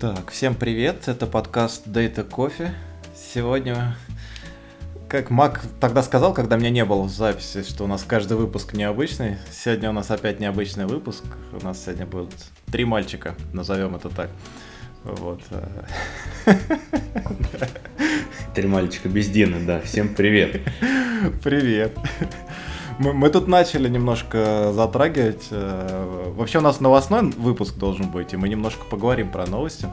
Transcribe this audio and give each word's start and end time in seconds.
Так, 0.00 0.30
всем 0.30 0.54
привет, 0.54 1.08
это 1.08 1.26
подкаст 1.26 1.86
Data 1.86 2.26
Coffee. 2.26 2.70
Сегодня, 3.14 3.98
как 5.10 5.28
Мак 5.28 5.60
тогда 5.78 6.02
сказал, 6.02 6.32
когда 6.32 6.56
меня 6.56 6.70
не 6.70 6.86
было 6.86 7.02
в 7.02 7.10
записи, 7.10 7.62
что 7.62 7.84
у 7.84 7.86
нас 7.86 8.02
каждый 8.04 8.38
выпуск 8.38 8.72
необычный. 8.72 9.36
Сегодня 9.52 9.90
у 9.90 9.92
нас 9.92 10.10
опять 10.10 10.40
необычный 10.40 10.86
выпуск. 10.86 11.24
У 11.52 11.62
нас 11.62 11.84
сегодня 11.84 12.06
будут 12.06 12.32
три 12.72 12.86
мальчика, 12.86 13.34
назовем 13.52 13.94
это 13.94 14.08
так. 14.08 14.30
Вот. 15.04 15.42
э. 15.50 16.54
Три 18.54 18.68
мальчика 18.68 19.10
без 19.10 19.28
Дины, 19.28 19.66
да. 19.66 19.82
Всем 19.82 20.14
привет. 20.14 20.62
Привет. 21.44 21.94
Мы, 23.00 23.14
мы 23.14 23.30
тут 23.30 23.48
начали 23.48 23.88
немножко 23.88 24.72
затрагивать. 24.74 25.46
э, 25.50 26.32
Вообще 26.36 26.58
у 26.58 26.60
нас 26.60 26.80
новостной 26.80 27.30
выпуск 27.30 27.76
должен 27.76 28.10
быть, 28.10 28.34
и 28.34 28.36
мы 28.36 28.46
немножко 28.50 28.84
поговорим 28.84 29.30
про 29.30 29.46
новости. 29.46 29.88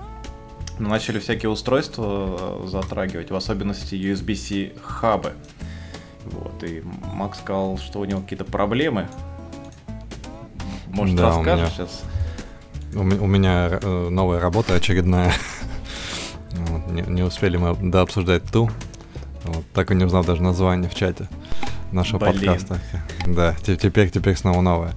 Мы 0.78 0.90
начали 0.90 1.18
всякие 1.20 1.50
устройства 1.50 2.64
э, 2.66 2.68
затрагивать, 2.68 3.32
в 3.32 3.36
особенности 3.38 3.96
USB-C 3.96 4.74
хабы. 4.82 5.32
Вот, 6.26 6.62
и 6.66 6.84
Макс 7.14 7.40
сказал, 7.40 7.78
что 7.78 8.02
у 8.02 8.06
него 8.06 8.20
какие-то 8.20 8.44
проблемы. 8.44 9.08
Может, 10.88 11.16
Да, 11.16 11.28
расскажешь 11.30 11.78
меня. 11.78 11.88
сейчас? 11.88 12.04
У, 12.94 13.00
у 13.00 13.28
меня 13.28 13.70
э, 13.82 14.10
новая 14.10 14.42
работа 14.42 14.76
очередная. 14.76 15.32
Вот, 16.52 16.88
не, 16.92 17.04
не 17.04 17.24
успели 17.24 17.56
мы 17.56 17.74
дообсуждать 17.74 18.44
ту. 18.52 18.70
Вот, 19.46 19.64
так 19.74 19.92
и 19.92 19.96
не 19.96 20.04
узнал 20.04 20.26
даже 20.26 20.44
название 20.44 20.90
в 20.90 20.94
чате 20.96 21.30
нашего 21.92 22.20
Блин. 22.20 22.34
подкаста. 22.34 22.80
Да, 23.28 23.56
те- 23.64 23.76
теперь, 23.78 24.10
теперь 24.10 24.36
снова 24.36 24.62
новое. 24.62 24.94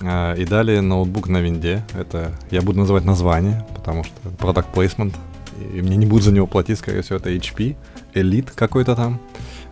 А, 0.00 0.34
И 0.34 0.44
далее 0.44 0.80
ноутбук 0.80 1.28
на 1.28 1.38
винде. 1.38 1.84
Это 1.98 2.32
я 2.50 2.60
буду 2.62 2.78
называть 2.80 3.04
название, 3.04 3.64
потому 3.74 4.04
что 4.04 4.14
product 4.38 4.66
placement. 4.74 5.14
И 5.74 5.82
мне 5.82 5.96
не 5.96 6.06
будут 6.06 6.24
за 6.24 6.32
него 6.32 6.46
платить, 6.46 6.78
скорее 6.78 7.02
всего, 7.02 7.16
это 7.16 7.30
HP, 7.30 7.76
Elite 8.14 8.50
какой-то 8.54 8.94
там. 8.94 9.20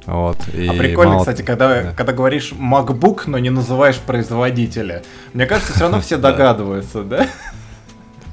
Вот. 0.06 0.36
и 0.54 0.66
а 0.68 0.72
прикольно, 0.72 1.12
мало- 1.14 1.20
кстати, 1.20 1.42
когда, 1.42 1.82
да. 1.82 1.92
когда 1.92 2.12
говоришь 2.12 2.52
MacBook, 2.52 3.22
но 3.26 3.38
не 3.38 3.50
называешь 3.50 3.98
производителя. 3.98 5.02
Мне 5.32 5.46
кажется, 5.46 5.72
все 5.72 5.82
равно 5.82 6.00
все 6.00 6.16
догадываются, 6.18 7.02
да? 7.02 7.26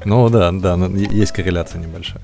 Ну 0.05 0.29
да, 0.29 0.51
да, 0.51 0.75
есть 0.75 1.31
корреляция 1.31 1.81
небольшая. 1.81 2.21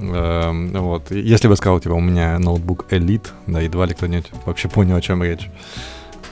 Эм, 0.00 0.72
вот. 0.72 1.10
Если 1.10 1.48
бы 1.48 1.56
сказал, 1.56 1.78
типа, 1.80 1.92
у 1.92 2.00
меня 2.00 2.38
ноутбук 2.38 2.86
Elite, 2.90 3.28
да, 3.46 3.60
едва 3.60 3.86
ли 3.86 3.94
кто-нибудь 3.94 4.30
вообще 4.46 4.68
понял, 4.68 4.96
о 4.96 5.00
чем 5.00 5.22
речь. 5.22 5.50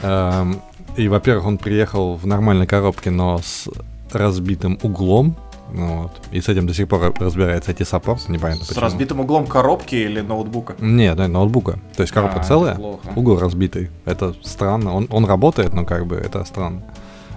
Эм, 0.02 0.60
И, 0.96 1.06
во-первых, 1.08 1.46
он 1.46 1.58
приехал 1.58 2.14
в 2.16 2.26
нормальной 2.26 2.66
коробке, 2.66 3.10
но 3.10 3.38
с 3.38 3.68
разбитым 4.12 4.78
углом. 4.82 5.36
ну 5.72 6.02
Вот. 6.02 6.12
И 6.32 6.40
с 6.40 6.48
этим 6.48 6.66
до 6.66 6.74
сих 6.74 6.88
пор 6.88 7.12
разбирается 7.20 7.70
эти 7.72 7.82
саппорт, 7.84 8.28
непонятно 8.28 8.64
С 8.64 8.68
почему. 8.68 8.82
разбитым 8.84 9.20
углом 9.20 9.46
коробки 9.46 9.94
или 9.94 10.20
ноутбука? 10.22 10.74
Нет, 10.80 11.16
да, 11.16 11.28
ноутбука. 11.28 11.78
То 11.94 12.02
есть 12.02 12.12
коробка 12.12 12.40
А, 12.40 12.42
целая, 12.44 12.74
плохо. 12.74 13.08
угол 13.14 13.38
разбитый. 13.38 13.90
Это 14.06 14.34
странно. 14.42 14.94
Он, 14.94 15.06
он 15.10 15.24
работает, 15.26 15.72
но 15.74 15.84
как 15.84 16.06
бы 16.06 16.16
это 16.16 16.42
странно. 16.44 16.82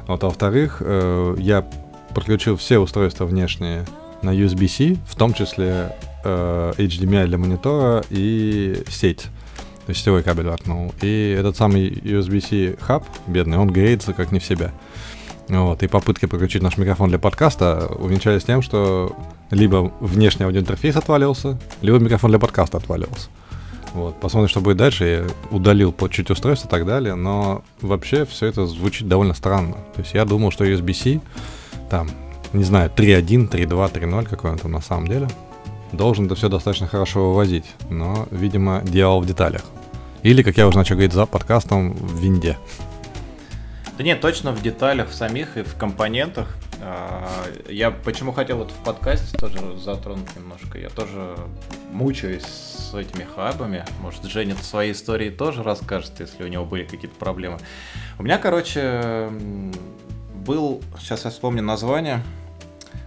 Вот, 0.07 0.23
а 0.23 0.27
во-вторых, 0.27 0.77
э, 0.83 1.35
я 1.39 1.63
подключил 2.15 2.55
все 2.55 2.79
устройства 2.79 3.25
внешние 3.25 3.85
на 4.23 4.31
USB-C, 4.33 4.95
в 5.07 5.15
том 5.15 5.33
числе 5.33 5.95
э, 6.23 6.73
HDMI 6.77 7.27
для 7.27 7.37
монитора 7.37 8.03
и 8.09 8.83
сеть. 8.89 9.27
То 9.85 9.89
есть 9.89 10.01
сетевой 10.01 10.23
кабель 10.23 10.47
воткнул. 10.47 10.93
И 11.01 11.35
этот 11.37 11.57
самый 11.57 11.89
USB-C 11.89 12.77
хаб, 12.79 13.03
бедный, 13.27 13.57
он 13.57 13.69
греется 13.71 14.13
как 14.13 14.31
не 14.31 14.39
в 14.39 14.45
себя. 14.45 14.71
Вот, 15.47 15.83
и 15.83 15.87
попытки 15.87 16.27
подключить 16.27 16.61
наш 16.61 16.77
микрофон 16.77 17.09
для 17.09 17.19
подкаста 17.19 17.87
увенчались 17.99 18.43
тем, 18.43 18.61
что 18.61 19.15
либо 19.49 19.91
внешний 19.99 20.45
аудиоинтерфейс 20.45 20.95
отвалился, 20.95 21.59
либо 21.81 21.97
микрофон 21.99 22.29
для 22.29 22.39
подкаста 22.39 22.77
отвалился. 22.77 23.29
Вот, 23.93 24.17
посмотрим, 24.21 24.47
что 24.47 24.61
будет 24.61 24.77
дальше. 24.77 25.05
Я 25.05 25.25
удалил 25.55 25.91
по 25.91 26.07
чуть 26.07 26.29
устройство 26.29 26.67
и 26.67 26.71
так 26.71 26.85
далее, 26.85 27.15
но 27.15 27.63
вообще 27.81 28.25
все 28.25 28.45
это 28.45 28.65
звучит 28.65 29.07
довольно 29.07 29.33
странно. 29.33 29.73
То 29.95 30.01
есть 30.01 30.13
я 30.13 30.23
думал, 30.23 30.51
что 30.51 30.63
USB-C, 30.63 31.19
там, 31.89 32.09
не 32.53 32.63
знаю, 32.63 32.89
3.1, 32.95 33.49
3.2, 33.49 33.93
3.0, 33.93 34.29
какой 34.29 34.51
он 34.51 34.57
там 34.57 34.71
на 34.71 34.81
самом 34.81 35.07
деле, 35.07 35.27
должен 35.91 36.25
это 36.25 36.35
все 36.35 36.49
достаточно 36.49 36.87
хорошо 36.87 37.29
вывозить. 37.29 37.65
Но, 37.89 38.27
видимо, 38.31 38.81
дьявол 38.83 39.21
в 39.21 39.25
деталях. 39.25 39.63
Или, 40.23 40.43
как 40.43 40.57
я 40.57 40.67
уже 40.67 40.77
начал 40.77 40.95
говорить 40.95 41.13
за 41.13 41.25
подкастом, 41.25 41.93
в 41.93 42.19
винде. 42.19 42.57
Да 43.97 44.03
нет, 44.03 44.21
точно 44.21 44.51
в 44.51 44.61
деталях 44.61 45.09
в 45.09 45.13
самих 45.13 45.57
и 45.57 45.63
в 45.63 45.75
компонентах. 45.75 46.47
А, 46.81 47.27
Я 47.69 47.91
почему 47.91 48.31
хотел 48.31 48.61
это 48.61 48.73
в 48.73 48.83
подкасте 48.83 49.37
тоже 49.37 49.77
затронуть 49.77 50.35
немножко. 50.35 50.79
Я 50.79 50.89
тоже 50.89 51.35
мучаюсь 51.91 52.43
с 52.45 52.93
этими 52.93 53.23
хабами. 53.23 53.85
Может, 54.01 54.23
Женя 54.23 54.55
свои 54.55 54.91
истории 54.91 55.29
тоже 55.29 55.63
расскажет, 55.63 56.13
если 56.19 56.43
у 56.43 56.47
него 56.47 56.65
были 56.65 56.83
какие-то 56.83 57.15
проблемы. 57.17 57.59
У 58.17 58.23
меня, 58.23 58.37
короче, 58.37 59.29
был, 60.35 60.81
сейчас 60.99 61.25
я 61.25 61.31
вспомню 61.31 61.61
название, 61.61 62.23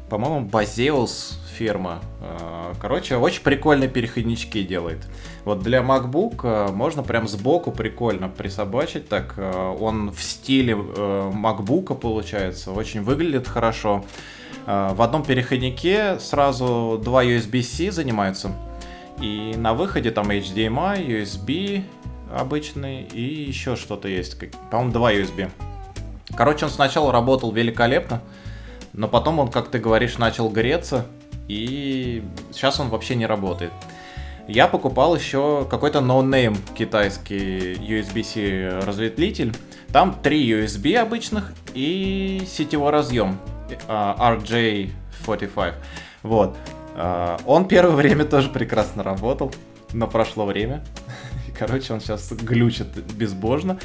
по-моему, 0.09 0.43
Базеус 0.43 1.41
фирма. 1.55 2.01
А, 2.21 2.73
Короче, 2.81 3.17
очень 3.17 3.43
прикольные 3.43 3.89
переходнички 3.89 4.63
делает. 4.63 5.07
Вот 5.45 5.63
для 5.63 5.81
MacBook 5.81 6.41
э, 6.43 6.73
можно 6.73 7.03
прям 7.03 7.29
сбоку 7.29 7.71
прикольно 7.71 8.29
присобачить 8.29 9.09
так. 9.09 9.35
э, 9.37 9.77
Он 9.81 10.11
в 10.11 10.23
стиле 10.23 10.75
э, 10.75 11.33
MacBook 11.35 11.95
получается, 11.99 12.73
очень 12.73 13.03
выглядит 13.03 13.47
хорошо. 13.49 14.05
Э, 14.67 14.93
В 14.95 15.03
одном 15.03 15.23
переходнике 15.23 16.19
сразу 16.19 17.01
два 17.03 17.25
USB-C 17.25 17.91
занимаются. 17.93 18.51
И 19.21 19.55
на 19.57 19.75
выходе 19.75 20.11
там 20.11 20.31
HDMI, 20.31 21.07
USB 21.07 21.85
обычный 22.37 23.03
и 23.03 23.23
еще 23.23 23.77
что-то 23.77 24.09
есть. 24.09 24.37
По-моему, 24.71 24.93
два 24.93 25.13
USB. 25.13 25.49
Короче, 26.37 26.65
он 26.65 26.71
сначала 26.71 27.13
работал 27.13 27.53
великолепно, 27.53 28.21
но 28.93 29.07
потом 29.09 29.39
он, 29.39 29.51
как 29.51 29.69
ты 29.71 29.79
говоришь, 29.79 30.19
начал 30.19 30.49
греться, 30.49 31.07
и 31.49 32.23
сейчас 32.53 32.81
он 32.81 32.89
вообще 32.89 33.15
не 33.15 33.27
работает. 33.27 33.73
Я 34.47 34.69
покупал 34.69 35.17
еще 35.17 35.67
какой-то 35.71 36.01
ноунейм 36.01 36.57
китайский 36.77 37.75
USB-C 37.75 38.81
разветвитель. 38.85 39.55
Там 39.91 40.19
три 40.23 40.51
USB 40.51 40.97
обычных 40.97 41.53
и 41.73 42.43
сетевой 42.47 42.91
разъем 42.91 43.39
а, 43.89 44.37
RJ45. 44.37 45.75
Вот. 46.23 46.57
А, 46.95 47.39
Он 47.47 47.67
первое 47.67 47.97
время 47.97 48.27
тоже 48.27 48.51
прекрасно 48.51 49.03
работал, 49.03 49.55
но 49.93 50.07
прошло 50.07 50.45
время. 50.45 50.85
Короче, 51.59 51.95
он 51.95 52.01
сейчас 52.01 52.31
глючит 52.33 52.89
безбожно. 53.15 53.79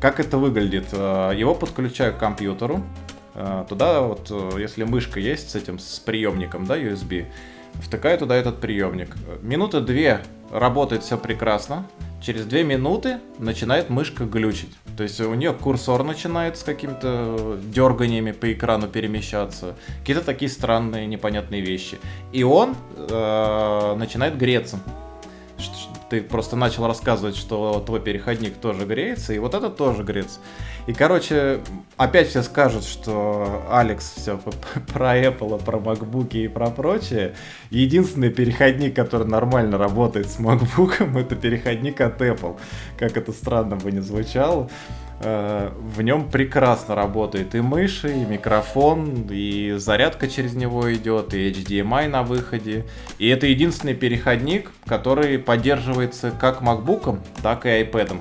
Как 0.00 0.20
это 0.20 0.38
выглядит? 0.38 0.86
А, 0.92 1.32
Его 1.32 1.56
подключаю 1.56 2.14
к 2.14 2.18
компьютеру. 2.18 2.84
А, 3.34 3.64
Туда 3.64 4.00
вот, 4.00 4.28
э, 4.30 4.60
если 4.60 4.84
мышка 4.84 5.20
есть 5.20 5.50
с 5.50 5.54
этим, 5.54 5.78
с 5.78 5.98
приемником, 5.98 6.66
да, 6.66 6.76
USB, 6.76 7.26
втыкаю 7.74 8.18
туда 8.18 8.36
этот 8.36 8.60
приемник. 8.60 9.14
Минуты 9.42 9.80
две 9.80 10.20
работает 10.50 11.02
все 11.02 11.18
прекрасно. 11.18 11.86
Через 12.22 12.46
две 12.46 12.64
минуты 12.64 13.18
начинает 13.38 13.90
мышка 13.90 14.24
глючить. 14.24 14.74
То 14.96 15.02
есть 15.02 15.20
у 15.20 15.34
нее 15.34 15.52
курсор 15.52 16.04
начинает 16.04 16.56
с 16.56 16.62
какими-то 16.62 17.58
дерганиями 17.64 18.32
по 18.32 18.50
экрану 18.52 18.88
перемещаться. 18.88 19.74
Какие-то 20.00 20.24
такие 20.24 20.50
странные, 20.50 21.06
непонятные 21.06 21.60
вещи. 21.60 21.98
И 22.32 22.42
он 22.44 22.76
э, 22.96 23.94
начинает 23.98 24.38
греться. 24.38 24.78
Ты 26.08 26.22
просто 26.22 26.56
начал 26.56 26.86
рассказывать, 26.86 27.36
что 27.36 27.82
твой 27.84 28.00
переходник 28.00 28.56
тоже 28.56 28.86
греется, 28.86 29.32
и 29.32 29.38
вот 29.38 29.54
этот 29.54 29.76
тоже 29.76 30.02
греется. 30.02 30.38
И, 30.86 30.92
короче, 30.92 31.60
опять 31.96 32.28
все 32.28 32.42
скажут, 32.42 32.84
что 32.84 33.64
Алекс 33.70 34.14
все 34.16 34.38
про 34.92 35.18
Apple, 35.18 35.62
про 35.64 35.78
MacBook 35.78 36.32
и 36.32 36.48
про 36.48 36.66
прочее. 36.70 37.34
Единственный 37.70 38.30
переходник, 38.30 38.94
который 38.94 39.26
нормально 39.26 39.78
работает 39.78 40.28
с 40.28 40.38
MacBook, 40.38 41.18
это 41.20 41.36
переходник 41.36 42.00
от 42.00 42.20
Apple. 42.20 42.58
Как 42.98 43.16
это 43.16 43.32
странно 43.32 43.76
бы 43.76 43.92
не 43.92 44.00
звучало. 44.00 44.68
Э, 45.20 45.70
В 45.80 46.02
нем 46.02 46.28
прекрасно 46.30 46.94
работает 46.94 47.54
и 47.54 47.62
мышь, 47.62 48.04
и 48.04 48.24
микрофон, 48.24 49.26
и 49.30 49.76
зарядка 49.78 50.28
через 50.28 50.54
него 50.54 50.92
идет, 50.92 51.32
и 51.32 51.50
HDMI 51.50 52.08
на 52.08 52.22
выходе. 52.22 52.84
И 53.18 53.28
это 53.28 53.46
единственный 53.46 53.94
переходник, 53.94 54.70
который 54.86 55.38
поддерживается 55.38 56.30
как 56.30 56.60
MacBook, 56.60 57.20
так 57.42 57.64
и 57.64 57.70
iPad. 57.70 58.20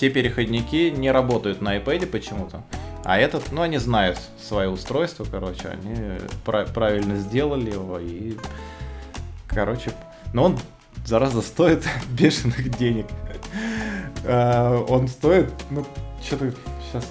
Те 0.00 0.08
переходники 0.08 0.88
не 0.88 1.10
работают 1.10 1.60
на 1.60 1.76
iPad 1.76 2.06
почему-то. 2.06 2.62
А 3.04 3.18
этот, 3.18 3.52
ну, 3.52 3.60
они 3.60 3.76
знают 3.76 4.18
свое 4.42 4.70
устройство, 4.70 5.26
короче, 5.30 5.68
они 5.68 6.18
пра- 6.46 6.64
правильно 6.64 7.16
сделали 7.16 7.70
его 7.70 7.98
и, 7.98 8.38
короче, 9.46 9.92
но 10.32 10.44
он, 10.44 10.58
зараза, 11.04 11.42
стоит 11.42 11.84
бешеных 12.18 12.78
денег. 12.78 13.08
А, 14.24 14.82
Он 14.88 15.06
стоит, 15.06 15.52
ну, 15.68 15.84
что-то, 16.24 16.54
сейчас, 16.90 17.06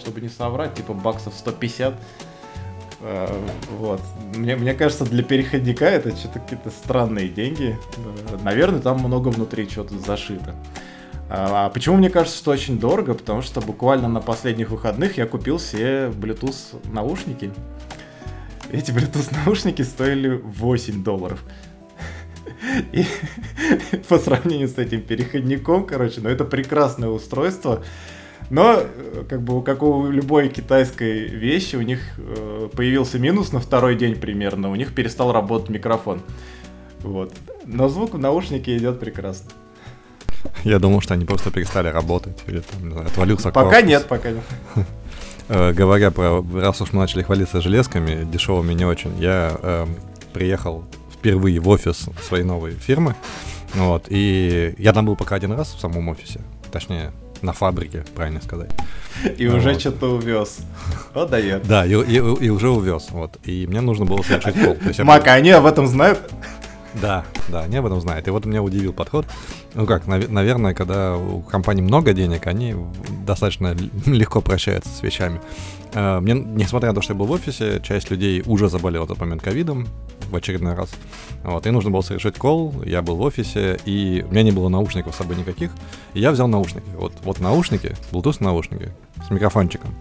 чтобы 0.00 0.22
не 0.22 0.30
соврать, 0.30 0.72
типа 0.72 0.94
баксов 0.94 1.34
150. 1.34 1.94
А, 3.02 3.46
вот. 3.76 4.00
Мне, 4.34 4.56
мне 4.56 4.72
кажется, 4.72 5.04
для 5.04 5.22
переходника 5.22 5.84
это 5.84 6.16
что-то 6.16 6.38
какие-то 6.38 6.70
странные 6.70 7.28
деньги. 7.28 7.78
Наверное, 8.42 8.80
там 8.80 9.00
много 9.00 9.28
внутри 9.28 9.68
чего-то 9.68 9.98
зашито. 9.98 10.54
А, 11.34 11.64
а 11.64 11.70
почему 11.70 11.96
мне 11.96 12.10
кажется, 12.10 12.36
что 12.36 12.50
очень 12.50 12.78
дорого? 12.78 13.14
Потому 13.14 13.40
что 13.40 13.62
буквально 13.62 14.06
на 14.06 14.20
последних 14.20 14.68
выходных 14.68 15.16
я 15.16 15.24
купил 15.24 15.58
себе 15.58 16.10
Bluetooth 16.14 16.86
наушники. 16.92 17.50
Эти 18.70 18.90
Bluetooth 18.90 19.34
наушники 19.46 19.80
стоили 19.80 20.28
8 20.28 21.02
долларов. 21.02 21.42
И 22.92 23.06
по 24.08 24.18
сравнению 24.18 24.68
с 24.68 24.76
этим 24.76 25.00
переходником, 25.00 25.86
короче, 25.86 26.20
ну 26.20 26.28
это 26.28 26.44
прекрасное 26.44 27.08
устройство. 27.08 27.82
Но, 28.50 28.80
э, 28.80 29.24
как 29.26 29.40
бы, 29.40 29.62
как 29.62 29.82
у 29.82 30.10
любой 30.10 30.50
китайской 30.50 31.28
вещи, 31.28 31.76
у 31.76 31.82
них 31.82 32.00
э, 32.18 32.68
появился 32.76 33.18
минус 33.18 33.52
на 33.52 33.60
второй 33.60 33.96
день 33.96 34.16
примерно, 34.16 34.70
у 34.70 34.74
них 34.74 34.94
перестал 34.94 35.32
работать 35.32 35.70
микрофон. 35.70 36.20
Вот. 37.00 37.32
Но 37.64 37.88
звук 37.88 38.12
в 38.12 38.18
наушнике 38.18 38.76
идет 38.76 39.00
прекрасно. 39.00 39.50
Я 40.64 40.78
думал, 40.78 41.00
что 41.00 41.14
они 41.14 41.24
просто 41.24 41.50
перестали 41.50 41.88
работать, 41.88 42.38
или 42.46 42.60
там, 42.60 42.84
не 42.88 42.92
знаю, 42.92 43.06
отвалился 43.08 43.50
Пока 43.50 43.70
корпус. 43.70 43.88
нет, 43.88 44.06
пока 44.08 44.30
нет. 44.30 44.42
Э, 45.48 45.72
говоря 45.72 46.12
про, 46.12 46.42
раз 46.54 46.80
уж 46.80 46.92
мы 46.92 47.00
начали 47.00 47.22
хвалиться 47.22 47.60
железками, 47.60 48.24
дешевыми 48.24 48.72
не 48.74 48.84
очень, 48.84 49.12
я 49.18 49.52
э, 49.60 49.86
приехал 50.32 50.84
впервые 51.12 51.58
в 51.58 51.68
офис 51.68 52.06
своей 52.26 52.44
новой 52.44 52.70
фирмы, 52.72 53.16
вот, 53.74 54.04
и 54.08 54.74
я 54.78 54.92
там 54.92 55.04
был 55.04 55.16
пока 55.16 55.34
один 55.34 55.52
раз 55.52 55.74
в 55.74 55.80
самом 55.80 56.08
офисе, 56.08 56.40
точнее, 56.70 57.10
на 57.42 57.52
фабрике, 57.52 58.04
правильно 58.14 58.40
сказать. 58.40 58.70
И 59.36 59.46
Ну 59.48 59.56
уже 59.56 59.72
вот. 59.72 59.80
что-то 59.80 60.14
увез. 60.14 60.58
О, 61.12 61.26
дает. 61.26 61.64
Да, 61.66 61.84
и, 61.84 61.90
и- 61.90 62.44
и 62.46 62.48
уже 62.48 62.70
увез, 62.70 63.08
вот, 63.10 63.36
и 63.44 63.66
мне 63.66 63.80
нужно 63.80 64.04
было 64.04 64.22
совершить 64.22 64.54
кол. 64.54 64.74
То 64.76 64.86
есть 64.86 65.00
я 65.00 65.04
Мак, 65.04 65.26
а 65.26 65.32
они 65.34 65.50
об 65.50 65.66
этом 65.66 65.88
знают? 65.88 66.20
Да, 67.00 67.24
да, 67.48 67.62
они 67.62 67.76
об 67.76 67.86
этом 67.86 68.00
знают. 68.00 68.28
И 68.28 68.30
вот 68.30 68.44
меня 68.44 68.62
удивил 68.62 68.92
подход. 68.92 69.26
Ну 69.74 69.86
как, 69.86 70.06
нав- 70.06 70.28
наверное, 70.28 70.74
когда 70.74 71.16
у 71.16 71.40
компании 71.40 71.82
много 71.82 72.12
денег, 72.12 72.46
они 72.46 72.74
достаточно 73.24 73.74
легко 74.06 74.40
прощаются 74.42 74.90
с 74.90 75.02
вещами. 75.02 75.40
Э, 75.94 76.20
Мне, 76.20 76.34
несмотря 76.34 76.90
на 76.90 76.94
то, 76.94 77.00
что 77.00 77.14
я 77.14 77.18
был 77.18 77.26
в 77.26 77.30
офисе, 77.30 77.80
часть 77.82 78.10
людей 78.10 78.42
уже 78.46 78.68
заболела 78.68 79.04
в 79.04 79.08
тот 79.08 79.18
момент 79.20 79.40
ковидом 79.42 79.88
в 80.30 80.36
очередной 80.36 80.74
раз. 80.74 80.90
Вот, 81.44 81.66
и 81.66 81.70
нужно 81.70 81.90
было 81.90 82.02
совершить 82.02 82.36
кол, 82.38 82.74
я 82.84 83.00
был 83.02 83.16
в 83.16 83.22
офисе, 83.22 83.78
и 83.84 84.24
у 84.28 84.30
меня 84.30 84.42
не 84.42 84.50
было 84.52 84.68
наушников 84.68 85.14
с 85.14 85.18
собой 85.18 85.36
никаких, 85.36 85.70
и 86.14 86.20
я 86.20 86.30
взял 86.30 86.46
наушники. 86.48 86.86
Вот, 86.94 87.12
вот 87.24 87.40
наушники, 87.40 87.96
Bluetooth 88.12 88.36
наушники 88.42 88.92
с 89.26 89.30
микрофончиком. 89.30 89.94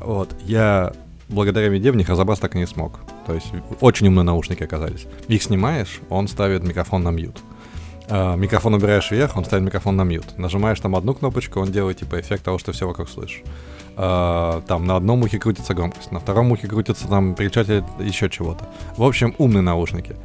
Вот, 0.00 0.30
я 0.44 0.92
благодаря 1.32 1.68
виде 1.68 1.90
в 1.90 1.96
них 1.96 2.08
разобраться 2.08 2.42
так 2.42 2.54
и 2.54 2.58
не 2.58 2.66
смог. 2.66 3.00
То 3.26 3.34
есть 3.34 3.52
очень 3.80 4.08
умные 4.08 4.24
наушники 4.24 4.62
оказались. 4.62 5.06
Их 5.28 5.42
снимаешь, 5.42 6.00
он 6.08 6.28
ставит 6.28 6.62
микрофон 6.62 7.02
на 7.02 7.10
мьют. 7.10 7.38
А, 8.08 8.36
микрофон 8.36 8.74
убираешь 8.74 9.10
вверх, 9.10 9.36
он 9.36 9.44
ставит 9.44 9.64
микрофон 9.64 9.96
на 9.96 10.04
мьют. 10.04 10.38
Нажимаешь 10.38 10.80
там 10.80 10.96
одну 10.96 11.14
кнопочку, 11.14 11.60
он 11.60 11.72
делает 11.72 11.98
типа 11.98 12.20
эффект 12.20 12.44
того, 12.44 12.58
что 12.58 12.72
все 12.72 12.86
вокруг 12.86 13.08
слышишь. 13.08 13.42
А, 13.96 14.62
там 14.66 14.86
на 14.86 14.96
одном 14.96 15.22
ухе 15.22 15.38
крутится 15.38 15.74
громкость, 15.74 16.12
на 16.12 16.20
втором 16.20 16.52
ухе 16.52 16.68
крутится 16.68 17.08
там 17.08 17.34
переключатель 17.34 17.84
еще 18.00 18.28
чего-то. 18.28 18.68
В 18.96 19.02
общем, 19.02 19.34
умные 19.38 19.62
наушники. 19.62 20.16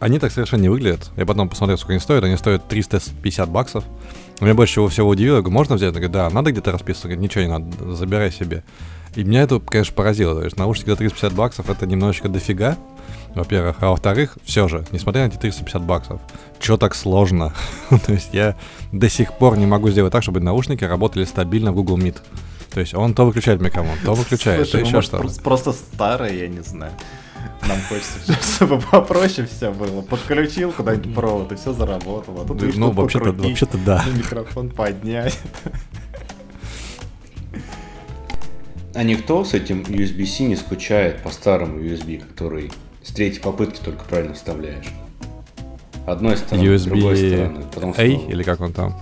Они 0.00 0.18
так 0.18 0.32
совершенно 0.32 0.60
не 0.60 0.68
выглядят. 0.68 1.10
Я 1.16 1.24
потом 1.24 1.48
посмотрел, 1.48 1.78
сколько 1.78 1.94
они 1.94 2.00
стоят. 2.00 2.24
Они 2.24 2.36
стоят 2.36 2.68
350 2.68 3.48
баксов. 3.48 3.84
Меня 4.40 4.54
больше 4.54 4.72
всего 4.72 4.88
всего 4.88 5.08
удивило. 5.08 5.36
Я 5.36 5.40
говорю, 5.40 5.54
можно 5.54 5.76
взять? 5.76 5.88
Он 5.88 5.94
говорит, 5.94 6.10
да, 6.10 6.28
надо 6.28 6.52
где-то 6.52 6.72
расписывать? 6.72 7.16
Говорит, 7.16 7.22
ничего 7.22 7.44
не 7.44 7.50
надо, 7.50 7.94
забирай 7.94 8.30
себе. 8.30 8.64
И 9.16 9.22
меня 9.24 9.42
это, 9.42 9.60
конечно, 9.60 9.94
поразило. 9.94 10.34
То 10.38 10.44
есть 10.44 10.56
наушники 10.56 10.90
за 10.90 10.96
350 10.96 11.32
баксов 11.32 11.70
это 11.70 11.86
немножечко 11.86 12.28
дофига, 12.28 12.76
во-первых. 13.34 13.76
А 13.80 13.90
во-вторых, 13.90 14.36
все 14.44 14.66
же, 14.68 14.84
несмотря 14.90 15.22
на 15.22 15.28
эти 15.28 15.36
350 15.36 15.82
баксов, 15.82 16.20
что 16.58 16.76
так 16.76 16.94
сложно? 16.94 17.52
То 18.06 18.12
есть 18.12 18.30
я 18.32 18.56
до 18.92 19.08
сих 19.08 19.34
пор 19.34 19.56
не 19.56 19.66
могу 19.66 19.90
сделать 19.90 20.12
так, 20.12 20.22
чтобы 20.22 20.40
наушники 20.40 20.84
работали 20.84 21.24
стабильно 21.24 21.72
в 21.72 21.76
Google 21.76 21.98
Meet. 21.98 22.16
То 22.72 22.80
есть 22.80 22.94
он 22.94 23.14
то 23.14 23.24
выключает 23.24 23.60
микрофон, 23.60 23.96
то 24.04 24.14
выключает, 24.14 24.68
Слушай, 24.68 24.82
то 24.82 24.88
еще 24.88 25.00
что-то. 25.02 25.18
просто, 25.18 25.42
просто 25.42 25.72
старые, 25.72 26.40
я 26.40 26.48
не 26.48 26.60
знаю. 26.60 26.92
Нам 27.68 27.78
хочется, 27.88 28.18
чтобы 28.56 28.80
попроще 28.80 29.46
все 29.46 29.70
было. 29.70 30.02
Подключил 30.02 30.72
куда-нибудь 30.72 31.14
провод, 31.14 31.52
и 31.52 31.54
все 31.54 31.72
заработало. 31.72 32.42
А 32.42 32.46
тут 32.46 32.58
Да, 32.58 32.66
Ну, 32.74 32.90
вообще-то, 32.90 33.32
вообще-то 33.32 33.78
да. 33.78 34.04
Микрофон 34.16 34.70
поднять. 34.70 35.38
А 38.94 39.02
никто 39.02 39.44
с 39.44 39.54
этим 39.54 39.82
USB-C 39.82 40.44
не 40.44 40.56
скучает 40.56 41.22
по 41.22 41.30
старому 41.30 41.78
USB, 41.80 42.18
который 42.26 42.70
с 43.02 43.12
третьей 43.12 43.40
попытки 43.40 43.80
только 43.84 44.04
правильно 44.04 44.34
вставляешь. 44.34 44.86
Одной 46.06 46.36
стороны, 46.36 46.78
с 46.78 46.84
другой 46.84 47.16
стороны. 47.16 47.58
USB 47.58 47.70
Потому 47.74 47.92
A, 47.92 47.94
что 47.94 48.02
или 48.04 48.42
как 48.42 48.60
он 48.60 48.72
там? 48.72 48.94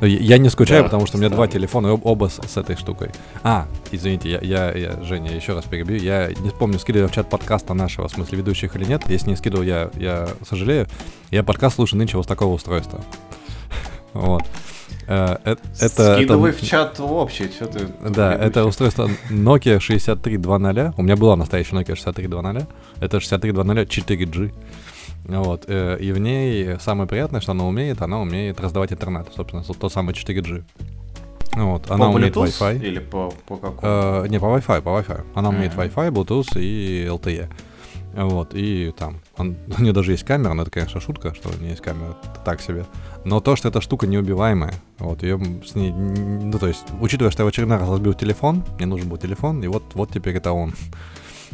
Ну, 0.00 0.06
Я 0.06 0.18
я 0.18 0.38
не 0.38 0.48
скучаю, 0.50 0.82
Да, 0.82 0.84
потому 0.88 1.06
что 1.06 1.16
у 1.16 1.20
меня 1.20 1.28
два 1.30 1.46
странно. 1.46 1.52
телефона, 1.52 1.86
и 1.88 1.90
об- 1.92 2.04
оба 2.06 2.28
с, 2.28 2.38
с 2.46 2.56
этой 2.58 2.76
штукой. 2.76 3.10
А, 3.42 3.66
извините, 3.90 4.30
я, 4.30 4.38
я, 4.40 4.72
я, 4.72 5.02
Женя, 5.02 5.32
еще 5.34 5.54
раз 5.54 5.64
перебью. 5.64 5.96
Я 5.96 6.28
не 6.28 6.50
помню, 6.50 6.78
скидывал 6.78 7.08
в 7.08 7.12
чат 7.12 7.30
подкаста 7.30 7.72
нашего, 7.74 8.06
в 8.08 8.12
смысле 8.12 8.38
ведущих 8.38 8.76
или 8.76 8.84
нет. 8.84 9.02
Если 9.08 9.30
не 9.30 9.36
скидывал, 9.36 9.64
я, 9.64 9.90
я 9.96 10.28
сожалею. 10.48 10.86
Я 11.30 11.42
подкаст 11.42 11.76
слушаю 11.76 11.98
нынче 11.98 12.16
вот 12.18 12.24
с 12.24 12.28
такого 12.28 12.54
устройства. 12.54 13.00
Вот. 14.12 14.42
Э, 15.08 15.36
э, 15.44 15.56
Это... 15.80 16.16
Скидывай 16.16 16.50
это- 16.50 16.58
в 16.58 16.66
чат 16.66 17.00
общий, 17.00 17.48
что 17.48 17.66
ты... 17.66 17.86
Да, 18.10 18.32
это 18.34 18.64
устройство 18.64 19.08
Nokia 19.30 19.78
6320. 19.80 20.98
У 20.98 21.02
меня 21.02 21.16
была 21.16 21.36
настоящая 21.36 21.76
Nokia 21.76 21.94
6320. 21.94 22.68
Это 23.00 23.20
6320 23.20 23.88
4G. 24.10 24.52
Вот. 25.28 25.64
э, 25.68 25.98
И 26.00 26.12
в 26.12 26.18
ней 26.18 26.76
самое 26.80 27.08
приятное, 27.08 27.40
что 27.40 27.52
она 27.52 27.66
умеет, 27.66 28.02
она 28.02 28.20
умеет 28.20 28.60
раздавать 28.60 28.92
интернет. 28.92 29.28
Собственно, 29.34 29.62
тот 29.62 29.92
самый 29.92 30.14
4G. 30.14 30.62
Вот. 31.54 31.90
Она 31.90 32.06
по 32.06 32.10
умеет 32.10 32.34
Bluetooth 32.36 32.60
Wi-Fi. 32.60 32.84
Или 32.84 32.98
по, 32.98 33.32
по 33.46 33.56
какому? 33.56 33.78
Э, 33.82 34.28
не, 34.28 34.38
по 34.40 34.46
Wi-Fi, 34.46 34.82
по 34.82 34.88
Wi-Fi. 34.90 35.24
Она 35.34 35.48
умеет 35.50 35.72
Мгм. 35.74 35.82
Wi-Fi, 35.82 36.10
Bluetooth 36.10 36.60
и 36.60 37.06
LTE. 37.08 37.48
Вот, 38.14 38.54
и 38.54 38.94
там, 38.98 39.18
он- 39.36 39.56
у 39.78 39.82
нее 39.82 39.92
даже 39.92 40.12
есть 40.12 40.24
камера, 40.24 40.54
но 40.54 40.62
это, 40.62 40.70
конечно, 40.70 41.00
шутка, 41.00 41.34
что 41.34 41.50
у 41.50 41.60
нее 41.60 41.70
есть 41.70 41.82
камера, 41.82 42.16
так 42.46 42.62
себе. 42.62 42.86
Но 43.26 43.40
то, 43.40 43.56
что 43.56 43.68
эта 43.70 43.80
штука 43.80 44.06
неубиваемая, 44.06 44.72
вот, 45.00 45.24
ее 45.24 45.40
с 45.66 45.74
ней, 45.74 45.90
ну, 45.90 46.56
то 46.60 46.68
есть, 46.68 46.84
учитывая, 47.00 47.32
что 47.32 47.42
я 47.42 47.46
в 47.46 47.48
очередной 47.48 47.76
раз 47.76 47.88
разбил 47.88 48.14
телефон, 48.14 48.62
мне 48.76 48.86
нужен 48.86 49.08
был 49.08 49.16
телефон, 49.16 49.64
и 49.64 49.66
вот, 49.66 49.82
вот 49.94 50.12
теперь 50.12 50.36
это 50.36 50.52
он. 50.52 50.74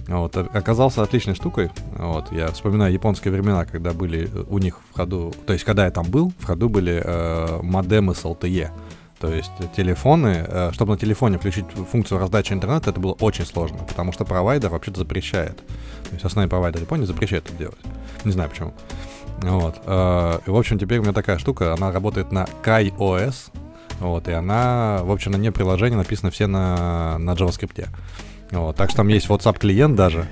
Вот, 0.06 0.36
о- 0.36 0.50
оказался 0.52 1.02
отличной 1.02 1.34
штукой. 1.34 1.70
Вот, 1.96 2.30
я 2.30 2.48
вспоминаю 2.48 2.92
японские 2.92 3.32
времена, 3.32 3.64
когда 3.64 3.94
были 3.94 4.28
у 4.50 4.58
них 4.58 4.80
в 4.90 4.96
ходу, 4.96 5.32
то 5.46 5.54
есть, 5.54 5.64
когда 5.64 5.86
я 5.86 5.90
там 5.90 6.04
был, 6.04 6.30
в 6.40 6.44
ходу 6.44 6.68
были 6.68 7.00
э, 7.02 7.62
модемы 7.62 8.14
с 8.14 8.22
LTE. 8.22 8.70
То 9.18 9.32
есть 9.32 9.52
телефоны, 9.74 10.44
э, 10.46 10.70
чтобы 10.74 10.92
на 10.92 10.98
телефоне 10.98 11.38
включить 11.38 11.64
функцию 11.90 12.18
раздачи 12.18 12.52
интернета, 12.52 12.90
это 12.90 13.00
было 13.00 13.12
очень 13.12 13.46
сложно, 13.46 13.78
потому 13.78 14.12
что 14.12 14.26
провайдер 14.26 14.68
вообще-то 14.68 14.98
запрещает. 14.98 15.56
То 15.56 16.12
есть 16.12 16.24
основной 16.26 16.50
провайдер 16.50 16.82
Японии 16.82 17.06
запрещает 17.06 17.46
это 17.46 17.56
делать. 17.56 17.78
Не 18.24 18.32
знаю 18.32 18.50
почему. 18.50 18.74
Вот. 19.42 19.80
э, 19.84 20.38
И, 20.46 20.50
в 20.50 20.56
общем, 20.56 20.78
теперь 20.78 20.98
у 20.98 21.02
меня 21.02 21.12
такая 21.12 21.38
штука, 21.38 21.74
она 21.74 21.90
работает 21.92 22.32
на 22.32 22.46
KaiOS, 22.62 23.52
вот, 24.00 24.28
и 24.28 24.32
она, 24.32 25.00
в 25.02 25.10
общем, 25.10 25.32
на 25.32 25.36
нее 25.36 25.52
приложения 25.52 25.96
написаны 25.96 26.30
все 26.30 26.46
на, 26.46 27.18
на 27.18 27.32
JavaScript. 27.32 27.88
Вот, 28.50 28.76
так 28.76 28.90
что 28.90 28.98
там 28.98 29.08
есть 29.08 29.28
WhatsApp 29.28 29.58
клиент 29.58 29.96
даже. 29.96 30.26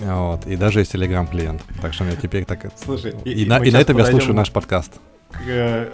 Вот, 0.00 0.46
и 0.46 0.56
даже 0.56 0.80
есть 0.80 0.94
Telegram 0.94 1.28
клиент. 1.28 1.62
Так 1.80 1.92
что 1.94 2.04
у 2.04 2.06
меня 2.06 2.16
теперь 2.16 2.44
так... 2.44 2.66
Слушай, 2.76 3.14
И, 3.24 3.46
на, 3.46 3.58
мы 3.60 3.68
и 3.68 3.70
на 3.70 3.78
этом 3.78 3.96
я 3.98 4.06
слушаю 4.06 4.34
наш 4.34 4.50
подкаст. 4.50 4.92
к, 5.30 5.36
э, 5.46 5.90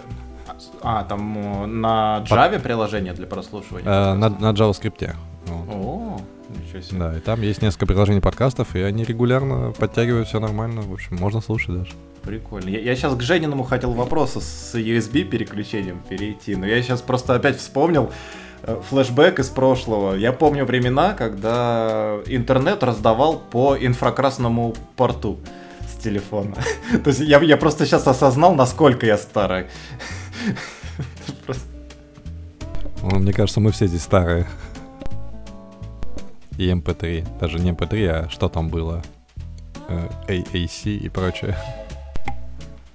А, 0.81 1.03
там 1.03 1.37
э, 1.37 1.65
на 1.67 2.23
Java 2.27 2.59
приложение 2.59 3.13
для 3.13 3.27
прослушивания? 3.27 3.87
Э, 3.87 4.13
на, 4.15 4.29
на 4.29 4.51
JavaScript. 4.53 5.15
Вот. 5.45 5.75
О, 5.75 6.21
ничего 6.49 6.81
себе. 6.81 6.99
Да, 6.99 7.17
и 7.17 7.19
там 7.19 7.41
есть 7.41 7.61
несколько 7.61 7.85
приложений 7.85 8.21
подкастов, 8.21 8.75
и 8.75 8.81
они 8.81 9.03
регулярно 9.03 9.71
подтягивают 9.71 10.27
все 10.27 10.39
нормально. 10.39 10.81
В 10.81 10.93
общем, 10.93 11.17
можно 11.17 11.41
слушать 11.41 11.75
даже. 11.75 11.91
Прикольно. 12.23 12.69
Я, 12.69 12.95
сейчас 12.95 13.15
к 13.15 13.21
Жениному 13.21 13.63
хотел 13.63 13.93
вопросу 13.93 14.41
с 14.41 14.75
USB 14.75 15.23
переключением 15.23 16.01
перейти, 16.07 16.55
но 16.55 16.67
я 16.67 16.81
сейчас 16.83 17.01
просто 17.01 17.33
опять 17.33 17.57
вспомнил 17.57 18.11
э, 18.61 18.79
флешбэк 18.89 19.39
из 19.39 19.49
прошлого. 19.49 20.13
Я 20.13 20.31
помню 20.31 20.65
времена, 20.65 21.13
когда 21.13 22.19
интернет 22.27 22.83
раздавал 22.83 23.39
по 23.39 23.75
инфракрасному 23.75 24.75
порту 24.95 25.39
с 25.89 25.97
телефона. 26.01 26.55
То 27.03 27.09
есть 27.09 27.21
я, 27.21 27.39
я 27.39 27.57
просто 27.57 27.85
сейчас 27.87 28.05
осознал, 28.05 28.53
насколько 28.53 29.05
я 29.05 29.17
старый. 29.17 29.65
Ну, 33.03 33.17
Мне 33.17 33.33
кажется, 33.33 33.59
мы 33.59 33.71
все 33.71 33.87
здесь 33.87 34.03
старые. 34.03 34.47
И 36.59 36.69
MP3. 36.69 37.39
Даже 37.39 37.57
не 37.57 37.71
MP3, 37.71 38.07
а 38.07 38.29
что 38.29 38.47
там 38.47 38.69
было? 38.69 39.01
Э, 39.87 40.07
AAC 40.27 40.97
и 40.97 41.09
прочее. 41.09 41.57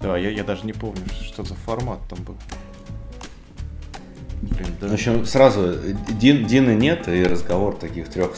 Да, 0.00 0.16
я, 0.16 0.30
я 0.30 0.44
даже 0.44 0.66
не 0.66 0.72
помню, 0.72 1.02
что 1.22 1.44
за 1.44 1.54
формат 1.54 2.00
там 2.08 2.22
был. 2.22 2.36
Блин, 4.42 4.68
да. 4.80 4.88
В 4.88 4.92
общем, 4.92 5.24
сразу 5.24 5.74
Дин, 6.20 6.46
Дины 6.46 6.74
нет, 6.74 7.08
и 7.08 7.24
разговор 7.24 7.76
таких 7.76 8.08
трех 8.08 8.32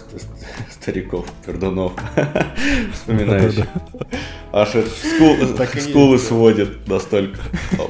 стариков, 0.71 1.27
пердунов, 1.45 1.93
вспоминающих. 2.95 3.67
Аж 4.53 4.71
скулы 5.81 6.19
сводит 6.19 6.87
настолько. 6.89 7.41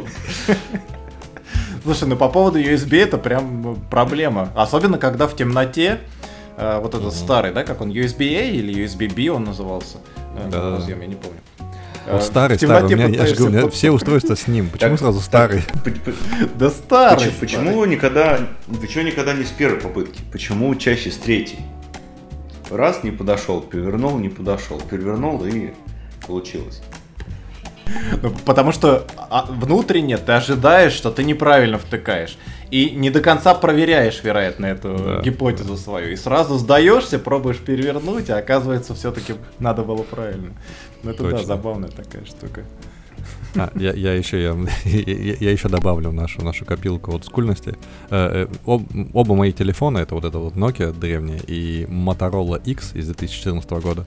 Слушай, 1.82 2.08
ну 2.08 2.16
по 2.16 2.28
поводу 2.28 2.58
USB 2.58 3.00
это 3.02 3.18
прям 3.18 3.76
проблема. 3.90 4.50
Особенно, 4.56 4.98
когда 4.98 5.26
в 5.26 5.36
темноте 5.36 6.00
э, 6.56 6.80
вот 6.80 6.94
этот 6.94 7.14
старый, 7.14 7.52
да, 7.52 7.62
как 7.62 7.80
он, 7.80 7.90
USB-A 7.90 8.50
или 8.50 8.84
USB-B 8.84 9.30
он 9.30 9.44
назывался? 9.44 9.98
Э, 10.36 10.48
да. 10.50 10.80
Я 10.86 10.96
не 10.96 11.14
помню. 11.14 11.40
Вот 12.12 12.22
старый, 12.22 12.56
старый. 12.56 12.94
У 12.94 12.96
меня, 12.96 13.08
я 13.08 13.26
же 13.26 13.34
говорю, 13.34 13.56
у 13.56 13.58
меня 13.60 13.70
все 13.70 13.90
устройства 13.90 14.34
с 14.34 14.46
ним. 14.46 14.68
Почему 14.70 14.90
так, 14.90 15.00
сразу 15.00 15.20
старый? 15.20 15.62
Да 16.54 16.70
старый. 16.70 17.32
Почему, 17.38 17.84
никогда, 17.84 18.40
почему 18.80 19.04
никогда 19.04 19.32
не 19.32 19.44
с 19.44 19.50
первой 19.50 19.80
попытки? 19.80 20.20
Почему 20.32 20.74
чаще 20.74 21.10
с 21.10 21.16
третьей? 21.16 21.60
Раз 22.70 23.02
не 23.02 23.10
подошел, 23.10 23.60
перевернул, 23.60 24.18
не 24.18 24.28
подошел, 24.28 24.80
перевернул 24.80 25.44
и 25.44 25.72
получилось. 26.26 26.82
Ну, 28.22 28.34
потому 28.44 28.72
что 28.72 29.06
а, 29.30 29.46
внутренне 29.48 30.18
ты 30.18 30.32
ожидаешь, 30.32 30.92
что 30.92 31.10
ты 31.10 31.24
неправильно 31.24 31.78
втыкаешь. 31.78 32.36
И 32.70 32.90
не 32.90 33.08
до 33.08 33.20
конца 33.20 33.54
проверяешь, 33.54 34.22
вероятно, 34.22 34.66
эту 34.66 34.96
да. 34.98 35.20
гипотезу 35.22 35.76
свою. 35.78 36.12
И 36.12 36.16
сразу 36.16 36.58
сдаешься, 36.58 37.18
пробуешь 37.18 37.58
перевернуть, 37.58 38.28
а 38.28 38.36
оказывается, 38.36 38.94
все-таки 38.94 39.34
надо 39.58 39.82
было 39.84 40.02
правильно. 40.02 40.52
Ну 41.02 41.10
это 41.10 41.22
Точно. 41.22 41.38
да, 41.38 41.44
забавная 41.44 41.90
такая 41.90 42.24
штука. 42.24 42.64
А, 43.56 43.70
я, 43.74 43.92
я, 43.92 44.14
еще, 44.14 44.42
я, 44.42 44.56
я, 44.84 45.34
я 45.40 45.50
еще 45.50 45.68
добавлю 45.68 46.12
нашу, 46.12 46.42
нашу 46.44 46.64
копилку 46.64 47.14
от 47.14 47.24
скульности. 47.24 47.76
Э, 48.10 48.46
э, 48.46 48.48
об, 48.66 48.82
оба 49.14 49.34
мои 49.34 49.52
телефона, 49.52 49.98
это 49.98 50.14
вот 50.14 50.24
это 50.24 50.38
вот 50.38 50.54
Nokia 50.54 50.92
древняя 50.92 51.40
и 51.46 51.84
Motorola 51.86 52.60
X 52.64 52.94
из 52.94 53.06
2014 53.06 53.70
года, 53.70 54.06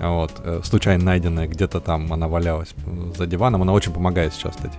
вот, 0.00 0.32
э, 0.42 0.60
случайно 0.64 1.04
найденная 1.04 1.46
где-то 1.46 1.80
там, 1.80 2.12
она 2.12 2.26
валялась 2.26 2.68
за 3.16 3.26
диваном, 3.26 3.62
она 3.62 3.72
очень 3.72 3.92
помогает 3.92 4.32
сейчас, 4.32 4.56
кстати. 4.56 4.74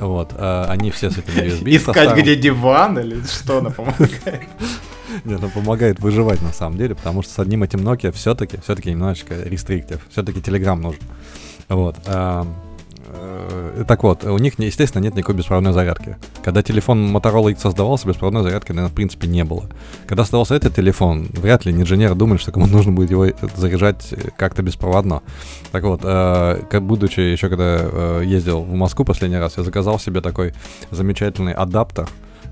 Вот, 0.00 0.32
э, 0.34 0.64
они 0.68 0.90
все 0.90 1.10
с 1.10 1.18
этими 1.18 1.48
USB. 1.48 1.76
Искать, 1.76 2.16
где 2.18 2.34
диван 2.34 2.98
или 2.98 3.22
что 3.22 3.58
она 3.58 3.70
помогает? 3.70 4.22
Нет, 5.24 5.38
она 5.38 5.48
помогает 5.48 6.00
выживать 6.00 6.42
на 6.42 6.52
самом 6.52 6.78
деле, 6.78 6.94
потому 6.94 7.22
что 7.22 7.32
с 7.32 7.38
одним 7.38 7.62
этим 7.62 7.80
Nokia 7.80 8.10
все-таки, 8.12 8.58
все-таки 8.62 8.90
немножечко 8.90 9.34
рестриктив, 9.42 10.00
все-таки 10.10 10.40
Telegram 10.40 10.76
нужен. 10.76 11.02
Вот. 11.68 11.96
Э, 12.06 12.44
так 13.86 14.02
вот, 14.02 14.24
у 14.24 14.38
них, 14.38 14.58
естественно, 14.58 15.02
нет 15.02 15.14
никакой 15.14 15.34
беспроводной 15.34 15.72
зарядки. 15.72 16.16
Когда 16.44 16.62
телефон 16.62 17.16
Motorola 17.16 17.52
X 17.52 17.62
создавался, 17.62 18.06
беспроводной 18.06 18.42
зарядки, 18.42 18.72
наверное, 18.72 18.90
в 18.90 18.94
принципе, 18.94 19.26
не 19.26 19.44
было. 19.44 19.64
Когда 20.06 20.24
создавался 20.24 20.54
этот 20.54 20.74
телефон, 20.74 21.26
вряд 21.32 21.64
ли 21.64 21.72
инженеры 21.72 22.14
думали, 22.14 22.36
что 22.36 22.52
кому 22.52 22.66
нужно 22.76 22.92
будет 22.92 23.10
его 23.10 23.28
заряжать 23.56 24.14
как-то 24.36 24.62
беспроводно. 24.62 25.22
Так 25.72 25.84
вот, 25.84 26.02
э, 26.04 26.80
будучи 26.80 27.20
еще 27.20 27.48
когда 27.48 27.78
э, 27.80 28.22
ездил 28.26 28.60
в 28.60 28.74
Москву 28.74 29.06
последний 29.06 29.38
раз, 29.38 29.56
я 29.56 29.62
заказал 29.62 29.98
себе 29.98 30.20
такой 30.20 30.52
замечательный 30.90 31.54
адаптер 31.54 32.08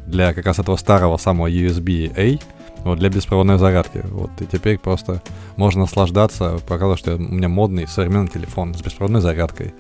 для 0.06 0.32
как 0.32 0.46
раз 0.46 0.58
этого 0.58 0.76
старого 0.76 1.18
самого 1.18 1.50
USB-A, 1.50 2.38
вот, 2.84 2.98
для 2.98 3.10
беспроводной 3.10 3.58
зарядки. 3.58 4.02
Вот, 4.04 4.30
и 4.40 4.46
теперь 4.46 4.78
просто 4.78 5.22
можно 5.56 5.82
наслаждаться, 5.82 6.58
показалось, 6.66 6.98
что 6.98 7.16
у 7.16 7.18
меня 7.18 7.48
модный 7.48 7.86
современный 7.86 8.28
телефон 8.28 8.74
с 8.74 8.80
беспроводной 8.80 9.20
зарядкой 9.20 9.74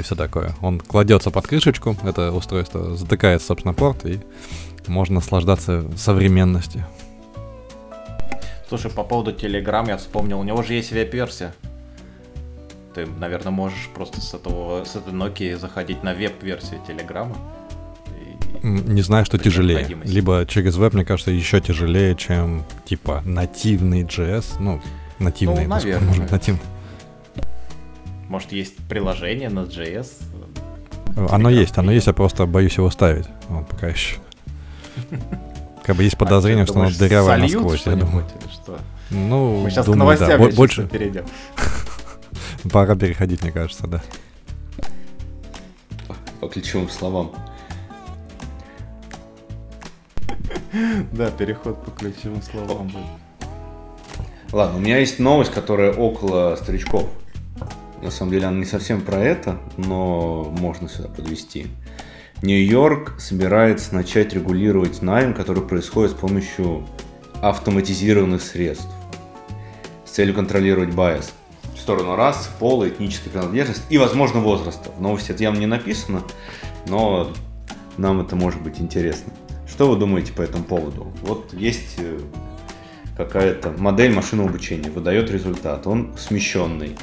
и 0.00 0.02
все 0.02 0.14
такое. 0.14 0.54
Он 0.60 0.80
кладется 0.80 1.30
под 1.30 1.46
крышечку, 1.46 1.96
это 2.02 2.32
устройство 2.32 2.96
затыкает, 2.96 3.42
собственно, 3.42 3.74
порт, 3.74 4.04
и 4.04 4.20
можно 4.86 5.16
наслаждаться 5.16 5.84
современностью. 5.96 6.84
Слушай, 8.68 8.90
по 8.90 9.04
поводу 9.04 9.32
Telegram 9.32 9.86
я 9.88 9.96
вспомнил, 9.96 10.40
у 10.40 10.42
него 10.42 10.62
же 10.62 10.74
есть 10.74 10.92
веб-версия. 10.92 11.54
Ты, 12.94 13.06
наверное, 13.06 13.52
можешь 13.52 13.88
просто 13.94 14.20
с, 14.20 14.34
этого, 14.34 14.84
с 14.84 14.96
этой 14.96 15.12
Nokia 15.12 15.56
заходить 15.56 16.02
на 16.02 16.12
веб-версию 16.12 16.80
Telegram. 16.88 17.36
Не 18.62 19.02
знаю, 19.02 19.24
что 19.24 19.38
тяжелее. 19.38 19.86
Либо 20.04 20.44
через 20.46 20.76
веб, 20.76 20.94
мне 20.94 21.04
кажется, 21.04 21.30
еще 21.30 21.60
тяжелее, 21.60 22.16
чем 22.16 22.64
типа 22.84 23.22
нативный 23.24 24.02
JS. 24.02 24.56
Ну, 24.58 24.80
нативный. 25.18 25.64
Ну, 25.64 25.70
наверное. 25.70 26.08
Может, 26.08 26.30
нативный. 26.30 26.60
Может, 28.30 28.52
есть 28.52 28.76
приложение 28.88 29.48
на 29.48 29.64
JS? 29.64 30.06
Оно 31.30 31.50
есть, 31.50 31.76
оно 31.76 31.90
есть, 31.90 32.06
я 32.06 32.12
просто 32.12 32.46
боюсь 32.46 32.76
его 32.76 32.88
ставить. 32.88 33.26
Вот 33.48 33.66
пока 33.68 33.88
еще. 33.88 34.18
Как 35.82 35.96
бы 35.96 36.04
есть 36.04 36.14
а 36.14 36.18
подозрение, 36.18 36.64
что 36.64 36.80
оно 36.80 36.90
дырявое 36.96 37.38
насквозь, 37.38 37.84
я 37.86 37.96
думаю. 37.96 38.24
Что? 38.52 38.78
Ну, 39.10 39.62
Мы 39.62 39.70
сейчас 39.70 39.84
думаю, 39.84 40.16
к 40.16 40.20
новостям 40.20 40.48
да. 40.48 40.56
больше 40.56 40.86
перейдем. 40.86 41.24
Пора 42.72 42.94
переходить, 42.94 43.42
мне 43.42 43.50
кажется, 43.50 43.88
да. 43.88 44.00
По 46.40 46.46
ключевым 46.46 46.88
словам. 46.88 47.32
Да, 51.10 51.32
переход 51.32 51.84
по 51.84 51.90
ключевым 51.90 52.42
словам. 52.42 52.92
Ладно, 54.52 54.76
у 54.76 54.80
меня 54.80 54.98
есть 54.98 55.18
новость, 55.18 55.50
которая 55.50 55.92
около 55.92 56.54
старичков. 56.54 57.10
На 58.02 58.10
самом 58.10 58.32
деле 58.32 58.46
она 58.46 58.58
не 58.58 58.64
совсем 58.64 59.02
про 59.02 59.18
это, 59.18 59.58
но 59.76 60.44
можно 60.58 60.88
сюда 60.88 61.08
подвести. 61.08 61.66
Нью-Йорк 62.42 63.20
собирается 63.20 63.94
начать 63.94 64.32
регулировать 64.32 65.02
найм, 65.02 65.34
который 65.34 65.62
происходит 65.62 66.12
с 66.12 66.14
помощью 66.14 66.86
автоматизированных 67.42 68.40
средств 68.42 68.88
с 70.10 70.12
целью 70.12 70.34
контролировать 70.34 70.92
байс 70.92 71.32
в 71.74 71.78
сторону 71.78 72.16
рас, 72.16 72.50
пола, 72.58 72.88
этнической 72.88 73.30
принадлежности 73.30 73.84
и, 73.90 73.96
возможно, 73.96 74.40
возраста. 74.40 74.90
В 74.90 75.00
новости 75.00 75.30
это 75.30 75.42
явно 75.42 75.60
не 75.60 75.66
написано, 75.66 76.22
но 76.88 77.32
нам 77.96 78.20
это 78.20 78.34
может 78.34 78.60
быть 78.60 78.80
интересно. 78.80 79.32
Что 79.68 79.88
вы 79.88 79.96
думаете 79.96 80.32
по 80.32 80.42
этому 80.42 80.64
поводу? 80.64 81.12
Вот 81.22 81.54
есть 81.54 81.94
э, 81.98 82.18
какая-то 83.16 83.70
модель 83.78 84.12
машинного 84.12 84.48
обучения, 84.48 84.90
выдает 84.90 85.30
результат, 85.30 85.86
он 85.86 86.12
смещенный. 86.18 86.96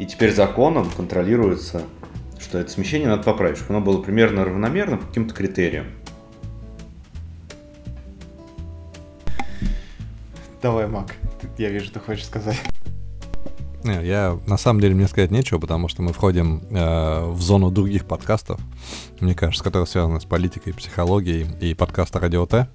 И 0.00 0.06
теперь 0.06 0.34
законом 0.34 0.88
контролируется, 0.90 1.82
что 2.38 2.56
это 2.56 2.70
смещение 2.70 3.06
надо 3.06 3.22
поправить, 3.22 3.58
чтобы 3.58 3.74
оно 3.74 3.84
было 3.84 4.00
примерно 4.00 4.46
равномерно 4.46 4.96
по 4.96 5.06
каким-то 5.06 5.34
критериям. 5.34 5.88
Давай, 10.62 10.86
Мак, 10.86 11.16
я 11.58 11.68
вижу, 11.68 11.92
ты 11.92 12.00
хочешь 12.00 12.24
сказать. 12.24 12.58
Не, 13.84 14.02
я 14.02 14.38
на 14.46 14.56
самом 14.56 14.80
деле 14.80 14.94
мне 14.94 15.06
сказать 15.06 15.30
нечего, 15.30 15.58
потому 15.58 15.88
что 15.88 16.00
мы 16.00 16.14
входим 16.14 16.62
э, 16.70 17.26
в 17.26 17.42
зону 17.42 17.70
других 17.70 18.06
подкастов, 18.06 18.58
мне 19.20 19.34
кажется, 19.34 19.62
которые 19.62 19.86
связаны 19.86 20.18
с 20.18 20.24
политикой, 20.24 20.72
психологией 20.72 21.46
и 21.60 21.74
подкаста 21.74 22.20
Радио 22.20 22.46
Т. 22.46 22.68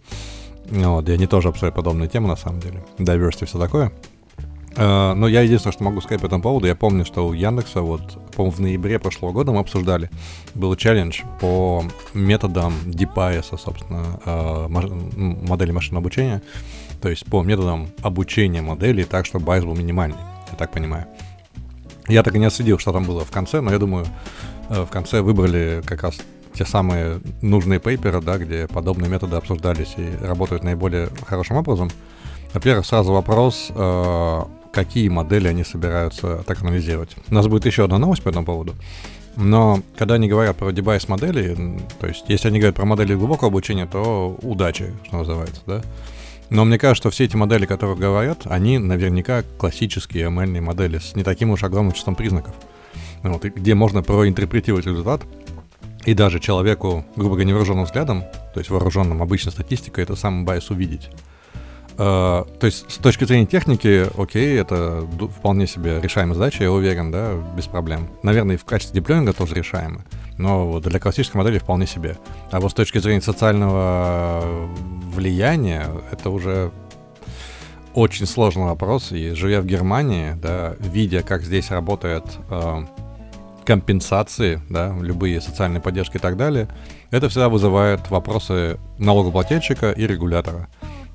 Вот, 0.70 1.10
и 1.10 1.12
они 1.12 1.26
тоже 1.26 1.48
обсуждают 1.48 1.76
подобные 1.76 2.08
темы 2.08 2.28
на 2.28 2.36
самом 2.36 2.60
деле. 2.60 2.84
Diversity 3.00 3.46
все 3.46 3.58
такое. 3.58 3.92
Uh, 4.76 5.14
но 5.14 5.30
я 5.30 5.42
единственное, 5.42 5.72
что 5.72 5.86
могу 5.86 6.02
сказать 6.02 6.20
по 6.20 6.26
этому 6.26 6.42
поводу, 6.42 6.68
я 6.68 6.76
помню, 6.76 7.06
что 7.06 7.26
у 7.26 7.32
Яндекса, 7.32 7.80
вот, 7.80 8.02
по-моему, 8.36 8.58
в 8.58 8.60
ноябре 8.60 9.00
прошлого 9.00 9.32
года 9.32 9.54
мы 9.54 9.60
обсуждали, 9.60 10.10
был 10.54 10.76
челлендж 10.76 11.22
по 11.40 11.82
методам 12.14 12.74
DeepIS, 12.86 13.58
собственно, 13.58 14.20
uh, 14.26 14.68
модели 15.48 15.72
машинного 15.72 16.02
обучения, 16.02 16.42
то 17.02 17.08
есть 17.08 17.26
по 17.26 17.42
методам 17.42 17.88
обучения 18.02 18.62
модели 18.62 19.04
так, 19.04 19.26
чтобы 19.26 19.46
байс 19.46 19.64
был 19.64 19.76
минимальный, 19.76 20.18
я 20.52 20.58
так 20.58 20.72
понимаю. 20.72 21.06
Я 22.10 22.22
так 22.22 22.36
и 22.36 22.40
не 22.40 22.46
отследил, 22.46 22.78
что 22.78 22.92
там 22.92 23.06
было 23.06 23.24
в 23.24 23.32
конце, 23.32 23.62
но 23.62 23.72
я 23.72 23.80
думаю, 23.80 24.06
uh, 24.70 24.86
в 24.86 24.90
конце 24.90 25.22
выбрали 25.22 25.84
как 25.86 26.04
раз 26.04 26.18
те 26.54 26.66
самые 26.66 27.22
нужные 27.42 27.80
пейперы, 27.80 28.22
да, 28.22 28.38
где 28.38 28.68
подобные 28.68 29.10
методы 29.10 29.38
обсуждались 29.38 29.94
и 29.96 30.26
работают 30.26 30.66
наиболее 30.66 31.08
хорошим 31.26 31.56
образом. 31.56 31.90
Во-первых, 32.54 32.86
сразу 32.86 33.12
вопрос, 33.14 33.70
какие 34.76 35.08
модели 35.08 35.48
они 35.48 35.64
собираются 35.64 36.44
так 36.46 36.62
анализировать. 36.62 37.16
У 37.30 37.34
нас 37.34 37.48
будет 37.48 37.66
еще 37.66 37.86
одна 37.86 37.98
новость 37.98 38.22
по 38.24 38.30
этому 38.30 38.46
поводу. 38.46 38.76
Но 39.38 39.82
когда 39.98 40.16
они 40.16 40.28
говорят 40.28 40.58
про 40.58 40.72
девайс 40.72 41.08
модели, 41.08 41.80
то 42.00 42.08
есть 42.08 42.26
если 42.28 42.50
они 42.50 42.60
говорят 42.60 42.76
про 42.76 42.86
модели 42.86 43.16
глубокого 43.16 43.48
обучения, 43.48 43.86
то 43.86 44.38
удачи, 44.42 44.94
что 45.08 45.18
называется, 45.18 45.62
да. 45.66 45.82
Но 46.50 46.66
мне 46.66 46.78
кажется, 46.78 47.04
что 47.04 47.10
все 47.10 47.24
эти 47.24 47.38
модели, 47.38 47.66
которые 47.66 47.98
говорят, 47.98 48.42
они 48.46 48.78
наверняка 48.78 49.44
классические 49.58 50.28
ML 50.28 50.60
модели 50.60 51.00
с 51.00 51.16
не 51.16 51.24
таким 51.24 51.52
уж 51.52 51.64
огромным 51.64 51.94
числом 51.94 52.16
признаков. 52.16 52.54
Вот, 53.24 53.44
где 53.44 53.76
можно 53.76 54.04
проинтерпретировать 54.04 54.86
результат, 54.86 55.22
и 56.06 56.14
даже 56.14 56.40
человеку, 56.40 57.06
грубо 57.16 57.36
говоря, 57.36 57.48
невооруженным 57.48 57.86
взглядом, 57.86 58.26
то 58.54 58.60
есть 58.60 58.70
вооруженным 58.70 59.22
обычной 59.24 59.54
статистикой, 59.54 60.04
это 60.04 60.16
самый 60.16 60.44
байс 60.44 60.70
увидеть. 60.70 61.10
Uh, 61.98 62.46
то 62.60 62.66
есть 62.66 62.92
с 62.92 62.98
точки 62.98 63.24
зрения 63.24 63.46
техники, 63.46 64.08
окей, 64.18 64.60
это 64.60 65.08
вполне 65.38 65.66
себе 65.66 66.02
решаемая 66.02 66.34
задача, 66.34 66.64
я 66.64 66.72
уверен, 66.72 67.10
да, 67.10 67.36
без 67.56 67.68
проблем. 67.68 68.10
Наверное, 68.22 68.56
и 68.56 68.58
в 68.58 68.66
качестве 68.66 69.00
диплоинга 69.00 69.32
тоже 69.32 69.56
решаемо. 69.56 70.02
Но 70.38 70.82
для 70.82 71.00
классической 71.00 71.38
модели 71.38 71.58
вполне 71.58 71.88
себе. 71.88 72.18
А 72.52 72.60
вот 72.60 72.72
с 72.72 72.74
точки 72.74 72.98
зрения 72.98 73.22
социального 73.22 74.68
влияния, 75.14 75.88
это 76.12 76.30
уже 76.30 76.72
очень 77.94 78.26
сложный 78.26 78.66
вопрос. 78.66 79.14
И 79.14 79.32
живя 79.32 79.62
в 79.62 79.66
Германии, 79.66 80.34
да, 80.34 80.76
видя, 80.80 81.22
как 81.22 81.44
здесь 81.44 81.72
работает 81.72 82.26
э, 82.50 82.86
компенсации, 83.64 84.62
да, 84.70 84.94
любые 85.00 85.40
социальные 85.40 85.82
поддержки 85.82 86.18
и 86.18 86.20
так 86.20 86.36
далее, 86.36 86.68
это 87.12 87.30
всегда 87.30 87.48
вызывает 87.48 88.10
вопросы 88.10 88.78
налогоплательщика 88.98 89.92
и 89.92 90.06
регулятора. 90.06 90.68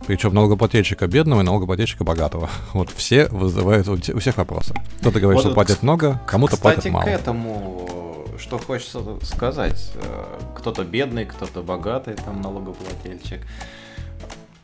Причем 0.06 0.34
налогоплательщика 0.34 1.06
бедного 1.06 1.40
и 1.40 1.44
налогоплательщика 1.44 2.04
богатого. 2.04 2.48
Вот 2.72 2.90
все 2.90 3.26
вызывают 3.28 3.88
у 3.88 4.18
всех 4.18 4.36
вопросы. 4.36 4.74
Кто-то 5.00 5.20
говорит, 5.20 5.42
вот, 5.42 5.48
что 5.48 5.54
платят 5.54 5.82
много, 5.82 6.20
кому-то 6.26 6.56
платят 6.56 6.86
мало. 6.86 7.04
Кстати, 7.04 7.16
к 7.16 7.20
этому, 7.20 8.26
что 8.38 8.58
хочется 8.58 9.02
сказать. 9.22 9.92
Э, 9.94 10.24
кто-то 10.56 10.84
бедный, 10.84 11.26
кто-то 11.26 11.62
богатый, 11.62 12.14
там 12.14 12.40
налогоплательщик. 12.40 13.40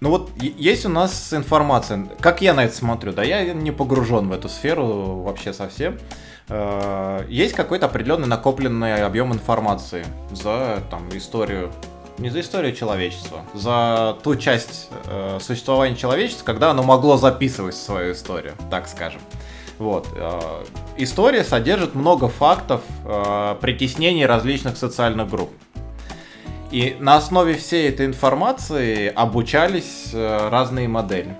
Ну 0.00 0.10
вот 0.10 0.30
есть 0.40 0.84
у 0.84 0.90
нас 0.90 1.32
информация, 1.32 2.06
как 2.20 2.42
я 2.42 2.52
на 2.52 2.64
это 2.66 2.76
смотрю, 2.76 3.12
да, 3.12 3.22
я 3.22 3.54
не 3.54 3.70
погружен 3.70 4.28
в 4.28 4.32
эту 4.32 4.48
сферу 4.48 5.22
вообще 5.22 5.52
совсем. 5.52 5.98
Э, 6.48 7.24
есть 7.28 7.54
какой-то 7.54 7.86
определенный 7.86 8.28
накопленный 8.28 9.04
объем 9.04 9.32
информации 9.32 10.04
за 10.30 10.82
там 10.90 11.08
историю 11.12 11.72
не 12.18 12.30
за 12.30 12.40
историю 12.40 12.74
человечества, 12.74 13.44
за 13.54 14.16
ту 14.22 14.36
часть 14.36 14.88
э, 15.06 15.38
существования 15.40 15.96
человечества, 15.96 16.44
когда 16.44 16.70
оно 16.70 16.82
могло 16.82 17.16
записывать 17.16 17.74
свою 17.74 18.12
историю, 18.12 18.54
так 18.70 18.88
скажем. 18.88 19.20
Вот. 19.78 20.08
Э, 20.14 20.64
история 20.96 21.44
содержит 21.44 21.94
много 21.94 22.28
фактов 22.28 22.80
э, 23.04 23.56
притеснений 23.60 24.24
различных 24.24 24.76
социальных 24.76 25.28
групп. 25.28 25.50
И 26.70 26.96
на 26.98 27.16
основе 27.16 27.54
всей 27.54 27.88
этой 27.88 28.06
информации 28.06 29.08
обучались 29.08 30.10
э, 30.12 30.48
разные 30.48 30.88
модели. 30.88 31.36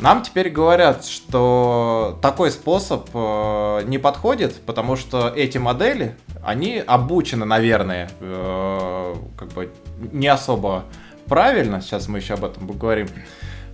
Нам 0.00 0.22
теперь 0.22 0.48
говорят, 0.50 1.04
что 1.04 2.18
такой 2.22 2.52
способ 2.52 3.08
э, 3.12 3.82
не 3.86 3.98
подходит, 3.98 4.60
потому 4.64 4.94
что 4.94 5.28
эти 5.28 5.58
модели, 5.58 6.16
они 6.44 6.78
обучены, 6.78 7.44
наверное, 7.44 8.08
э, 8.20 9.14
как 9.36 9.48
бы 9.48 9.72
не 10.12 10.28
особо 10.28 10.84
правильно. 11.26 11.80
Сейчас 11.80 12.06
мы 12.06 12.18
еще 12.18 12.34
об 12.34 12.44
этом 12.44 12.68
поговорим. 12.68 13.08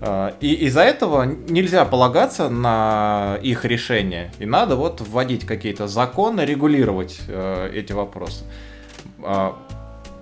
Э, 0.00 0.32
и 0.40 0.54
из-за 0.66 0.80
этого 0.80 1.24
нельзя 1.24 1.84
полагаться 1.84 2.48
на 2.48 3.38
их 3.42 3.66
решение. 3.66 4.32
И 4.38 4.46
надо 4.46 4.76
вот 4.76 5.02
вводить 5.02 5.44
какие-то 5.44 5.88
законы, 5.88 6.40
регулировать 6.42 7.20
э, 7.28 7.70
эти 7.74 7.92
вопросы. 7.92 8.44
Э, 9.18 9.52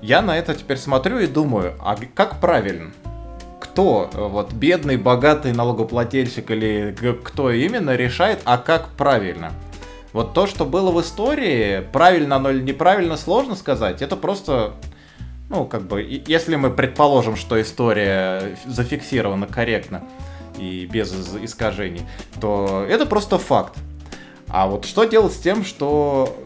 я 0.01 0.21
на 0.21 0.37
это 0.37 0.55
теперь 0.57 0.79
смотрю 0.79 1.21
и 1.21 1.29
думаю, 1.29 1.75
а 1.81 1.97
как 2.15 2.41
правильно? 2.41 2.91
Кто, 3.73 4.11
вот 4.13 4.53
бедный, 4.53 4.99
богатый 4.99 5.53
налогоплательщик 5.53 6.51
или 6.51 6.95
кто 7.25 7.51
именно 7.51 7.97
решает, 7.97 8.41
а 8.45 8.59
как 8.59 8.91
правильно. 8.91 9.53
Вот 10.13 10.35
то, 10.35 10.47
что 10.47 10.67
было 10.67 10.91
в 10.91 11.01
истории, 11.01 11.81
правильно 11.91 12.37
оно 12.37 12.51
или 12.51 12.61
неправильно, 12.61 13.17
сложно 13.17 13.57
сказать. 13.57 14.03
Это 14.03 14.15
просто, 14.15 14.75
ну, 15.49 15.65
как 15.65 15.83
бы, 15.83 16.03
если 16.03 16.57
мы 16.57 16.69
предположим, 16.69 17.35
что 17.35 17.61
история 17.63 18.59
зафиксирована 18.67 19.47
корректно 19.47 20.03
и 20.59 20.85
без 20.85 21.11
искажений, 21.43 22.03
то 22.43 22.85
это 22.87 23.07
просто 23.07 23.39
факт. 23.39 23.79
А 24.49 24.67
вот 24.67 24.85
что 24.85 25.05
делать 25.05 25.33
с 25.33 25.39
тем, 25.39 25.65
что 25.65 26.37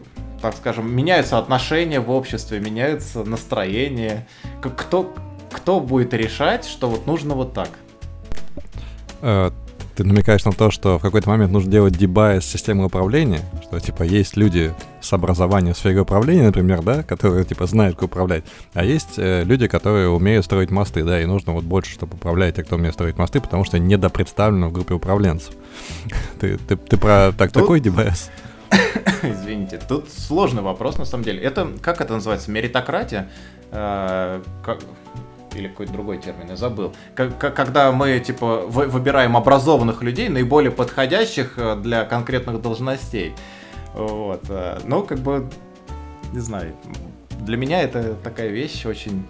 так 0.40 0.54
скажем, 0.54 0.94
меняются 0.94 1.38
отношения 1.38 1.98
в 1.98 2.10
обществе, 2.10 2.60
меняется 2.60 3.24
настроение. 3.24 4.28
Кто, 4.60 5.12
кто 5.50 5.80
будет 5.80 6.14
решать, 6.14 6.64
что 6.64 6.88
вот 6.88 7.06
нужно 7.06 7.34
вот 7.34 7.52
так? 7.52 7.70
Э, 9.22 9.50
ты 9.96 10.04
намекаешь 10.04 10.44
на 10.44 10.52
то, 10.52 10.70
что 10.70 10.98
в 10.98 11.02
какой-то 11.02 11.30
момент 11.30 11.52
нужно 11.52 11.70
делать 11.70 11.96
дебай 11.96 12.42
с 12.42 12.44
системы 12.44 12.84
управления, 12.84 13.40
что, 13.62 13.80
типа, 13.80 14.02
есть 14.02 14.36
люди 14.36 14.74
с 15.00 15.10
образованием 15.12 15.74
в 15.74 15.78
сфере 15.78 16.00
управления, 16.00 16.44
например, 16.44 16.82
да, 16.82 17.02
которые, 17.02 17.44
типа, 17.44 17.66
знают, 17.66 17.96
как 17.96 18.04
управлять, 18.04 18.44
а 18.74 18.84
есть 18.84 19.14
э, 19.16 19.42
люди, 19.44 19.68
которые 19.68 20.10
умеют 20.10 20.44
строить 20.44 20.70
мосты, 20.70 21.02
да, 21.02 21.20
и 21.20 21.24
нужно 21.24 21.54
вот 21.54 21.64
больше, 21.64 21.92
чтобы 21.92 22.14
управлять 22.16 22.56
те, 22.56 22.62
кто 22.62 22.76
умеет 22.76 22.94
строить 22.94 23.16
мосты, 23.16 23.40
потому 23.40 23.64
что 23.64 23.78
недопредставлено 23.78 24.68
в 24.68 24.72
группе 24.72 24.94
управленцев. 24.94 25.54
Ты, 26.40 26.58
ты, 26.58 26.76
ты 26.76 26.96
про 26.98 27.32
так, 27.32 27.50
Тут... 27.52 27.62
такой 27.62 27.80
дебайс? 27.80 28.30
Извините, 29.22 29.80
тут 29.88 30.10
сложный 30.10 30.62
вопрос, 30.62 30.98
на 30.98 31.04
самом 31.04 31.24
деле. 31.24 31.40
Это, 31.40 31.68
как 31.80 32.00
это 32.00 32.14
называется, 32.14 32.50
меритократия? 32.50 33.28
Э, 33.70 34.42
как, 34.62 34.80
или 35.56 35.68
какой-то 35.68 35.92
другой 35.92 36.18
термин, 36.18 36.48
я 36.50 36.56
забыл. 36.56 36.94
Когда 37.14 37.92
мы, 37.92 38.18
типа, 38.20 38.66
выбираем 38.66 39.36
образованных 39.36 40.02
людей, 40.02 40.28
наиболее 40.28 40.70
подходящих 40.70 41.54
э, 41.56 41.76
для 41.76 42.04
конкретных 42.04 42.60
должностей. 42.60 43.34
Вот. 43.94 44.44
Э, 44.48 44.80
ну, 44.84 45.02
как 45.02 45.18
бы, 45.18 45.48
не 46.32 46.40
знаю, 46.40 46.74
для 47.40 47.56
меня 47.56 47.82
это 47.82 48.14
такая 48.14 48.48
вещь 48.48 48.86
очень... 48.86 49.26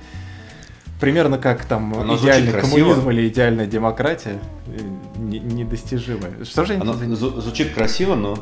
Примерно 1.00 1.36
как 1.36 1.66
там 1.66 1.92
Оно 1.94 2.16
идеальный 2.16 2.58
коммунизм 2.58 3.10
или 3.10 3.28
идеальная 3.28 3.66
демократия, 3.66 4.38
э, 4.66 4.80
недостижимая. 5.18 6.44
Что 6.44 6.64
же 6.64 6.76
Оно 6.76 6.94
звучит 6.94 7.74
красиво, 7.74 8.14
но 8.14 8.38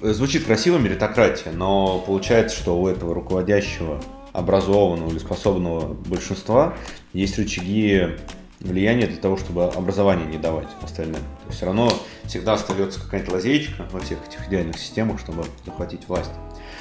звучит 0.00 0.44
красиво 0.44 0.78
меритократия, 0.78 1.52
но 1.52 2.00
получается, 2.00 2.56
что 2.56 2.80
у 2.80 2.88
этого 2.88 3.14
руководящего 3.14 4.00
образованного 4.32 5.10
или 5.10 5.18
способного 5.18 5.94
большинства 5.94 6.74
есть 7.12 7.38
рычаги 7.38 8.16
влияния 8.60 9.06
для 9.06 9.16
того, 9.16 9.36
чтобы 9.36 9.64
образование 9.64 10.26
не 10.26 10.38
давать 10.38 10.68
остальным. 10.82 11.20
То 11.20 11.46
есть 11.48 11.56
все 11.56 11.66
равно 11.66 11.92
всегда 12.24 12.54
остается 12.54 13.00
какая-то 13.00 13.32
лазейка 13.32 13.88
во 13.90 14.00
всех 14.00 14.18
этих 14.26 14.48
идеальных 14.48 14.78
системах, 14.78 15.18
чтобы 15.18 15.44
захватить 15.66 16.08
власть. 16.08 16.30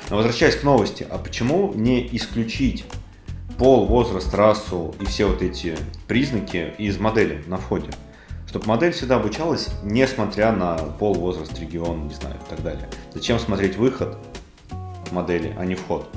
Но 0.10 0.18
возвращаясь 0.18 0.56
к 0.56 0.64
новости, 0.64 1.06
а 1.10 1.18
почему 1.18 1.74
не 1.74 2.08
исключить 2.16 2.86
пол, 3.58 3.86
возраст, 3.86 4.34
расу 4.34 4.96
и 5.00 5.06
все 5.06 5.26
вот 5.26 5.42
эти 5.42 5.78
признаки 6.08 6.74
из 6.78 7.00
модели 7.00 7.44
на 7.48 7.58
входе? 7.58 7.90
Чтобы 8.48 8.68
модель 8.68 8.92
всегда 8.92 9.16
обучалась, 9.16 9.70
несмотря 9.84 10.52
на 10.52 10.76
пол, 10.76 11.14
возраст, 11.14 11.58
регион, 11.58 12.08
не 12.08 12.14
знаю, 12.14 12.36
и 12.36 12.50
так 12.50 12.62
далее. 12.62 12.90
Зачем 13.14 13.40
смотреть 13.40 13.78
выход 13.78 14.18
модели, 15.12 15.56
а 15.58 15.66
не 15.66 15.76
вход? 15.76 16.10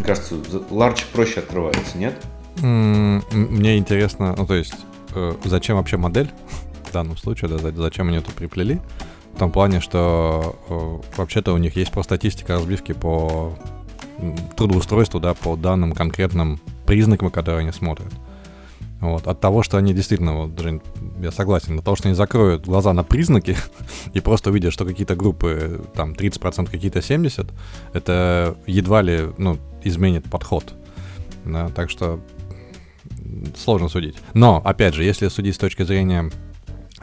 Мне 0.00 0.06
кажется, 0.06 0.34
ларчик 0.70 1.08
проще 1.08 1.40
открывается, 1.40 1.98
нет? 1.98 2.14
Мне 2.62 3.76
интересно, 3.76 4.34
ну 4.34 4.46
то 4.46 4.54
есть, 4.54 4.72
э, 5.14 5.34
зачем 5.44 5.76
вообще 5.76 5.98
модель 5.98 6.30
в 6.88 6.92
данном 6.92 7.18
случае, 7.18 7.50
да, 7.50 7.70
зачем 7.70 8.08
они 8.08 8.16
это 8.16 8.30
приплели? 8.30 8.80
В 9.34 9.38
том 9.38 9.52
плане, 9.52 9.80
что 9.80 10.56
э, 10.70 11.16
вообще-то 11.18 11.52
у 11.52 11.58
них 11.58 11.76
есть 11.76 11.92
просто 11.92 12.14
статистика 12.14 12.54
разбивки 12.54 12.92
по 12.92 13.52
трудоустройству, 14.56 15.20
да, 15.20 15.34
по 15.34 15.54
данным 15.54 15.92
конкретным 15.92 16.60
признакам, 16.86 17.30
которые 17.30 17.60
они 17.60 17.72
смотрят. 17.72 18.10
Вот. 19.02 19.26
От 19.26 19.38
того, 19.38 19.62
что 19.62 19.76
они 19.76 19.92
действительно, 19.92 20.46
вот, 20.46 20.58
Жень, 20.58 20.80
я 21.20 21.30
согласен, 21.30 21.78
от 21.78 21.84
того, 21.84 21.96
что 21.96 22.08
они 22.08 22.14
закроют 22.14 22.64
глаза 22.64 22.94
на 22.94 23.04
признаки 23.04 23.54
и 24.14 24.20
просто 24.20 24.48
увидят, 24.48 24.72
что 24.72 24.86
какие-то 24.86 25.14
группы, 25.14 25.82
там, 25.94 26.12
30%, 26.12 26.70
какие-то 26.70 27.00
70%, 27.00 27.50
это 27.92 28.56
едва 28.66 29.02
ли, 29.02 29.28
ну, 29.36 29.58
изменит 29.84 30.28
подход. 30.28 30.74
Да, 31.44 31.68
так 31.70 31.90
что 31.90 32.20
сложно 33.56 33.88
судить. 33.88 34.16
Но, 34.34 34.60
опять 34.64 34.94
же, 34.94 35.04
если 35.04 35.28
судить 35.28 35.54
с 35.54 35.58
точки 35.58 35.82
зрения 35.82 36.30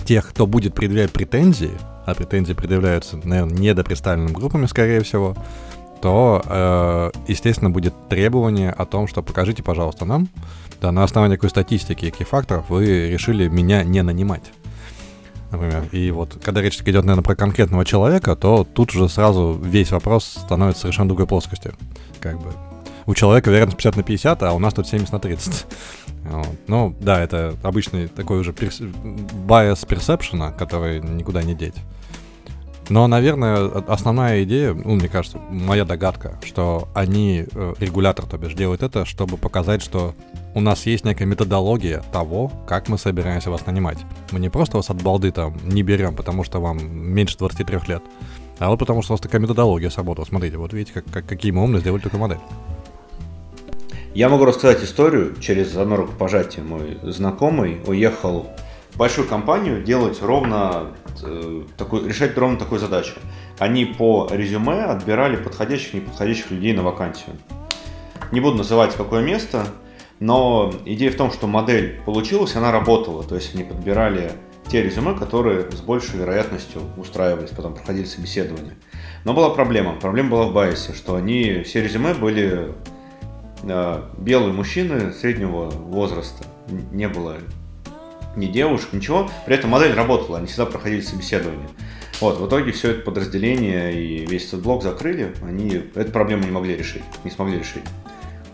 тех, 0.05 0.27
кто 0.27 0.45
будет 0.45 0.73
предъявлять 0.73 1.11
претензии, 1.11 1.71
а 2.05 2.13
претензии 2.13 2.53
предъявляются, 2.53 3.17
наверное, 3.23 3.57
недопредставленным 3.57 4.33
группами, 4.33 4.65
скорее 4.65 5.01
всего, 5.01 5.35
то, 6.01 6.41
э, 6.45 7.11
естественно, 7.27 7.69
будет 7.69 7.93
требование 8.07 8.71
о 8.71 8.85
том, 8.85 9.07
что 9.07 9.21
покажите, 9.23 9.63
пожалуйста, 9.63 10.05
нам, 10.05 10.29
да, 10.79 10.91
на 10.91 11.03
основании 11.03 11.35
какой 11.35 11.49
статистики 11.49 12.05
и 12.05 12.11
каких 12.11 12.27
факторов 12.27 12.69
вы 12.69 13.09
решили 13.09 13.47
меня 13.47 13.83
не 13.83 14.03
нанимать. 14.03 14.51
Например. 15.51 15.87
И 15.91 16.11
вот 16.11 16.37
когда 16.43 16.61
речь 16.61 16.79
идет, 16.81 17.05
наверное, 17.05 17.23
про 17.23 17.35
конкретного 17.35 17.85
человека, 17.85 18.35
то 18.35 18.65
тут 18.65 18.93
уже 18.93 19.07
сразу 19.07 19.59
весь 19.63 19.91
вопрос 19.91 20.25
становится 20.25 20.81
совершенно 20.81 21.07
другой 21.07 21.27
плоскостью. 21.27 21.73
Как 22.19 22.37
бы 22.39 22.51
у 23.05 23.15
человека 23.15 23.49
вероятность 23.49 23.77
50 23.77 23.95
на 23.95 24.03
50, 24.03 24.43
а 24.43 24.53
у 24.53 24.59
нас 24.59 24.73
тут 24.73 24.87
70 24.87 25.11
на 25.11 25.19
30. 25.19 25.65
Вот. 26.27 26.47
Ну, 26.67 26.93
да, 26.99 27.21
это 27.21 27.55
обычный 27.63 28.09
такой 28.09 28.39
уже 28.39 28.51
перс... 28.51 28.81
bias 28.81 29.87
perception, 29.87 30.53
который 30.57 30.99
никуда 30.99 31.41
не 31.41 31.55
деть. 31.55 31.75
Но, 32.89 33.05
наверное, 33.07 33.67
основная 33.87 34.43
идея, 34.43 34.73
ну, 34.73 34.95
мне 34.95 35.09
кажется, 35.09 35.39
моя 35.49 35.83
догадка, 35.83 36.39
что 36.45 36.87
они, 36.93 37.45
э, 37.51 37.73
регулятор, 37.79 38.25
то 38.25 38.37
бишь, 38.37 38.53
делают 38.53 38.81
это, 38.81 39.03
чтобы 39.05 39.37
показать, 39.37 39.81
что 39.81 40.15
у 40.55 40.61
нас 40.61 40.85
есть 40.85 41.03
некая 41.03 41.25
методология 41.25 42.01
того, 42.13 42.51
как 42.65 42.87
мы 42.87 42.97
собираемся 42.97 43.51
вас 43.51 43.65
нанимать. 43.65 43.97
Мы 44.31 44.39
не 44.39 44.49
просто 44.49 44.77
вас 44.77 44.89
от 44.89 45.01
балды 45.01 45.31
там 45.31 45.57
не 45.63 45.83
берем, 45.83 46.15
потому 46.15 46.45
что 46.45 46.61
вам 46.61 46.79
меньше 46.89 47.37
23 47.37 47.79
лет, 47.87 48.03
А 48.59 48.69
вот 48.69 48.79
потому 48.79 49.01
что 49.01 49.11
у 49.11 49.15
нас 49.15 49.21
такая 49.21 49.41
методология 49.41 49.89
сработала. 49.89 50.25
Смотрите, 50.25 50.57
вот 50.57 50.71
видите, 50.73 50.93
как, 50.93 51.05
как, 51.11 51.25
какие 51.25 51.51
мы 51.51 51.63
умные 51.63 51.81
сделали 51.81 52.01
только 52.01 52.17
модель. 52.17 52.39
Я 54.15 54.29
могу 54.29 54.45
рассказать 54.45 54.83
историю. 54.83 55.35
Через 55.39 55.75
одно 55.75 55.97
рукопожатие 55.97 56.63
мой 56.63 56.97
знакомый 57.03 57.81
уехал 57.85 58.47
большую 58.97 59.27
компанию 59.27 59.83
делать 59.83 60.21
ровно 60.21 60.93
э, 61.23 61.63
такой, 61.77 62.07
решать 62.07 62.37
ровно 62.37 62.57
такую 62.57 62.79
задачу. 62.79 63.13
Они 63.59 63.85
по 63.85 64.27
резюме 64.31 64.83
отбирали 64.83 65.35
подходящих 65.35 65.93
и 65.93 65.97
неподходящих 65.97 66.51
людей 66.51 66.73
на 66.73 66.83
вакансию. 66.83 67.35
Не 68.31 68.41
буду 68.41 68.57
называть 68.57 68.95
какое 68.95 69.23
место, 69.23 69.65
но 70.19 70.73
идея 70.85 71.11
в 71.11 71.15
том, 71.15 71.31
что 71.31 71.47
модель 71.47 72.01
получилась, 72.05 72.55
она 72.55 72.71
работала. 72.71 73.23
То 73.23 73.35
есть 73.35 73.53
они 73.53 73.63
подбирали 73.63 74.31
те 74.67 74.81
резюме, 74.81 75.13
которые 75.13 75.71
с 75.71 75.81
большей 75.81 76.19
вероятностью 76.19 76.81
устраивались, 76.97 77.51
потом 77.51 77.75
проходили 77.75 78.05
собеседование. 78.05 78.75
Но 79.23 79.33
была 79.33 79.49
проблема. 79.49 79.93
Проблема 79.93 80.31
была 80.31 80.47
в 80.47 80.53
байсе, 80.53 80.93
что 80.93 81.15
они, 81.15 81.61
все 81.63 81.81
резюме 81.81 82.13
были 82.13 82.73
э, 83.63 84.03
белые 84.17 84.53
мужчины 84.53 85.13
среднего 85.13 85.69
возраста. 85.69 86.43
Не 86.91 87.07
было 87.07 87.37
ни 88.37 88.47
девушек, 88.47 88.93
ничего. 88.93 89.29
При 89.45 89.55
этом 89.55 89.71
модель 89.71 89.93
работала, 89.93 90.37
они 90.37 90.47
всегда 90.47 90.65
проходили 90.65 91.01
собеседование. 91.01 91.67
Вот, 92.21 92.39
в 92.39 92.47
итоге 92.47 92.71
все 92.71 92.91
это 92.91 93.01
подразделение 93.01 93.93
и 93.93 94.25
весь 94.25 94.47
этот 94.47 94.61
блок 94.61 94.81
закрыли, 94.81 95.33
они 95.43 95.83
эту 95.93 96.11
проблему 96.11 96.43
не 96.43 96.51
могли 96.51 96.75
решить, 96.75 97.03
не 97.23 97.29
смогли 97.29 97.59
решить. 97.59 97.83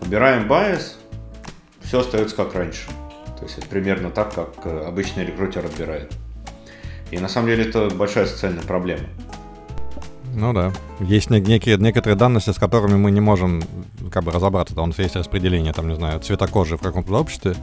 Убираем 0.02 0.48
байс, 0.48 0.98
все 1.82 2.00
остается 2.00 2.36
как 2.36 2.54
раньше. 2.54 2.88
То 3.38 3.44
есть 3.44 3.58
это 3.58 3.66
примерно 3.68 4.10
так, 4.10 4.34
как 4.34 4.54
э, 4.64 4.84
обычный 4.86 5.24
рекрутер 5.24 5.64
отбирает. 5.64 6.12
И 7.10 7.18
на 7.18 7.28
самом 7.28 7.48
деле 7.48 7.64
это 7.64 7.88
большая 7.90 8.26
социальная 8.26 8.62
проблема. 8.62 9.04
Ну 10.34 10.52
да. 10.52 10.72
Есть 11.00 11.30
некие, 11.30 11.76
некоторые 11.78 12.16
данности, 12.16 12.50
с 12.50 12.58
которыми 12.58 12.96
мы 12.96 13.10
не 13.10 13.20
можем 13.20 13.62
как 14.10 14.24
бы 14.24 14.32
разобраться. 14.32 14.74
Там 14.74 14.92
есть 14.96 15.16
распределение, 15.16 15.72
там, 15.72 15.88
не 15.88 15.94
знаю, 15.94 16.20
цвета 16.20 16.46
кожи 16.48 16.76
в 16.76 16.80
каком-то 16.80 17.14
обществе, 17.14 17.54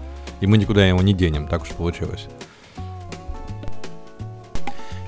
и 0.42 0.48
мы 0.48 0.58
никуда 0.58 0.86
его 0.86 1.02
не 1.02 1.14
денем, 1.14 1.48
так 1.48 1.62
уж 1.62 1.70
получилось. 1.70 2.28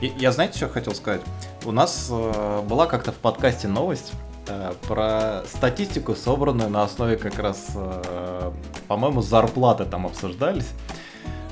Я, 0.02 0.32
знаете, 0.32 0.58
что 0.58 0.70
хотел 0.70 0.94
сказать? 0.94 1.22
У 1.66 1.72
нас 1.72 2.10
э, 2.12 2.62
была 2.68 2.88
как-то 2.88 3.12
в 3.12 3.16
подкасте 3.16 3.68
новость 3.68 4.12
э, 4.48 4.74
про 4.88 5.44
статистику, 5.48 6.14
собранную 6.14 6.70
на 6.70 6.84
основе 6.84 7.16
как 7.16 7.40
раз, 7.40 7.70
э, 7.74 8.52
по-моему, 8.88 9.22
зарплаты 9.22 9.86
там 9.86 10.06
обсуждались. 10.06 10.68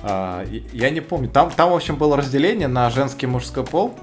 Э, 0.04 0.46
я 0.74 0.89
не 0.89 1.00
помню. 1.00 1.30
Там, 1.30 1.50
там, 1.50 1.72
в 1.72 1.76
общем, 1.76 1.96
было 1.96 2.17
разделение 2.17 2.67
на 2.67 2.89
женский 2.89 3.26
и 3.26 3.30
мужской 3.30 3.63
пол. 3.63 3.94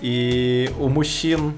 И 0.00 0.70
у 0.78 0.88
мужчин 0.88 1.52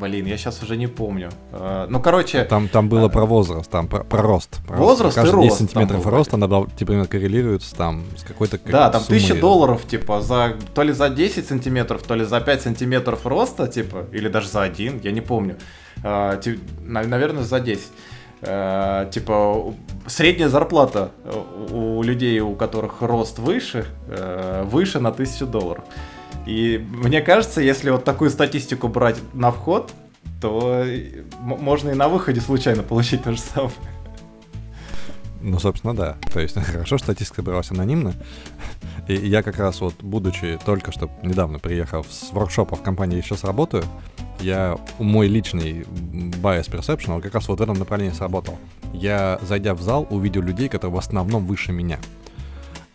Блин, 0.00 0.26
я 0.26 0.38
сейчас 0.38 0.62
уже 0.62 0.76
не 0.76 0.86
помню. 0.86 1.28
Uh, 1.52 1.86
ну, 1.90 2.00
короче... 2.00 2.44
Там, 2.44 2.68
там 2.68 2.88
было 2.88 3.08
uh, 3.08 3.12
про 3.12 3.26
возраст, 3.26 3.70
там 3.70 3.86
про, 3.86 4.02
про 4.02 4.22
рост. 4.22 4.58
Про 4.66 4.78
возраст 4.78 5.18
рост. 5.18 5.28
и 5.28 5.30
рост. 5.30 5.58
10 5.58 5.58
сантиметров 5.58 6.06
роста, 6.06 6.36
она, 6.36 6.66
типа, 6.76 7.06
коррелируется 7.06 7.76
там 7.76 8.04
с 8.16 8.22
какой-то 8.22 8.58
Да, 8.64 8.88
там 8.88 9.02
тысяча 9.02 9.34
долларов, 9.34 9.82
типа, 9.86 10.22
за 10.22 10.56
то 10.74 10.82
ли 10.82 10.92
за 10.92 11.10
10 11.10 11.46
сантиметров, 11.46 12.02
то 12.02 12.14
ли 12.14 12.24
за 12.24 12.40
5 12.40 12.62
сантиметров 12.62 13.26
роста, 13.26 13.68
типа, 13.68 14.06
или 14.12 14.28
даже 14.28 14.48
за 14.48 14.62
один, 14.62 15.00
я 15.02 15.12
не 15.12 15.20
помню. 15.20 15.56
Тип, 16.42 16.60
наверное, 16.80 17.42
за 17.42 17.60
10. 17.60 17.82
Uh, 18.40 19.10
типа, 19.10 19.74
средняя 20.06 20.48
зарплата 20.48 21.10
у 21.70 22.02
людей, 22.02 22.40
у 22.40 22.54
которых 22.54 23.02
рост 23.02 23.38
выше, 23.38 23.84
uh, 24.08 24.64
выше 24.64 24.98
на 24.98 25.10
1000 25.10 25.44
долларов. 25.44 25.84
И 26.50 26.78
мне 26.78 27.20
кажется, 27.20 27.60
если 27.60 27.90
вот 27.90 28.04
такую 28.04 28.28
статистику 28.28 28.88
брать 28.88 29.18
на 29.34 29.52
вход, 29.52 29.92
то 30.40 30.84
можно 31.38 31.90
и 31.90 31.94
на 31.94 32.08
выходе 32.08 32.40
случайно 32.40 32.82
получить 32.82 33.22
то 33.22 33.30
же 33.30 33.38
самое. 33.38 33.70
Ну, 35.40 35.60
собственно, 35.60 35.94
да. 35.94 36.16
То 36.32 36.40
есть, 36.40 36.56
хорошо, 36.60 36.98
что 36.98 37.04
статистика 37.04 37.42
бралась 37.42 37.70
анонимно. 37.70 38.14
И 39.06 39.14
я 39.14 39.44
как 39.44 39.60
раз 39.60 39.80
вот, 39.80 39.94
будучи 40.02 40.58
только 40.64 40.90
что 40.90 41.08
недавно 41.22 41.60
приехав 41.60 42.08
с 42.10 42.32
воркшопа 42.32 42.74
в 42.74 42.82
компании 42.82 43.20
сейчас 43.20 43.44
работаю, 43.44 43.84
я 44.40 44.76
мой 44.98 45.28
личный 45.28 45.82
bias 45.82 46.68
perception, 46.68 47.14
он 47.14 47.20
как 47.20 47.32
раз 47.32 47.46
вот 47.46 47.60
в 47.60 47.62
этом 47.62 47.78
направлении 47.78 48.12
сработал. 48.12 48.58
Я, 48.92 49.38
зайдя 49.42 49.74
в 49.74 49.82
зал, 49.82 50.04
увидел 50.10 50.42
людей, 50.42 50.68
которые 50.68 50.96
в 50.96 50.98
основном 50.98 51.46
выше 51.46 51.70
меня. 51.70 52.00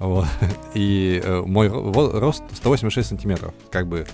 Вот. 0.06 0.28
И 0.76 1.20
э, 1.24 1.41
мой 1.46 1.68
рост 1.68 2.44
186 2.54 3.10
сантиметров. 3.10 3.54
Как 3.72 3.88
бы 3.88 4.06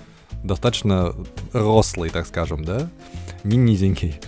достаточно 0.43 1.13
рослый, 1.54 2.10
так 2.10 2.25
скажем, 2.25 2.63
да? 2.63 2.89
Не 3.43 3.58
низенький 3.58 4.19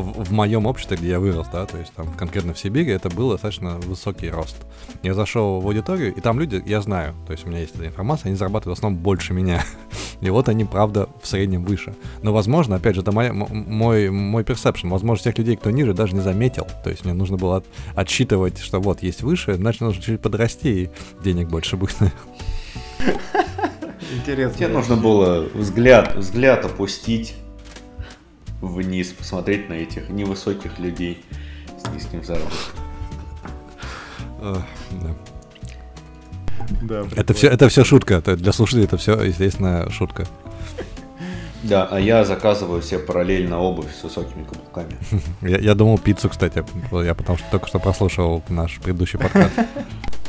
в, 0.00 0.24
в 0.24 0.32
моем 0.32 0.66
обществе, 0.66 0.96
где 0.96 1.10
я 1.10 1.20
вырос, 1.20 1.48
да, 1.52 1.66
то 1.66 1.78
есть 1.78 1.92
там 1.92 2.12
конкретно 2.12 2.54
в 2.54 2.58
Сибири, 2.58 2.92
это 2.92 3.10
был 3.10 3.30
достаточно 3.30 3.76
высокий 3.78 4.30
рост. 4.30 4.56
Я 5.02 5.14
зашел 5.14 5.60
в 5.60 5.66
аудиторию, 5.66 6.14
и 6.14 6.20
там 6.20 6.40
люди, 6.40 6.62
я 6.66 6.80
знаю, 6.80 7.14
то 7.26 7.32
есть 7.32 7.44
у 7.44 7.48
меня 7.48 7.60
есть 7.60 7.74
эта 7.74 7.86
информация, 7.86 8.28
они 8.28 8.36
зарабатывают 8.36 8.78
в 8.78 8.80
основном 8.80 9.02
больше 9.02 9.32
меня. 9.32 9.64
И 10.20 10.30
вот 10.30 10.48
они, 10.48 10.64
правда, 10.64 11.08
в 11.20 11.26
среднем 11.26 11.64
выше. 11.64 11.94
Но, 12.22 12.32
возможно, 12.32 12.76
опять 12.76 12.94
же, 12.94 13.00
это 13.00 13.10
моя, 13.10 13.32
мой, 13.32 14.08
мой 14.08 14.44
персепшн. 14.44 14.88
Возможно, 14.88 15.24
тех 15.24 15.36
людей, 15.36 15.56
кто 15.56 15.72
ниже, 15.72 15.94
даже 15.94 16.14
не 16.14 16.20
заметил. 16.20 16.64
То 16.84 16.90
есть 16.90 17.04
мне 17.04 17.12
нужно 17.12 17.36
было 17.36 17.56
от, 17.56 17.66
отсчитывать, 17.96 18.58
что 18.58 18.78
вот 18.78 19.02
есть 19.02 19.22
выше, 19.22 19.54
значит, 19.54 19.80
нужно 19.80 20.00
чуть 20.00 20.20
подрасти, 20.20 20.84
и 20.84 20.90
денег 21.24 21.48
больше 21.48 21.76
будет. 21.76 21.96
Интересно. 24.14 24.58
Тебе 24.58 24.68
нужно 24.68 24.96
было 24.96 25.48
взгляд, 25.54 26.14
взгляд 26.14 26.64
опустить 26.64 27.34
вниз, 28.62 29.08
посмотреть 29.08 29.68
на 29.68 29.74
этих 29.74 30.08
невысоких 30.08 30.78
людей 30.78 31.22
с 31.78 31.88
низким 31.90 32.24
заработком. 32.24 32.82
Да. 36.82 37.04
это 37.16 37.34
все, 37.34 37.48
это 37.48 37.68
все 37.68 37.84
шутка. 37.84 38.20
Для 38.20 38.52
слушателей 38.52 38.84
это 38.84 38.96
все, 38.96 39.20
естественно, 39.22 39.90
шутка. 39.90 40.26
Да, 41.62 41.86
а 41.90 42.00
я 42.00 42.24
заказываю 42.24 42.82
себе 42.82 42.98
параллельно 42.98 43.60
обувь 43.60 43.94
с 43.94 44.02
высокими 44.02 44.42
каблуками. 44.42 44.96
Я, 45.42 45.58
я 45.58 45.74
думал 45.74 45.96
пиццу, 45.98 46.28
кстати. 46.28 46.64
Я 47.04 47.14
потому 47.14 47.38
что 47.38 47.46
только 47.52 47.68
что 47.68 47.78
прослушал 47.78 48.42
наш 48.48 48.80
предыдущий 48.80 49.18
подкаст. 49.18 49.52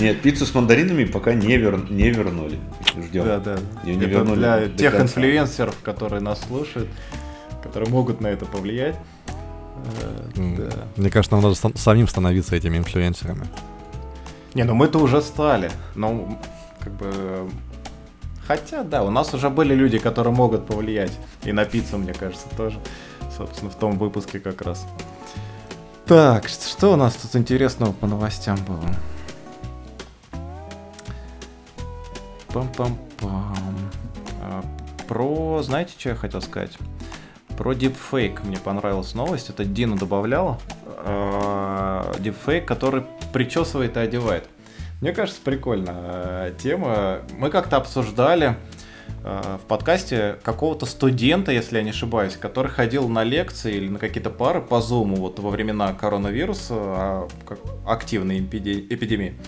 Нет, 0.00 0.20
пиццу 0.22 0.46
с 0.46 0.54
мандаринами 0.54 1.04
пока 1.04 1.34
не, 1.34 1.56
вер... 1.56 1.90
не 1.90 2.10
вернули. 2.10 2.58
Ждем. 2.96 3.24
Да, 3.24 3.38
да. 3.38 3.58
Ее 3.84 3.96
не 3.96 4.04
это 4.04 4.10
вернули 4.10 4.38
для 4.38 4.68
тех 4.68 4.92
конца. 4.96 5.04
инфлюенсеров, 5.04 5.76
которые 5.82 6.20
нас 6.20 6.40
слушают, 6.40 6.88
которые 7.62 7.90
могут 7.90 8.20
на 8.20 8.28
это 8.28 8.44
повлиять. 8.46 8.96
Mm. 10.34 10.70
Да. 10.70 10.76
Мне 10.96 11.10
кажется, 11.10 11.34
нам 11.34 11.42
надо 11.42 11.78
самим 11.78 12.08
становиться 12.08 12.54
этими 12.56 12.78
инфлюенсерами. 12.78 13.46
Не, 14.54 14.64
ну 14.64 14.74
мы-то 14.74 14.98
уже 14.98 15.22
стали. 15.22 15.70
Ну, 15.94 16.38
как 16.80 16.92
бы... 16.92 17.50
Хотя, 18.46 18.82
да, 18.82 19.02
у 19.02 19.10
нас 19.10 19.32
уже 19.34 19.50
были 19.50 19.74
люди, 19.74 19.98
которые 19.98 20.34
могут 20.34 20.66
повлиять. 20.66 21.12
И 21.44 21.52
на 21.52 21.64
пиццу, 21.64 21.98
мне 21.98 22.12
кажется, 22.12 22.46
тоже. 22.56 22.78
Собственно, 23.36 23.70
в 23.70 23.76
том 23.76 23.98
выпуске 23.98 24.40
как 24.40 24.62
раз. 24.62 24.86
Так, 26.06 26.48
что 26.48 26.92
у 26.92 26.96
нас 26.96 27.14
тут 27.14 27.34
интересного 27.36 27.92
по 27.92 28.06
новостям 28.06 28.58
было? 28.66 28.84
Пам-пам-пам. 32.52 33.56
А, 34.42 34.62
про, 35.08 35.62
знаете, 35.62 35.94
что 35.98 36.10
я 36.10 36.14
хотел 36.14 36.42
сказать? 36.42 36.76
Про 37.56 37.72
deepfake 37.72 38.46
мне 38.46 38.58
понравилась 38.58 39.14
новость. 39.14 39.48
Это 39.48 39.64
Дина 39.64 39.96
добавлял. 39.96 40.60
А, 40.98 42.12
deepfake, 42.18 42.66
который 42.66 43.04
причесывает 43.32 43.96
и 43.96 44.00
одевает. 44.00 44.48
Мне 45.00 45.12
кажется, 45.12 45.40
прикольная 45.42 45.94
а, 45.96 46.54
тема. 46.58 47.20
Мы 47.38 47.48
как-то 47.48 47.78
обсуждали 47.78 48.56
в 49.24 49.60
подкасте 49.68 50.36
какого-то 50.42 50.84
студента, 50.84 51.52
если 51.52 51.76
я 51.76 51.84
не 51.84 51.90
ошибаюсь, 51.90 52.36
который 52.36 52.72
ходил 52.72 53.08
на 53.08 53.22
лекции 53.22 53.72
или 53.76 53.88
на 53.88 54.00
какие-то 54.00 54.30
пары 54.30 54.60
по 54.60 54.76
Zoom 54.76 55.14
вот 55.14 55.38
во 55.38 55.50
времена 55.50 55.92
коронавируса, 55.92 57.28
активной 57.86 58.40
эпидемии 58.40 59.38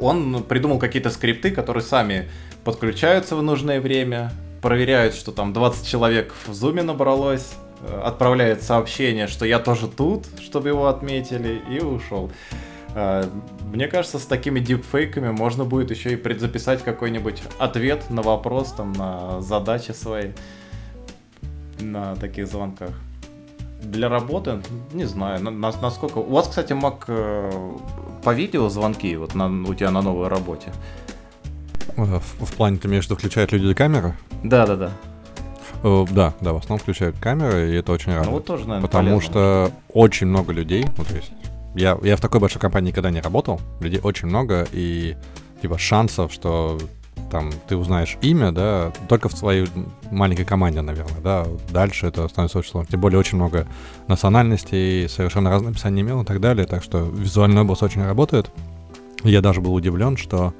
он 0.00 0.42
придумал 0.44 0.78
какие-то 0.78 1.10
скрипты, 1.10 1.50
которые 1.50 1.82
сами 1.82 2.28
подключаются 2.64 3.36
в 3.36 3.42
нужное 3.42 3.80
время, 3.80 4.32
проверяют, 4.60 5.14
что 5.14 5.32
там 5.32 5.52
20 5.52 5.86
человек 5.86 6.32
в 6.46 6.54
зуме 6.54 6.82
набралось, 6.82 7.54
э, 7.82 8.00
отправляет 8.04 8.62
сообщение, 8.62 9.26
что 9.26 9.44
я 9.44 9.58
тоже 9.58 9.88
тут, 9.88 10.26
чтобы 10.40 10.68
его 10.68 10.86
отметили, 10.86 11.60
и 11.70 11.80
ушел. 11.80 12.30
Э, 12.94 13.24
мне 13.72 13.88
кажется, 13.88 14.18
с 14.18 14.26
такими 14.26 14.60
дипфейками 14.60 15.30
можно 15.30 15.64
будет 15.64 15.90
еще 15.90 16.12
и 16.12 16.16
предзаписать 16.16 16.82
какой-нибудь 16.82 17.42
ответ 17.58 18.08
на 18.10 18.22
вопрос, 18.22 18.72
там, 18.72 18.92
на 18.92 19.40
задачи 19.40 19.92
свои 19.92 20.30
на 21.80 22.14
таких 22.16 22.46
звонках. 22.46 22.92
Для 23.82 24.08
работы, 24.08 24.60
не 24.92 25.04
знаю, 25.04 25.42
на, 25.42 25.50
насколько... 25.50 26.18
У 26.18 26.30
вас, 26.30 26.48
кстати, 26.48 26.72
Mac 26.72 27.04
э, 27.08 27.50
по 28.22 28.32
видео 28.32 28.68
звонки 28.68 29.16
вот 29.16 29.34
на, 29.34 29.46
у 29.46 29.74
тебя 29.74 29.90
на 29.90 30.02
новой 30.02 30.28
работе? 30.28 30.72
Э, 31.96 32.04
В, 32.04 32.46
в 32.46 32.52
плане, 32.54 32.76
ты 32.78 32.88
имеешь 32.88 33.04
в 33.04 33.06
виду, 33.08 33.16
включают 33.18 33.52
люди 33.52 33.74
камеры? 33.74 34.14
Да, 34.44 34.66
да, 34.66 34.76
да. 34.76 34.90
Э, 35.82 36.04
Да, 36.10 36.32
да, 36.40 36.52
в 36.52 36.56
основном 36.58 36.78
включают 36.78 37.16
камеры, 37.18 37.72
и 37.72 37.74
это 37.76 37.92
очень 37.92 38.12
Ну 38.12 38.18
радует. 38.18 38.32
вот 38.34 38.44
тоже, 38.46 38.64
наверное, 38.68 38.86
Потому 38.88 39.08
полезно. 39.08 39.30
что 39.30 39.70
очень 39.92 40.26
много 40.28 40.52
людей, 40.52 40.86
ну 40.96 41.04
то 41.04 41.14
есть 41.16 41.32
я, 41.74 41.98
я 42.02 42.16
в 42.16 42.20
такой 42.20 42.38
большой 42.40 42.60
компании 42.60 42.88
никогда 42.90 43.10
не 43.10 43.20
работал, 43.20 43.60
людей 43.80 44.00
очень 44.02 44.28
много, 44.28 44.66
и 44.72 45.16
типа 45.60 45.76
шансов, 45.78 46.32
что 46.32 46.78
там 47.30 47.50
ты 47.66 47.76
узнаешь 47.76 48.18
имя, 48.20 48.52
да, 48.52 48.92
только 49.08 49.28
в 49.28 49.32
своей 49.32 49.66
маленькой 50.10 50.44
команде, 50.44 50.82
наверное, 50.82 51.20
да, 51.22 51.46
дальше 51.70 52.06
это 52.06 52.28
становится 52.28 52.58
очень 52.58 52.70
сложно. 52.70 52.90
Тем 52.90 53.00
более 53.00 53.18
очень 53.18 53.38
много 53.38 53.66
национальностей, 54.06 55.08
совершенно 55.08 55.50
разное 55.50 55.70
написание 55.70 56.04
имен 56.04 56.20
и 56.20 56.24
так 56.24 56.40
далее, 56.40 56.66
так 56.66 56.82
что 56.82 56.98
визуальный 57.00 57.62
образ 57.62 57.82
очень 57.82 58.04
работает. 58.04 58.50
Я 59.24 59.40
даже 59.40 59.60
был 59.60 59.72
удивлен, 59.74 60.16
что 60.16 60.52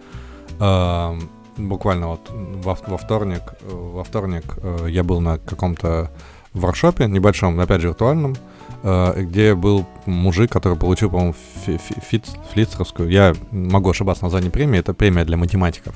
э, 0.60 1.18
буквально 1.58 2.08
вот 2.08 2.30
во, 2.30 2.78
во 2.86 2.96
вторник, 2.96 3.42
во 3.62 4.04
вторник 4.04 4.44
э, 4.56 4.86
я 4.88 5.04
был 5.04 5.20
на 5.20 5.38
каком-то 5.38 6.10
воркшопе 6.54 7.06
небольшом, 7.06 7.58
опять 7.60 7.80
же 7.80 7.88
виртуальном, 7.88 8.36
э, 8.82 9.22
где 9.22 9.54
был 9.54 9.84
мужик, 10.06 10.50
который 10.50 10.78
получил, 10.78 11.10
по-моему, 11.10 11.34
фи- 11.66 11.78
фи- 11.78 12.00
фиц- 12.00 12.36
флицеровскую, 12.52 13.10
я 13.10 13.34
могу 13.50 13.90
ошибаться 13.90 14.24
название 14.24 14.50
премии, 14.50 14.78
это 14.78 14.94
премия 14.94 15.24
для 15.24 15.36
математиков. 15.36 15.94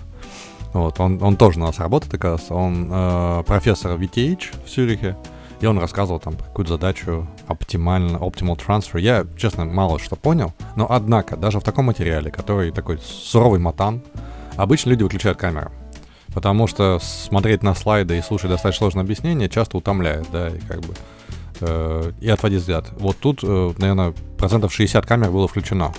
Вот, 0.77 1.01
он, 1.01 1.23
он 1.23 1.37
тоже 1.37 1.59
на 1.59 1.67
нас 1.67 1.79
работает, 1.79 2.15
оказывается, 2.15 2.55
он 2.55 2.89
э, 2.91 3.43
профессор 3.47 3.93
VTH 3.93 4.65
в 4.65 4.69
Цюрихе, 4.69 5.17
и 5.61 5.67
он 5.67 5.79
рассказывал 5.79 6.21
там 6.21 6.37
какую-то 6.37 6.75
задачу 6.75 7.27
оптимально, 7.47 8.19
optimal 8.19 8.59
transfer. 8.59 9.01
Я, 9.01 9.27
честно, 9.39 9.65
мало 9.65 9.99
что 9.99 10.17
понял, 10.17 10.53
но 10.77 10.87
однако, 10.89 11.37
даже 11.37 11.61
в 11.61 11.65
таком 11.65 11.87
материале, 11.87 12.31
который 12.31 12.73
такой 12.73 12.99
суровый 12.99 13.59
матан, 13.59 14.03
обычно 14.57 14.91
люди 14.91 15.03
выключают 15.03 15.39
камеру. 15.39 15.73
Потому 16.35 16.67
что 16.67 16.99
смотреть 17.01 17.63
на 17.63 17.75
слайды 17.75 18.19
и 18.19 18.23
слушать 18.23 18.51
достаточно 18.51 18.81
сложное 18.81 19.05
объяснение 19.05 19.49
часто 19.49 19.79
утомляет, 19.79 20.27
да, 20.31 20.49
и 20.49 20.59
как 20.59 20.81
бы 20.81 20.95
э, 21.61 22.13
и 22.21 22.29
отводить 22.29 22.61
взгляд. 22.61 22.89
Вот 22.99 23.17
тут, 23.17 23.41
э, 23.43 23.73
наверное, 23.79 24.13
процентов 24.37 24.75
60 24.75 25.07
камер 25.07 25.31
было 25.31 25.49
включено. 25.49 25.95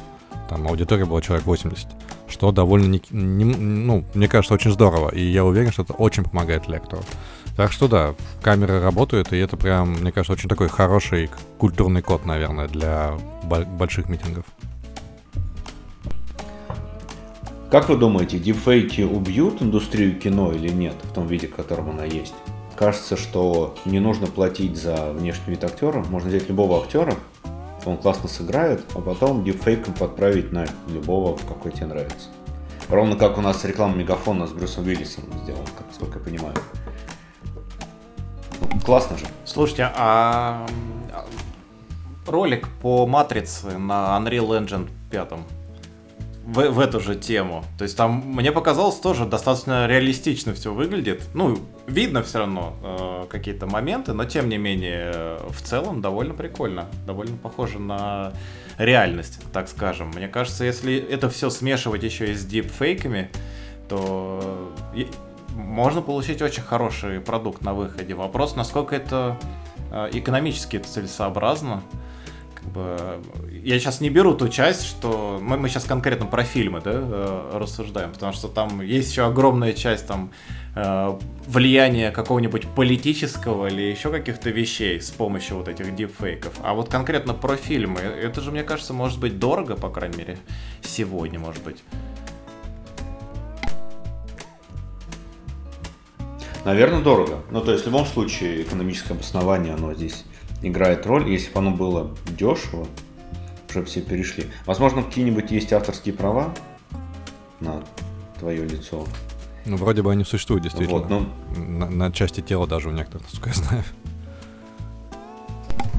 Там 0.50 0.68
аудитория 0.68 1.06
была 1.06 1.22
человек 1.22 1.48
80. 1.48 1.88
Что 2.30 2.52
довольно, 2.52 2.86
не, 2.88 3.02
не- 3.12 3.46
ну, 3.56 4.04
мне 4.14 4.28
кажется, 4.28 4.54
очень 4.54 4.72
здорово. 4.72 5.10
И 5.10 5.22
я 5.22 5.46
уверен, 5.46 5.72
что 5.72 5.84
это 5.84 5.94
очень 5.94 6.24
помогает 6.24 6.68
лектору. 6.68 7.04
Так 7.56 7.72
что 7.72 7.88
да, 7.88 8.14
камеры 8.42 8.80
работают, 8.82 9.34
и 9.34 9.38
это 9.38 9.58
прям, 9.58 9.94
мне 9.94 10.12
кажется, 10.12 10.34
очень 10.34 10.50
такой 10.50 10.68
хороший 10.68 11.30
культурный 11.58 12.02
код, 12.02 12.26
наверное, 12.26 12.68
для 12.68 13.14
бо- 13.44 13.66
больших 13.66 14.10
митингов. 14.10 14.46
Как 17.72 17.90
вы 17.90 17.98
думаете, 17.98 18.40
дипфейки 18.40 19.02
убьют 19.02 19.62
индустрию 19.62 20.18
кино 20.20 20.54
или 20.54 20.70
нет, 20.70 20.96
в 21.04 21.14
том 21.14 21.28
виде, 21.28 21.48
в 21.48 21.56
котором 21.56 21.90
она 21.90 22.06
есть? 22.06 22.34
Кажется, 22.76 23.18
что 23.18 23.76
не 23.86 24.00
нужно 24.00 24.28
платить 24.28 24.78
за 24.78 25.12
внешний 25.12 25.52
вид 25.54 25.64
актера, 25.64 26.04
можно 26.10 26.30
взять 26.30 26.48
любого 26.48 26.82
актера, 26.82 27.16
он 27.86 27.98
классно 27.98 28.28
сыграет, 28.28 28.84
а 28.96 29.02
потом 29.02 29.44
дипфейком 29.44 29.94
подправить 29.94 30.52
на 30.52 30.66
любого, 30.88 31.38
какой 31.38 31.72
тебе 31.72 31.88
нравится. 31.88 32.30
Ровно 32.90 33.16
как 33.16 33.38
у 33.38 33.42
нас 33.42 33.64
реклама 33.66 33.96
Мегафона 33.96 34.48
с 34.48 34.52
Брюсом 34.52 34.86
Уиллисом 34.86 35.24
сделана, 35.44 35.68
как, 35.78 35.88
сколько 35.94 36.20
я 36.20 36.26
понимаю. 36.26 36.56
Ну, 38.62 38.80
классно 38.80 39.18
же. 39.18 39.26
Слушайте, 39.46 39.92
а 39.96 40.66
а, 41.14 41.26
ролик 42.26 42.68
по 42.82 43.06
матрице 43.06 43.78
на 43.78 44.18
Unreal 44.18 44.50
Engine 44.60 44.90
5 45.12 45.34
в, 46.48 46.70
в 46.70 46.80
эту 46.80 47.02
же 47.02 47.16
тему. 47.16 47.66
То 47.78 47.84
есть 47.84 47.98
там, 47.98 48.24
мне 48.26 48.54
показалось, 48.54 48.96
тоже 48.96 49.26
достаточно 49.26 49.86
реалистично 49.86 50.54
все 50.54 50.74
выглядит. 50.74 51.24
Ну, 51.34 51.60
видно 51.88 52.24
все 52.24 52.40
равно 52.40 52.74
э, 52.82 53.26
какие-то 53.30 53.68
моменты, 53.68 54.14
но 54.14 54.24
тем 54.24 54.48
не 54.48 54.58
менее, 54.58 55.12
э, 55.14 55.48
в 55.50 55.62
целом 55.62 56.02
довольно 56.02 56.34
прикольно. 56.34 56.86
Довольно 57.06 57.36
похоже 57.36 57.80
на 57.80 58.32
реальность, 58.78 59.40
так 59.52 59.68
скажем. 59.68 60.10
Мне 60.16 60.30
кажется, 60.30 60.64
если 60.64 60.98
это 60.98 61.30
все 61.30 61.50
смешивать 61.50 62.04
еще 62.04 62.32
и 62.32 62.34
с 62.34 62.46
дипфейками, 62.46 63.30
то 63.90 64.74
и- 64.96 65.08
можно 65.54 66.02
получить 66.02 66.42
очень 66.42 66.64
хороший 66.64 67.20
продукт 67.20 67.62
на 67.62 67.74
выходе. 67.74 68.14
Вопрос, 68.14 68.56
насколько 68.56 68.96
это 68.96 69.38
э, 69.92 70.12
экономически 70.14 70.78
целесообразно. 70.78 71.84
Как 72.56 72.66
бы, 72.72 73.22
я 73.68 73.80
сейчас 73.80 74.00
не 74.00 74.10
беру 74.10 74.34
ту 74.34 74.48
часть, 74.48 74.86
что 74.86 75.40
мы, 75.42 75.58
мы 75.58 75.68
сейчас 75.68 75.84
конкретно 75.84 76.26
про 76.26 76.46
фильмы 76.46 76.80
да, 76.80 76.92
э, 76.94 77.58
рассуждаем, 77.58 78.14
потому 78.14 78.32
что 78.32 78.48
там 78.48 78.80
есть 78.80 79.12
еще 79.12 79.26
огромная 79.26 79.74
часть 79.74 80.08
там 80.08 80.32
э, 80.74 81.20
влияния 81.48 82.12
какого-нибудь 82.12 82.66
политического 82.70 83.68
или 83.68 83.82
еще 83.82 84.10
каких-то 84.10 84.52
вещей 84.52 85.02
с 85.02 85.10
помощью 85.10 85.58
вот 85.58 85.68
этих 85.68 85.94
дипфейков. 85.94 86.54
А 86.64 86.76
вот 86.76 86.88
конкретно 86.88 87.34
про 87.34 87.58
фильмы, 87.58 88.00
это 88.00 88.40
же, 88.40 88.52
мне 88.52 88.64
кажется, 88.64 88.94
может 88.94 89.20
быть 89.20 89.38
дорого, 89.38 89.76
по 89.76 89.90
крайней 89.90 90.16
мере, 90.16 90.38
сегодня, 90.82 91.38
может 91.38 91.62
быть. 91.62 91.84
Наверное, 96.64 97.02
дорого. 97.02 97.44
Ну, 97.52 97.60
то 97.60 97.74
есть, 97.74 97.84
в 97.84 97.88
любом 97.88 98.06
случае, 98.06 98.62
экономическое 98.62 99.14
обоснование, 99.14 99.74
оно 99.74 99.94
здесь 99.94 100.24
играет 100.62 101.06
роль. 101.06 101.30
Если 101.30 101.52
бы 101.52 101.60
оно 101.60 101.72
было 101.72 102.16
дешево, 102.30 102.88
уже 103.78 103.86
все 103.86 104.02
перешли. 104.02 104.46
Возможно, 104.66 105.04
какие-нибудь 105.04 105.52
есть 105.52 105.74
авторские 105.74 106.14
права 106.14 106.54
на 107.60 107.84
твое 108.40 108.66
лицо. 108.66 109.06
Ну, 109.66 109.78
вроде 109.78 110.02
бы 110.02 110.12
они 110.12 110.24
существуют, 110.24 110.64
действительно. 110.64 111.00
Вот, 111.00 111.10
ну, 111.10 111.28
на, 111.58 111.90
на 111.90 112.12
части 112.12 112.42
тела 112.42 112.68
даже 112.68 112.90
у 112.90 112.92
некоторых, 112.92 113.24
насколько 113.24 113.50
я 113.50 113.56
знаю. 113.56 113.84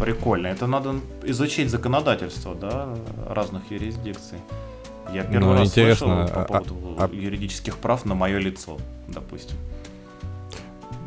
Прикольно. 0.00 0.46
Это 0.46 0.66
надо 0.66 0.94
изучить 1.24 1.70
законодательство, 1.70 2.54
да, 2.54 2.88
разных 3.28 3.70
юрисдикций. 3.70 4.38
Я 5.12 5.24
первый 5.24 5.46
Ну, 5.46 5.52
раз 5.54 5.68
интересно, 5.68 6.26
слышал 6.26 6.34
по 6.34 6.42
а- 6.42 6.44
поводу 6.62 6.96
а- 6.98 7.08
юридических 7.12 7.76
прав 7.78 8.04
на 8.04 8.14
мое 8.14 8.38
лицо, 8.38 8.78
допустим. 9.08 9.56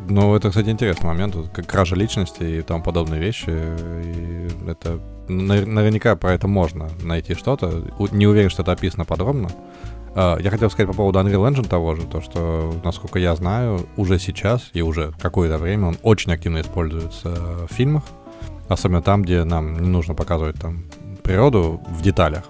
Ну, 0.09 0.35
это, 0.35 0.49
кстати, 0.49 0.69
интересный 0.69 1.07
момент, 1.07 1.35
вот, 1.35 1.49
как 1.49 1.67
кража 1.67 1.95
личности 1.95 2.43
и 2.43 2.61
тому 2.63 2.83
подобные 2.83 3.21
вещи. 3.21 3.49
И 3.49 4.49
это 4.69 4.99
наверняка 5.31 6.15
про 6.15 6.33
это 6.33 6.47
можно 6.47 6.89
найти 7.01 7.35
что-то. 7.35 7.83
Не 8.11 8.27
уверен, 8.27 8.49
что 8.49 8.61
это 8.61 8.71
описано 8.71 9.05
подробно. 9.05 9.49
А, 10.15 10.37
Я 10.39 10.49
хотел 10.49 10.69
сказать 10.69 10.89
по 10.89 10.95
поводу 10.95 11.19
Unreal 11.19 11.49
Engine 11.49 11.67
того 11.67 11.95
же, 11.95 12.03
то, 12.03 12.21
что, 12.21 12.73
насколько 12.83 13.19
я 13.19 13.35
знаю, 13.35 13.87
уже 13.97 14.19
сейчас 14.19 14.69
и 14.73 14.81
уже 14.81 15.13
какое-то 15.19 15.57
время 15.57 15.87
он 15.87 15.97
очень 16.03 16.33
активно 16.33 16.61
используется 16.61 17.67
в 17.69 17.73
фильмах, 17.73 18.03
особенно 18.67 19.01
там, 19.01 19.23
где 19.23 19.43
нам 19.43 19.81
не 19.81 19.89
нужно 19.89 20.13
показывать 20.13 20.59
там 20.59 20.85
природу 21.23 21.81
в 21.89 22.01
деталях. 22.01 22.43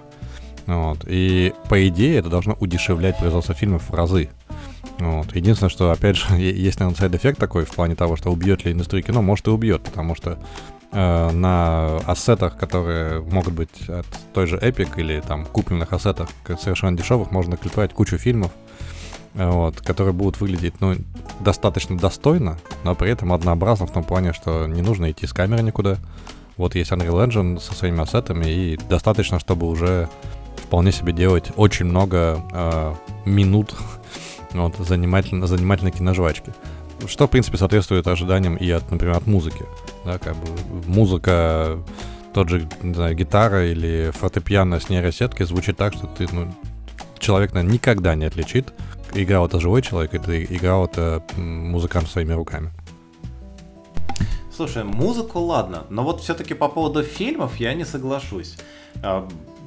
Вот. 0.66 1.04
И 1.06 1.52
по 1.68 1.88
идее 1.88 2.18
это 2.18 2.28
должно 2.28 2.56
удешевлять 2.60 3.18
производство 3.18 3.54
фильмов 3.54 3.88
в 3.88 3.94
разы. 3.94 4.30
Вот. 4.98 5.34
Единственное, 5.34 5.70
что, 5.70 5.90
опять 5.90 6.16
же, 6.16 6.24
есть, 6.36 6.80
наверное, 6.80 6.98
side 6.98 7.14
effect 7.14 7.38
такой 7.38 7.64
в 7.64 7.70
плане 7.70 7.94
того, 7.94 8.16
что 8.16 8.30
убьет 8.30 8.64
ли 8.64 8.72
индустрию 8.72 9.04
кино, 9.04 9.22
может 9.22 9.46
и 9.46 9.50
убьет, 9.50 9.82
потому 9.82 10.14
что 10.14 10.38
э, 10.92 11.30
на 11.30 11.96
asset 12.06 12.34
ах, 12.34 12.56
которые 12.56 13.20
могут 13.22 13.54
быть 13.54 13.88
от 13.88 14.06
той 14.32 14.46
же 14.46 14.56
Epic 14.56 14.90
или 14.96 15.20
там 15.20 15.46
купленных 15.46 15.92
ассетах 15.92 16.28
совершенно 16.60 16.96
дешевых, 16.96 17.30
можно 17.30 17.56
клепать 17.56 17.92
кучу 17.92 18.18
фильмов, 18.18 18.52
э, 19.34 19.48
вот, 19.48 19.80
которые 19.80 20.12
будут 20.12 20.40
выглядеть, 20.40 20.80
ну, 20.80 20.94
достаточно 21.40 21.96
достойно, 21.96 22.58
но 22.84 22.94
при 22.94 23.10
этом 23.10 23.32
однообразно 23.32 23.86
в 23.86 23.92
том 23.92 24.04
плане, 24.04 24.32
что 24.32 24.66
не 24.66 24.82
нужно 24.82 25.10
идти 25.10 25.26
с 25.26 25.32
камеры 25.32 25.62
никуда. 25.62 25.98
Вот 26.56 26.74
есть 26.74 26.92
Unreal 26.92 27.26
Engine 27.26 27.60
со 27.60 27.74
своими 27.74 28.00
ассетами, 28.00 28.44
и 28.46 28.78
достаточно, 28.88 29.40
чтобы 29.40 29.68
уже 29.68 30.08
вполне 30.56 30.92
себе 30.92 31.12
делать 31.12 31.50
очень 31.56 31.86
много 31.86 32.40
э, 32.52 32.94
минут 33.24 33.74
вот, 34.52 34.76
занимательно, 34.76 35.46
занимательной 35.46 35.92
киножвачки. 35.92 36.52
Что, 37.06 37.26
в 37.26 37.30
принципе, 37.30 37.58
соответствует 37.58 38.06
ожиданиям 38.06 38.56
и 38.56 38.70
от, 38.70 38.90
например, 38.90 39.16
от 39.16 39.26
музыки. 39.26 39.64
Да, 40.04 40.18
как 40.18 40.36
бы 40.36 40.46
музыка, 40.86 41.78
тот 42.32 42.48
же, 42.48 42.68
не 42.82 42.94
знаю, 42.94 43.14
гитара 43.14 43.66
или 43.70 44.10
фортепиано 44.14 44.80
с 44.80 44.88
нейросеткой 44.88 45.46
звучит 45.46 45.76
так, 45.76 45.94
что 45.94 46.06
ты, 46.06 46.26
ну, 46.32 46.52
человек, 47.18 47.52
наверное, 47.52 47.74
никогда 47.74 48.14
не 48.14 48.24
отличит, 48.24 48.72
играл 49.14 49.46
это 49.46 49.60
живой 49.60 49.82
человек, 49.82 50.14
или 50.14 50.46
играл 50.48 50.86
это 50.86 51.22
музыкант 51.36 52.08
своими 52.08 52.32
руками. 52.32 52.70
Слушай, 54.54 54.84
музыку 54.84 55.40
ладно, 55.40 55.84
но 55.88 56.04
вот 56.04 56.20
все-таки 56.20 56.54
по 56.54 56.68
поводу 56.68 57.02
фильмов 57.02 57.56
я 57.56 57.74
не 57.74 57.84
соглашусь. 57.84 58.56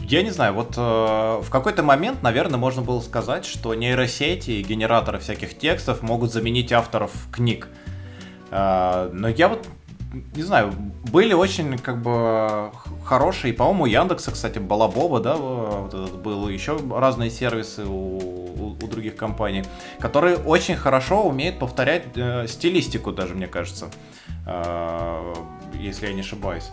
Я 0.07 0.21
не 0.21 0.29
знаю, 0.29 0.53
вот 0.53 0.75
э, 0.77 0.81
в 0.81 1.49
какой-то 1.49 1.81
момент, 1.81 2.21
наверное, 2.21 2.57
можно 2.59 2.81
было 2.81 2.99
сказать, 2.99 3.43
что 3.45 3.73
нейросети 3.73 4.51
и 4.51 4.61
генераторы 4.63 5.17
всяких 5.19 5.57
текстов 5.57 6.03
могут 6.03 6.31
заменить 6.31 6.71
авторов 6.71 7.11
книг. 7.31 7.67
А, 8.51 9.09
Но 9.13 9.27
я 9.27 9.47
вот 9.47 9.67
не 10.35 10.43
знаю, 10.43 10.71
были 11.11 11.33
очень 11.33 11.77
как 11.77 12.01
бы 12.01 12.71
хорошие, 13.03 13.53
по-моему, 13.53 13.83
у 13.83 13.87
Яндекса, 13.87 14.31
кстати, 14.31 14.59
Балабоба, 14.59 15.19
да, 15.19 15.35
вот 15.35 15.93
этот 15.93 16.21
был, 16.21 16.47
еще 16.47 16.77
разные 16.89 17.29
сервисы 17.29 17.83
у, 17.85 18.17
у- 18.17 18.77
у 18.81 18.87
других 18.87 19.15
компаний, 19.17 19.63
который 19.99 20.37
очень 20.37 20.75
хорошо 20.77 21.23
умеет 21.23 21.59
повторять 21.59 22.03
э, 22.15 22.45
стилистику 22.47 23.11
даже, 23.11 23.33
мне 23.35 23.47
кажется, 23.47 23.87
э, 24.47 25.33
если 25.73 26.07
я 26.07 26.13
не 26.13 26.21
ошибаюсь. 26.21 26.69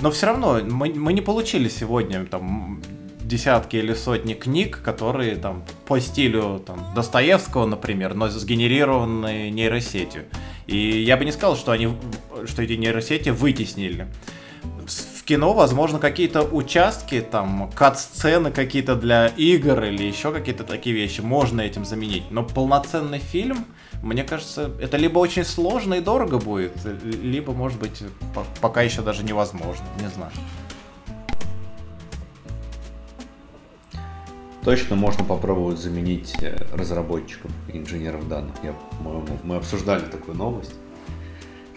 Но 0.00 0.10
все 0.10 0.26
равно 0.26 0.60
мы, 0.62 0.92
мы 0.92 1.12
не 1.12 1.20
получили 1.20 1.68
сегодня 1.68 2.24
там 2.26 2.82
десятки 3.24 3.76
или 3.76 3.94
сотни 3.94 4.34
книг, 4.34 4.80
которые 4.82 5.36
там 5.36 5.64
по 5.86 5.98
стилю 5.98 6.62
там, 6.64 6.92
Достоевского, 6.94 7.66
например, 7.66 8.14
но 8.14 8.28
сгенерированы 8.28 9.50
нейросетью. 9.50 10.24
И 10.66 11.02
я 11.02 11.16
бы 11.16 11.24
не 11.24 11.32
сказал, 11.32 11.56
что 11.56 11.72
они, 11.72 11.88
что 12.46 12.62
эти 12.62 12.72
нейросети 12.72 13.30
вытеснили. 13.30 14.06
В 15.24 15.26
кино, 15.26 15.54
возможно, 15.54 15.98
какие-то 15.98 16.42
участки, 16.42 17.22
там, 17.22 17.70
кат-сцены 17.74 18.50
какие-то 18.50 18.94
для 18.94 19.28
игр 19.28 19.84
или 19.84 20.02
еще 20.02 20.30
какие-то 20.30 20.64
такие 20.64 20.94
вещи 20.94 21.22
можно 21.22 21.62
этим 21.62 21.86
заменить. 21.86 22.30
Но 22.30 22.42
полноценный 22.42 23.20
фильм, 23.20 23.64
мне 24.02 24.22
кажется, 24.22 24.72
это 24.78 24.98
либо 24.98 25.18
очень 25.20 25.46
сложно 25.46 25.94
и 25.94 26.00
дорого 26.00 26.36
будет, 26.36 26.72
либо, 27.02 27.54
может 27.54 27.78
быть, 27.78 28.02
пока 28.60 28.82
еще 28.82 29.00
даже 29.00 29.24
невозможно, 29.24 29.86
не 29.98 30.08
знаю. 30.08 30.32
Точно 34.62 34.94
можно 34.94 35.24
попробовать 35.24 35.78
заменить 35.78 36.34
э, 36.42 36.66
разработчиков 36.74 37.50
инженеров 37.72 38.28
данных. 38.28 38.56
Я, 38.62 38.74
мы, 39.00 39.22
мы 39.42 39.56
обсуждали 39.56 40.04
такую 40.04 40.36
новость, 40.36 40.74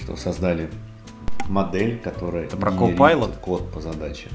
что 0.01 0.17
создали 0.17 0.69
модель, 1.47 1.99
которая 1.99 2.45
Это 2.45 2.57
про 2.57 2.71
Copilot? 2.71 3.39
код 3.39 3.71
по 3.71 3.81
задаче. 3.81 4.29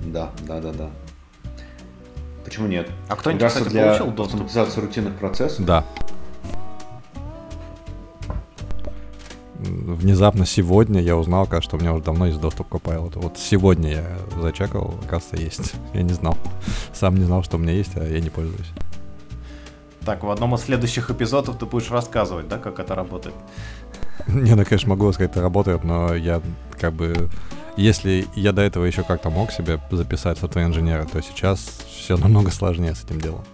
Да, 0.00 0.30
да, 0.46 0.60
да, 0.60 0.72
да. 0.72 0.90
Почему 2.44 2.66
нет? 2.66 2.90
А 3.08 3.16
кто-нибудь, 3.16 3.46
кстати, 3.46 3.68
для 3.68 3.86
получил 3.88 4.06
доступ? 4.06 4.40
автоматизации 4.42 4.80
рутинных 4.80 5.16
процессов? 5.16 5.64
Да. 5.64 5.84
внезапно 9.58 10.46
сегодня 10.46 11.00
я 11.00 11.16
узнал, 11.16 11.46
кажется, 11.46 11.70
что 11.70 11.76
у 11.76 11.80
меня 11.80 11.92
уже 11.92 12.04
давно 12.04 12.26
есть 12.26 12.40
доступ 12.40 12.68
к 12.68 12.74
Copilot. 12.74 13.18
Вот 13.20 13.38
сегодня 13.38 13.90
я 13.90 14.18
зачекал, 14.40 14.94
оказывается, 15.04 15.36
есть. 15.36 15.74
Я 15.94 16.02
не 16.02 16.12
знал. 16.12 16.36
Сам 16.92 17.16
не 17.16 17.24
знал, 17.24 17.42
что 17.42 17.56
у 17.56 17.60
меня 17.60 17.72
есть, 17.72 17.96
а 17.96 18.04
я 18.04 18.20
не 18.20 18.30
пользуюсь. 18.30 18.70
Так, 20.04 20.24
в 20.24 20.30
одном 20.30 20.54
из 20.54 20.62
следующих 20.62 21.10
эпизодов 21.10 21.58
ты 21.58 21.66
будешь 21.66 21.90
рассказывать, 21.90 22.48
да, 22.48 22.58
как 22.58 22.78
это 22.78 22.94
работает? 22.94 23.34
Не, 24.26 24.54
ну, 24.54 24.64
конечно, 24.64 24.90
могу 24.90 25.12
сказать, 25.12 25.32
это 25.32 25.42
работает, 25.42 25.84
но 25.84 26.14
я 26.14 26.42
как 26.78 26.92
бы... 26.92 27.28
Если 27.76 28.26
я 28.34 28.52
до 28.52 28.62
этого 28.62 28.84
еще 28.84 29.04
как-то 29.04 29.30
мог 29.30 29.52
себе 29.52 29.80
записать 29.92 30.38
софтвер 30.38 30.64
инженера, 30.64 31.04
то 31.04 31.22
сейчас 31.22 31.60
все 31.88 32.16
намного 32.16 32.50
сложнее 32.50 32.94
с 32.94 33.04
этим 33.04 33.20
делом. 33.20 33.44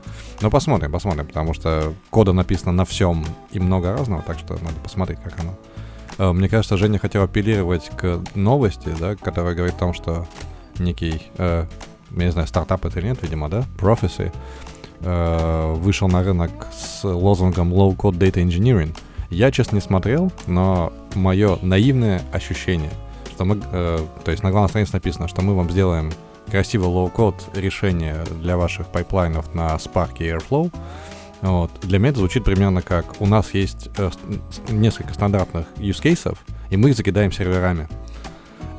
Но 0.40 0.50
посмотрим, 0.50 0.90
посмотрим, 0.90 1.26
потому 1.26 1.52
что 1.52 1.92
кода 2.10 2.32
написано 2.32 2.72
на 2.72 2.84
всем 2.84 3.24
и 3.50 3.60
много 3.60 3.92
разного, 3.92 4.22
так 4.22 4.38
что 4.38 4.54
надо 4.54 4.76
посмотреть, 4.82 5.18
как 5.22 5.38
оно. 5.40 5.58
Э, 6.18 6.32
мне 6.32 6.48
кажется, 6.48 6.76
Женя 6.76 6.98
хотел 6.98 7.22
апеллировать 7.22 7.90
к 7.96 8.20
новости, 8.34 8.94
да, 8.98 9.14
которая 9.14 9.54
говорит 9.54 9.76
о 9.76 9.78
том, 9.78 9.94
что 9.94 10.26
некий, 10.78 11.22
э, 11.36 11.66
я 12.10 12.24
не 12.24 12.32
знаю, 12.32 12.48
стартап 12.48 12.84
это 12.84 13.00
или 13.00 13.08
нет, 13.08 13.22
видимо, 13.22 13.48
да, 13.48 13.64
Prophecy, 13.78 14.32
э, 15.00 15.74
вышел 15.76 16.08
на 16.08 16.22
рынок 16.22 16.50
с 16.72 17.04
лозунгом 17.04 17.72
Low 17.72 17.96
Code 17.96 18.18
Data 18.18 18.42
Engineering. 18.44 18.96
Я, 19.34 19.50
честно, 19.50 19.74
не 19.74 19.80
смотрел, 19.80 20.32
но 20.46 20.92
мое 21.14 21.58
наивное 21.60 22.22
ощущение, 22.32 22.92
что 23.32 23.44
мы, 23.44 23.60
э, 23.72 23.98
то 24.24 24.30
есть 24.30 24.44
на 24.44 24.50
главной 24.52 24.68
странице 24.68 24.92
написано, 24.92 25.26
что 25.26 25.42
мы 25.42 25.56
вам 25.56 25.68
сделаем 25.70 26.12
красивое 26.50 26.88
low-code 26.88 27.58
решение 27.60 28.22
для 28.40 28.56
ваших 28.56 28.86
pipeline 28.86 29.39
ов 29.39 29.52
на 29.52 29.74
Spark 29.74 30.18
и 30.20 30.24
Airflow, 30.24 30.72
вот. 31.40 31.70
Для 31.82 31.98
меня 31.98 32.10
это 32.10 32.20
звучит 32.20 32.44
примерно 32.44 32.80
как 32.80 33.20
у 33.20 33.26
нас 33.26 33.52
есть 33.52 33.90
э, 33.98 34.10
несколько 34.68 35.12
стандартных 35.12 35.66
use 35.78 36.00
cases, 36.00 36.38
и 36.70 36.76
мы 36.76 36.90
их 36.90 36.96
закидаем 36.96 37.32
серверами. 37.32 37.88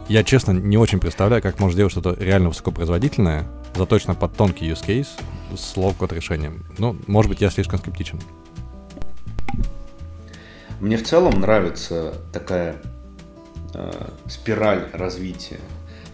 Я, 0.07 0.23
честно, 0.23 0.53
не 0.53 0.77
очень 0.77 0.99
представляю, 0.99 1.43
как 1.43 1.59
можно 1.59 1.73
сделать 1.73 1.91
что-то 1.91 2.15
реально 2.17 2.49
высокопроизводительное, 2.49 3.45
заточено 3.75 4.15
под 4.15 4.37
тонкий 4.37 4.69
use 4.69 4.85
case 4.85 5.09
с 5.55 5.75
low-code 5.75 6.13
решением. 6.13 6.65
Ну, 6.77 6.95
может 7.07 7.29
быть, 7.29 7.41
я 7.41 7.49
слишком 7.49 7.77
скептичен. 7.77 8.21
Мне 10.85 10.97
в 10.97 11.03
целом 11.03 11.39
нравится 11.39 12.13
такая 12.31 12.75
э, 13.73 13.91
спираль 14.27 14.87
развития, 14.93 15.59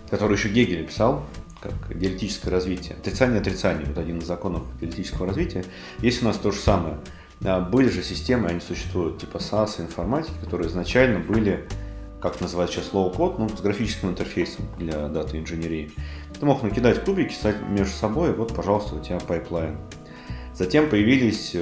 которую 0.10 0.38
еще 0.38 0.48
Гегель 0.48 0.88
писал, 0.88 1.26
как 1.60 1.74
диалектическое 1.94 2.54
развитие. 2.54 2.96
Отрицание 2.96 3.42
отрицание, 3.42 3.86
вот 3.86 3.98
один 3.98 4.20
из 4.20 4.28
законов 4.28 4.64
диалектического 4.80 5.28
развития. 5.28 5.66
Есть 6.00 6.24
у 6.24 6.26
нас 6.26 6.38
то 6.38 6.52
же 6.52 6.60
самое. 6.62 7.00
Были 7.70 7.90
же 7.90 8.02
системы, 8.02 8.48
они 8.48 8.62
существуют, 8.62 9.20
типа 9.20 9.40
SAS, 9.40 9.82
Informatica, 9.82 10.36
которые 10.42 10.70
изначально 10.70 11.20
были, 11.20 11.68
как 12.22 12.40
называют 12.40 12.72
сейчас 12.72 12.92
low-code, 12.94 13.36
ну, 13.40 13.50
с 13.50 13.60
графическим 13.60 14.12
интерфейсом 14.12 14.68
для 14.78 15.10
data 15.10 15.38
инженерии. 15.38 15.92
Ты 16.40 16.46
мог 16.46 16.64
накидать 16.64 17.04
кубики, 17.04 17.36
между 17.68 17.94
собой, 17.94 18.30
и 18.30 18.34
вот, 18.34 18.56
пожалуйста, 18.56 18.96
у 18.96 19.02
тебя 19.02 19.20
pipeline. 19.20 19.76
Затем 20.56 20.90
появились 20.90 21.58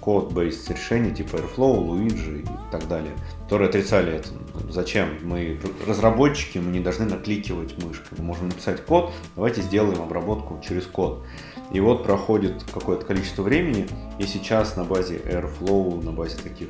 code-based 0.00 0.72
решения 0.72 1.14
типа 1.14 1.36
Airflow, 1.36 1.86
Luigi 1.86 2.42
и 2.42 2.70
так 2.70 2.88
далее, 2.88 3.12
которые 3.44 3.68
отрицали 3.68 4.14
это. 4.14 4.28
Зачем? 4.68 5.08
Мы 5.22 5.60
разработчики, 5.86 6.58
мы 6.58 6.70
не 6.70 6.80
должны 6.80 7.06
накликивать 7.06 7.82
мышкой. 7.82 8.18
Мы 8.18 8.24
можем 8.24 8.48
написать 8.48 8.84
код, 8.84 9.12
давайте 9.36 9.62
сделаем 9.62 10.02
обработку 10.02 10.60
через 10.66 10.86
код. 10.86 11.24
И 11.72 11.80
вот 11.80 12.02
проходит 12.02 12.64
какое-то 12.72 13.06
количество 13.06 13.42
времени, 13.42 13.86
и 14.18 14.24
сейчас 14.24 14.76
на 14.76 14.84
базе 14.84 15.18
Airflow, 15.18 16.04
на 16.04 16.12
базе 16.12 16.36
таких 16.36 16.68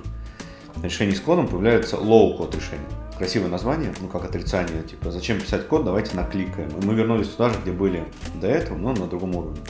решений 0.82 1.14
с 1.14 1.20
кодом 1.20 1.48
появляются 1.48 1.96
low-код 1.96 2.54
решения. 2.54 2.86
Красивое 3.16 3.48
название, 3.48 3.92
ну 4.00 4.08
как 4.08 4.24
отрицание, 4.24 4.82
типа 4.82 5.10
зачем 5.10 5.40
писать 5.40 5.68
код, 5.68 5.84
давайте 5.84 6.16
накликаем. 6.16 6.70
И 6.70 6.86
мы 6.86 6.94
вернулись 6.94 7.28
туда 7.28 7.50
же, 7.50 7.56
где 7.62 7.72
были 7.72 8.04
до 8.40 8.46
этого, 8.46 8.78
но 8.78 8.92
на 8.92 9.06
другом 9.06 9.36
уровне. 9.36 9.60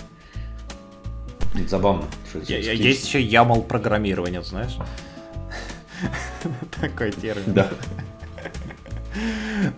Забавно. 1.66 2.04
Что 2.28 2.40
я, 2.52 2.72
есть 2.72 3.06
еще 3.06 3.22
YAML 3.22 3.62
программирование, 3.62 4.42
знаешь? 4.42 4.76
Такой 6.80 7.12
термин. 7.12 7.52
Да. 7.54 7.68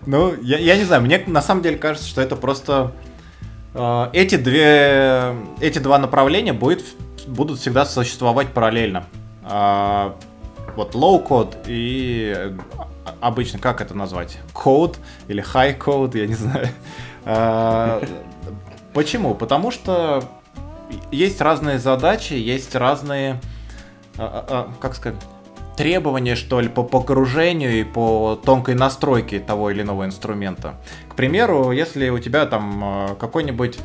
Ну, 0.05 0.35
я, 0.41 0.59
я 0.59 0.77
не 0.77 0.83
знаю, 0.83 1.01
мне 1.01 1.23
на 1.25 1.41
самом 1.41 1.63
деле 1.63 1.77
кажется, 1.77 2.07
что 2.07 2.21
это 2.21 2.35
просто 2.35 2.93
э, 3.73 4.09
эти 4.13 4.35
две, 4.35 5.35
эти 5.59 5.79
два 5.79 5.97
направления 5.97 6.53
будет, 6.53 6.83
будут 7.27 7.59
всегда 7.59 7.85
существовать 7.85 8.49
параллельно. 8.49 9.05
Э, 9.43 10.13
вот 10.75 10.93
low 10.95 11.27
code 11.27 11.55
и 11.67 12.55
обычно, 13.19 13.59
как 13.59 13.81
это 13.81 13.95
назвать? 13.95 14.37
Code 14.53 14.97
или 15.27 15.43
high 15.43 15.77
code, 15.77 16.17
я 16.17 16.27
не 16.27 16.35
знаю. 16.35 16.67
Э, 17.25 18.05
почему? 18.93 19.33
Потому 19.33 19.71
что 19.71 20.23
есть 21.11 21.41
разные 21.41 21.79
задачи, 21.79 22.33
есть 22.33 22.75
разные, 22.75 23.39
а, 24.17 24.23
а, 24.25 24.45
а, 24.49 24.73
как 24.79 24.95
сказать, 24.95 25.19
требования, 25.77 26.35
что 26.35 26.59
ли, 26.59 26.69
по 26.69 26.83
погружению 26.83 27.79
и 27.79 27.83
по 27.83 28.39
тонкой 28.43 28.75
настройке 28.75 29.39
того 29.39 29.71
или 29.71 29.81
иного 29.81 30.05
инструмента. 30.05 30.75
К 31.09 31.15
примеру, 31.15 31.71
если 31.71 32.09
у 32.09 32.19
тебя 32.19 32.45
там 32.45 33.15
какой-нибудь, 33.19 33.79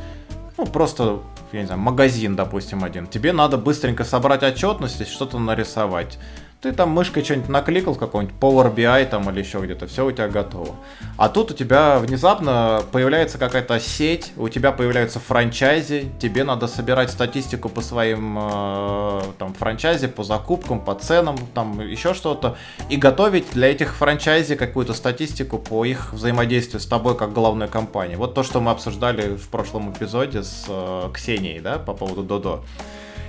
ну, 0.57 0.65
просто, 0.67 1.19
я 1.51 1.61
не 1.61 1.65
знаю, 1.65 1.81
магазин, 1.81 2.35
допустим, 2.35 2.83
один, 2.83 3.07
тебе 3.07 3.33
надо 3.33 3.57
быстренько 3.57 4.03
собрать 4.03 4.43
отчетность 4.43 5.01
и 5.01 5.05
что-то 5.05 5.39
нарисовать 5.39 6.19
ты 6.61 6.73
там 6.73 6.89
мышкой 6.89 7.23
что-нибудь 7.23 7.47
накликал, 7.47 7.95
какой-нибудь 7.95 8.35
Power 8.37 8.73
BI 8.73 9.05
там 9.05 9.29
или 9.29 9.39
еще 9.39 9.59
где-то, 9.59 9.87
все 9.87 10.05
у 10.05 10.11
тебя 10.11 10.27
готово. 10.27 10.75
А 11.17 11.29
тут 11.29 11.51
у 11.51 11.53
тебя 11.53 11.99
внезапно 11.99 12.81
появляется 12.91 13.37
какая-то 13.37 13.79
сеть, 13.79 14.33
у 14.35 14.49
тебя 14.49 14.73
появляются 14.73 15.19
франчайзи, 15.19 16.11
тебе 16.19 16.43
надо 16.43 16.67
собирать 16.67 17.11
статистику 17.11 17.69
по 17.69 17.79
своим 17.79 18.37
э, 18.37 19.21
там 19.37 19.53
франчайзи, 19.53 20.07
по 20.07 20.23
закупкам, 20.23 20.81
по 20.81 20.95
ценам, 20.95 21.37
там 21.53 21.79
еще 21.79 22.13
что-то, 22.13 22.57
и 22.89 22.97
готовить 22.97 23.51
для 23.51 23.71
этих 23.71 23.95
франчайзи 23.95 24.55
какую-то 24.55 24.93
статистику 24.93 25.59
по 25.59 25.85
их 25.85 26.11
взаимодействию 26.11 26.81
с 26.81 26.85
тобой 26.85 27.15
как 27.15 27.31
главной 27.31 27.69
компанией. 27.69 28.17
Вот 28.17 28.33
то, 28.33 28.43
что 28.43 28.59
мы 28.59 28.71
обсуждали 28.71 29.37
в 29.37 29.47
прошлом 29.47 29.93
эпизоде 29.93 30.43
с 30.43 30.65
э, 30.67 31.09
Ксенией, 31.13 31.61
да, 31.61 31.79
по 31.79 31.93
поводу 31.93 32.23
Додо. 32.23 32.65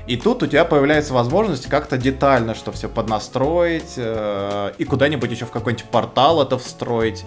И 0.06 0.16
тут 0.16 0.42
у 0.42 0.46
тебя 0.46 0.64
появляется 0.64 1.14
возможность 1.14 1.68
как-то 1.68 1.96
детально 1.96 2.54
что 2.54 2.72
все 2.72 2.88
поднастроить 2.88 3.94
э, 3.96 4.72
и 4.78 4.84
куда-нибудь 4.84 5.30
еще 5.30 5.46
в 5.46 5.50
какой-нибудь 5.50 5.86
портал 5.86 6.42
это 6.42 6.58
встроить. 6.58 7.24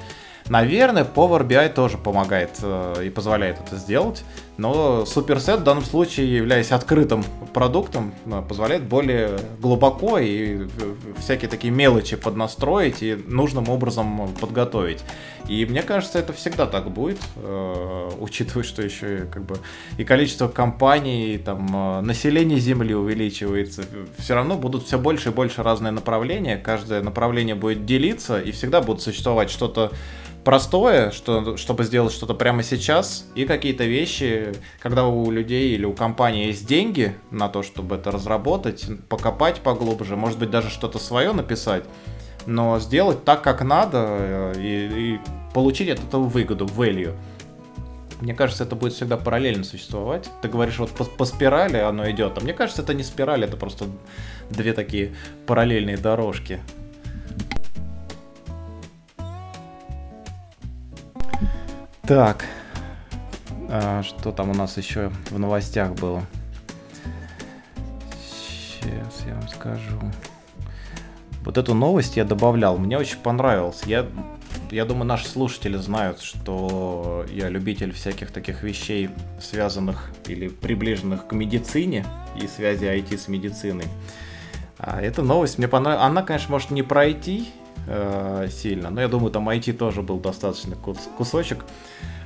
Наверное, 0.49 1.05
Power 1.05 1.47
BI 1.47 1.69
тоже 1.69 1.97
помогает 1.97 2.51
э, 2.61 3.03
и 3.05 3.09
позволяет 3.09 3.59
это 3.65 3.77
сделать. 3.77 4.23
Но 4.57 5.05
суперсет 5.05 5.61
в 5.61 5.63
данном 5.63 5.83
случае, 5.83 6.35
являясь 6.35 6.71
открытым 6.71 7.23
продуктом, 7.53 8.13
э, 8.25 8.43
позволяет 8.47 8.83
более 8.83 9.39
глубоко 9.59 10.19
и 10.19 10.67
всякие 11.17 11.49
такие 11.49 11.71
мелочи 11.71 12.15
поднастроить 12.15 13.01
и 13.01 13.15
нужным 13.15 13.69
образом 13.69 14.29
подготовить. 14.39 15.03
И 15.49 15.65
мне 15.65 15.81
кажется, 15.81 16.19
это 16.19 16.33
всегда 16.33 16.67
так 16.67 16.89
будет, 16.91 17.19
э, 17.35 18.09
учитывая, 18.19 18.63
что 18.63 18.81
еще 18.81 19.27
как 19.31 19.43
бы, 19.43 19.57
и 19.97 20.03
количество 20.03 20.47
компаний, 20.47 21.33
и, 21.33 21.37
там, 21.37 21.67
э, 21.75 22.01
население 22.01 22.59
Земли 22.59 22.93
увеличивается. 22.93 23.83
Все 24.17 24.35
равно 24.35 24.55
будут 24.55 24.85
все 24.85 24.99
больше 24.99 25.29
и 25.29 25.31
больше 25.31 25.63
разные 25.63 25.91
направления. 25.91 26.57
Каждое 26.57 27.01
направление 27.01 27.55
будет 27.55 27.85
делиться, 27.85 28.39
и 28.39 28.51
всегда 28.51 28.81
будет 28.81 29.01
существовать 29.01 29.49
что-то 29.49 29.91
простое, 30.43 31.11
что, 31.11 31.57
чтобы 31.57 31.83
сделать 31.83 32.13
что-то 32.13 32.33
прямо 32.33 32.63
сейчас, 32.63 33.25
и 33.35 33.45
какие-то 33.45 33.85
вещи, 33.85 34.53
когда 34.79 35.05
у 35.05 35.31
людей 35.31 35.73
или 35.73 35.85
у 35.85 35.93
компании 35.93 36.47
есть 36.47 36.67
деньги 36.67 37.15
на 37.31 37.49
то, 37.49 37.63
чтобы 37.63 37.95
это 37.95 38.11
разработать, 38.11 38.85
покопать 39.09 39.61
поглубже, 39.61 40.15
может 40.15 40.39
быть, 40.39 40.49
даже 40.49 40.69
что-то 40.69 40.99
свое 40.99 41.31
написать, 41.31 41.83
но 42.45 42.79
сделать 42.79 43.23
так, 43.23 43.41
как 43.41 43.61
надо, 43.61 44.05
э, 44.09 44.53
и, 44.57 45.13
и 45.15 45.19
получить 45.53 45.89
от 45.89 45.99
этого 45.99 46.23
выгоду, 46.23 46.65
value. 46.65 47.15
Мне 48.19 48.33
кажется, 48.33 48.63
это 48.63 48.75
будет 48.75 48.93
всегда 48.93 49.17
параллельно 49.17 49.63
существовать. 49.63 50.29
Ты 50.41 50.47
говоришь, 50.47 50.79
вот 50.79 50.91
по, 50.91 51.03
по 51.03 51.25
спирали 51.25 51.77
оно 51.77 52.09
идет, 52.09 52.37
а 52.37 52.41
мне 52.41 52.53
кажется, 52.53 52.81
это 52.81 52.93
не 52.93 53.03
спираль, 53.03 53.43
это 53.43 53.57
просто 53.57 53.85
две 54.49 54.73
такие 54.73 55.13
параллельные 55.45 55.97
дорожки. 55.97 56.59
Так, 62.05 62.45
а, 63.69 64.03
что 64.03 64.33
там 64.33 64.49
у 64.49 64.53
нас 64.53 64.75
еще 64.75 65.09
в 65.29 65.39
новостях 65.39 65.93
было? 65.93 66.21
Сейчас 68.21 69.23
я 69.25 69.35
вам 69.35 69.47
скажу. 69.47 70.01
Вот 71.45 71.57
эту 71.57 71.73
новость 71.73 72.17
я 72.17 72.25
добавлял, 72.25 72.77
мне 72.77 72.97
очень 72.97 73.19
понравилось. 73.19 73.83
Я, 73.85 74.05
я 74.69 74.83
думаю, 74.83 75.05
наши 75.05 75.29
слушатели 75.29 75.77
знают, 75.77 76.19
что 76.19 77.25
я 77.31 77.47
любитель 77.47 77.93
всяких 77.93 78.31
таких 78.31 78.63
вещей, 78.63 79.09
связанных 79.39 80.11
или 80.27 80.49
приближенных 80.49 81.27
к 81.27 81.31
медицине 81.31 82.05
и 82.35 82.47
связи 82.47 82.83
IT 82.83 83.17
с 83.17 83.29
медициной. 83.29 83.87
А 84.77 85.01
эта 85.01 85.21
новость 85.21 85.57
мне 85.57 85.69
понравилась. 85.69 86.05
Она, 86.05 86.21
конечно, 86.21 86.51
может 86.51 86.69
не 86.69 86.83
пройти, 86.83 87.49
э, 87.87 88.49
сильно. 88.51 88.89
Но 88.89 88.99
я 88.99 89.07
думаю, 89.07 89.31
там 89.31 89.47
IT 89.47 89.71
тоже 89.73 90.01
был 90.01 90.19
достаточно 90.19 90.75
кус- 90.75 91.09
кусочек. 91.17 91.63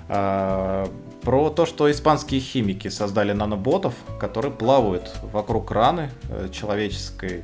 Э, 0.10 0.88
про 1.22 1.50
то, 1.50 1.66
что 1.66 1.92
испанские 1.92 2.40
химики 2.40 2.88
создали 2.88 3.34
наноботов, 3.34 3.94
которые 4.20 4.52
плавают 4.52 5.14
вокруг 5.34 5.72
раны 5.72 6.10
э, 6.30 6.48
человеческой 6.52 7.44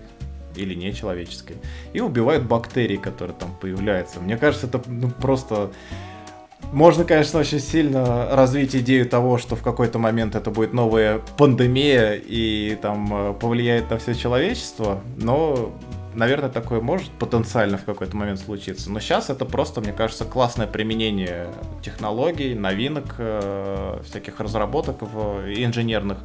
или 0.55 0.73
нечеловеческой 0.75 1.57
и 1.93 1.99
убивают 1.99 2.43
бактерии, 2.43 2.97
которые 2.97 3.35
там 3.35 3.55
появляются. 3.59 4.19
Мне 4.19 4.37
кажется, 4.37 4.67
это 4.67 4.81
ну, 4.85 5.09
просто 5.09 5.71
можно, 6.71 7.03
конечно, 7.03 7.39
очень 7.39 7.59
сильно 7.59 8.29
развить 8.35 8.75
идею 8.75 9.07
того, 9.07 9.37
что 9.37 9.55
в 9.55 9.61
какой-то 9.61 9.99
момент 9.99 10.35
это 10.35 10.49
будет 10.49 10.73
новая 10.73 11.19
пандемия 11.37 12.13
и 12.13 12.77
там 12.81 13.13
э, 13.13 13.33
повлияет 13.33 13.89
на 13.89 13.97
все 13.97 14.15
человечество, 14.15 15.01
но 15.17 15.73
наверное, 16.15 16.49
такое 16.49 16.81
может 16.81 17.09
потенциально 17.11 17.77
в 17.77 17.85
какой-то 17.85 18.15
момент 18.15 18.39
случиться. 18.39 18.91
Но 18.91 18.99
сейчас 18.99 19.29
это 19.29 19.45
просто, 19.45 19.81
мне 19.81 19.93
кажется, 19.93 20.25
классное 20.25 20.67
применение 20.67 21.47
технологий, 21.81 22.53
новинок, 22.53 23.15
э, 23.17 24.01
всяких 24.05 24.39
разработок 24.39 25.01
в 25.01 25.41
инженерных. 25.47 26.19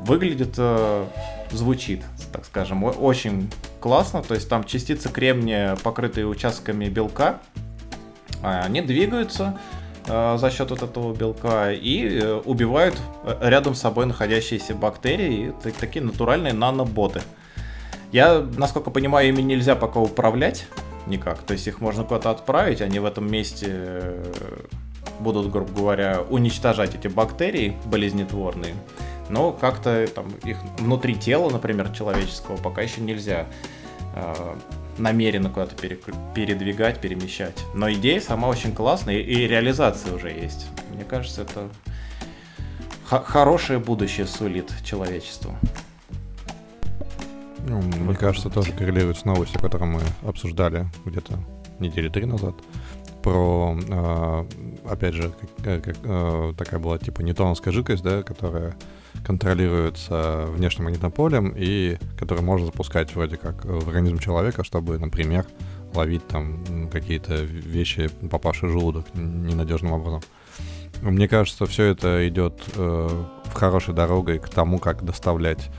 Выглядит, 0.00 0.54
э, 0.56 1.06
звучит, 1.50 2.02
так 2.32 2.44
скажем, 2.44 2.84
очень 2.84 3.50
классно. 3.80 4.22
То 4.22 4.34
есть 4.34 4.48
там 4.48 4.64
частицы 4.64 5.10
кремния, 5.10 5.76
покрытые 5.76 6.26
участками 6.26 6.86
белка, 6.86 7.40
а 8.42 8.62
они 8.62 8.80
двигаются 8.80 9.58
э, 10.06 10.36
за 10.38 10.50
счет 10.50 10.70
вот 10.70 10.82
этого 10.82 11.14
белка 11.14 11.72
и 11.72 12.22
убивают 12.44 12.96
рядом 13.40 13.74
с 13.74 13.80
собой 13.80 14.06
находящиеся 14.06 14.74
бактерии, 14.74 15.52
такие 15.78 16.04
натуральные 16.04 16.54
наноботы. 16.54 17.20
Я, 18.12 18.46
насколько 18.56 18.90
понимаю, 18.90 19.28
ими 19.28 19.42
нельзя 19.42 19.76
пока 19.76 20.00
управлять 20.00 20.66
никак. 21.06 21.42
То 21.42 21.52
есть 21.54 21.66
их 21.66 21.80
можно 21.80 22.04
куда-то 22.04 22.30
отправить, 22.30 22.80
они 22.80 22.98
в 22.98 23.04
этом 23.04 23.30
месте 23.30 23.66
э, 23.70 24.24
будут, 25.20 25.50
грубо 25.50 25.72
говоря, 25.72 26.22
уничтожать 26.28 26.94
эти 26.94 27.08
бактерии 27.08 27.76
болезнетворные. 27.86 28.74
Но 29.28 29.52
как-то 29.52 30.06
там 30.08 30.30
их 30.44 30.58
внутри 30.78 31.14
тела, 31.14 31.50
например, 31.50 31.90
человеческого, 31.90 32.56
пока 32.56 32.82
еще 32.82 33.00
нельзя 33.00 33.46
э, 34.14 34.56
намеренно 34.98 35.48
куда-то 35.48 35.76
передвигать, 35.76 37.00
перемещать. 37.00 37.64
Но 37.74 37.90
идея 37.92 38.20
сама 38.20 38.48
очень 38.48 38.74
классная, 38.74 39.18
и 39.18 39.46
реализация 39.46 40.14
уже 40.14 40.30
есть. 40.30 40.66
Мне 40.92 41.04
кажется, 41.04 41.42
это 41.42 41.68
хорошее 43.06 43.78
будущее 43.78 44.26
сулит 44.26 44.72
человечеству. 44.84 45.56
Ну, 47.66 47.80
мне 47.80 48.14
кажется, 48.14 48.50
тоже 48.50 48.72
коррелирует 48.72 49.18
с 49.18 49.24
новостью, 49.24 49.60
которую 49.60 49.92
мы 49.92 50.00
обсуждали 50.22 50.86
где-то 51.04 51.38
недели 51.78 52.08
три 52.08 52.26
назад. 52.26 52.54
Про, 53.22 53.76
э, 53.78 54.44
опять 54.88 55.14
же, 55.14 55.32
как, 55.62 55.84
как, 55.84 55.96
э, 56.02 56.54
такая 56.56 56.80
была 56.80 56.98
типа 56.98 57.20
ньютоновская 57.20 57.72
жидкость, 57.72 58.02
да, 58.02 58.22
которая 58.22 58.74
контролируется 59.24 60.46
внешним 60.48 60.84
магнитным 60.84 61.12
полем 61.12 61.52
и 61.54 61.98
которую 62.18 62.44
можно 62.44 62.66
запускать 62.66 63.14
вроде 63.14 63.36
как 63.36 63.64
в 63.64 63.88
организм 63.88 64.18
человека, 64.18 64.64
чтобы, 64.64 64.98
например, 64.98 65.44
ловить 65.94 66.26
там 66.28 66.88
какие-то 66.90 67.34
вещи, 67.34 68.08
попавшие 68.30 68.70
в 68.70 68.72
желудок 68.72 69.06
ненадежным 69.14 69.92
образом. 69.92 70.22
Мне 71.02 71.28
кажется, 71.28 71.66
все 71.66 71.84
это 71.84 72.26
идет 72.28 72.62
э, 72.76 73.24
в 73.44 73.52
хорошей 73.52 73.94
дорогой 73.94 74.38
к 74.38 74.48
тому, 74.48 74.78
как 74.78 75.04
доставлять 75.04 75.70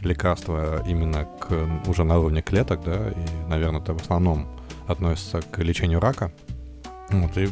лекарства 0.00 0.82
именно 0.86 1.24
к 1.24 1.88
уже 1.88 2.04
на 2.04 2.18
уровне 2.18 2.42
клеток, 2.42 2.82
да, 2.84 3.10
и, 3.10 3.48
наверное, 3.48 3.80
это 3.80 3.94
в 3.94 4.00
основном 4.00 4.48
относится 4.86 5.40
к 5.42 5.58
лечению 5.58 6.00
рака. 6.00 6.32
Вот, 7.10 7.36
и 7.38 7.48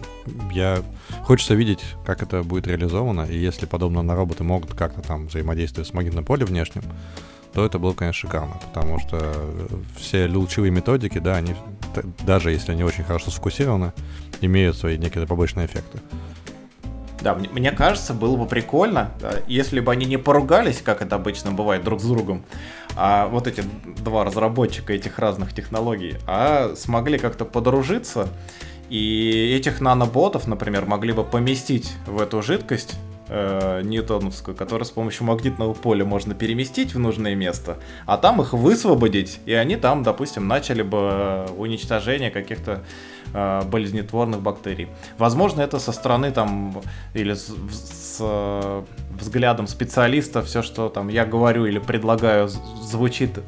я... 0.52 0.82
Хочется 1.22 1.54
видеть, 1.54 1.84
как 2.04 2.22
это 2.22 2.42
будет 2.42 2.66
реализовано, 2.66 3.22
и 3.22 3.38
если 3.38 3.66
подобно 3.66 4.02
на 4.02 4.16
роботы 4.16 4.42
могут 4.44 4.74
как-то 4.74 5.00
там 5.00 5.26
взаимодействовать 5.28 5.88
с 5.88 5.94
магнитным 5.94 6.24
полем 6.24 6.46
внешним, 6.46 6.82
то 7.52 7.64
это 7.64 7.78
было, 7.78 7.92
конечно, 7.92 8.28
шикарно, 8.28 8.54
потому 8.54 8.98
что 8.98 9.32
все 9.96 10.26
лучевые 10.26 10.72
методики, 10.72 11.18
да, 11.18 11.36
они, 11.36 11.54
даже 12.26 12.50
если 12.50 12.72
они 12.72 12.82
очень 12.82 13.04
хорошо 13.04 13.30
сфокусированы, 13.30 13.92
имеют 14.40 14.76
свои 14.76 14.98
некие 14.98 15.26
побочные 15.26 15.66
эффекты. 15.66 16.00
Да, 17.20 17.34
мне, 17.34 17.48
мне 17.48 17.70
кажется, 17.70 18.12
было 18.12 18.36
бы 18.36 18.46
прикольно, 18.46 19.12
да, 19.20 19.34
если 19.46 19.80
бы 19.80 19.92
они 19.92 20.04
не 20.04 20.16
поругались, 20.16 20.82
как 20.82 21.00
это 21.00 21.16
обычно 21.16 21.52
бывает 21.52 21.84
друг 21.84 22.00
с 22.00 22.04
другом, 22.04 22.44
а 22.96 23.28
вот 23.28 23.46
эти 23.46 23.62
два 24.02 24.24
разработчика 24.24 24.92
этих 24.92 25.18
разных 25.18 25.54
технологий, 25.54 26.16
а 26.26 26.74
смогли 26.76 27.18
как-то 27.18 27.44
подружиться, 27.44 28.28
и 28.90 29.54
этих 29.56 29.80
наноботов, 29.80 30.46
например, 30.46 30.84
могли 30.86 31.12
бы 31.12 31.24
поместить 31.24 31.92
в 32.06 32.20
эту 32.20 32.42
жидкость, 32.42 32.96
э, 33.28 33.82
ньютоновскую, 33.82 34.56
которую 34.56 34.84
с 34.84 34.90
помощью 34.90 35.26
магнитного 35.26 35.74
поля 35.74 36.04
можно 36.04 36.34
переместить 36.34 36.94
в 36.94 36.98
нужное 36.98 37.34
место, 37.34 37.78
а 38.06 38.16
там 38.16 38.40
их 38.40 38.52
высвободить, 38.52 39.40
и 39.46 39.52
они 39.52 39.76
там, 39.76 40.02
допустим, 40.02 40.46
начали 40.48 40.82
бы 40.82 41.46
уничтожение 41.56 42.30
каких-то 42.30 42.82
э, 43.32 43.62
болезнетворных 43.64 44.40
бактерий. 44.40 44.88
Возможно, 45.18 45.62
это 45.62 45.78
со 45.78 45.92
стороны 45.92 46.30
там 46.30 46.82
или 47.14 47.34
с, 47.34 47.46
с 47.46 48.18
э, 48.20 48.82
взглядом 49.18 49.66
специалиста 49.66 50.42
все, 50.42 50.62
что 50.62 50.88
там 50.88 51.08
я 51.08 51.24
говорю 51.24 51.66
или 51.66 51.78
предлагаю, 51.78 52.48
звучит 52.48 53.40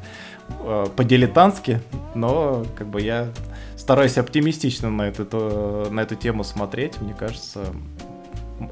э, 0.59 0.85
по-дилетантски, 0.95 1.81
но 2.15 2.65
как 2.77 2.87
бы 2.87 3.01
я 3.01 3.27
стараюсь 3.75 4.17
оптимистично 4.17 4.89
на 4.89 5.03
эту, 5.03 5.87
на 5.91 6.01
эту 6.01 6.15
тему 6.15 6.43
смотреть. 6.43 6.99
Мне 6.99 7.13
кажется, 7.13 7.67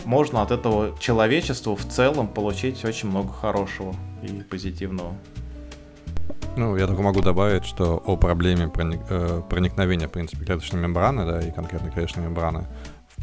можно 0.06 0.42
от 0.42 0.52
этого 0.52 0.98
человечеству 1.00 1.76
в 1.76 1.86
целом 1.86 2.28
получить 2.28 2.84
очень 2.86 3.10
много 3.10 3.32
хорошего 3.32 3.96
и 4.22 4.42
позитивного. 4.42 5.14
Ну, 6.58 6.78
я 6.78 6.88
только 6.88 7.02
могу 7.02 7.22
добавить, 7.22 7.66
что 7.66 8.02
о 8.06 8.16
проблеме 8.16 8.70
проник, 8.70 9.02
э, 9.10 9.42
проникновения, 9.50 10.08
в 10.08 10.12
принципе, 10.12 10.46
клеточной 10.46 10.82
мембраны, 10.82 11.26
да, 11.26 11.42
и 11.42 11.52
конкретно 11.52 11.92
клеточной 11.92 12.24
мембраны 12.24 12.66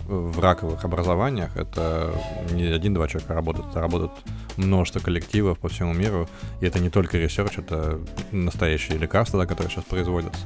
в 0.06 0.40
раковых 0.40 0.84
образованиях 0.84 1.56
это 1.56 2.12
не 2.52 2.64
один-два 2.64 3.08
человека 3.08 3.34
работают, 3.34 3.68
это 3.70 3.80
работают 3.80 4.12
множество 4.56 5.00
коллективов 5.00 5.58
по 5.58 5.68
всему 5.68 5.92
миру, 5.92 6.28
и 6.60 6.66
это 6.66 6.78
не 6.78 6.90
только 6.90 7.18
research, 7.18 7.58
это 7.58 8.00
настоящие 8.30 8.98
лекарства, 8.98 9.40
да, 9.40 9.46
которые 9.46 9.70
сейчас 9.70 9.84
производятся. 9.84 10.40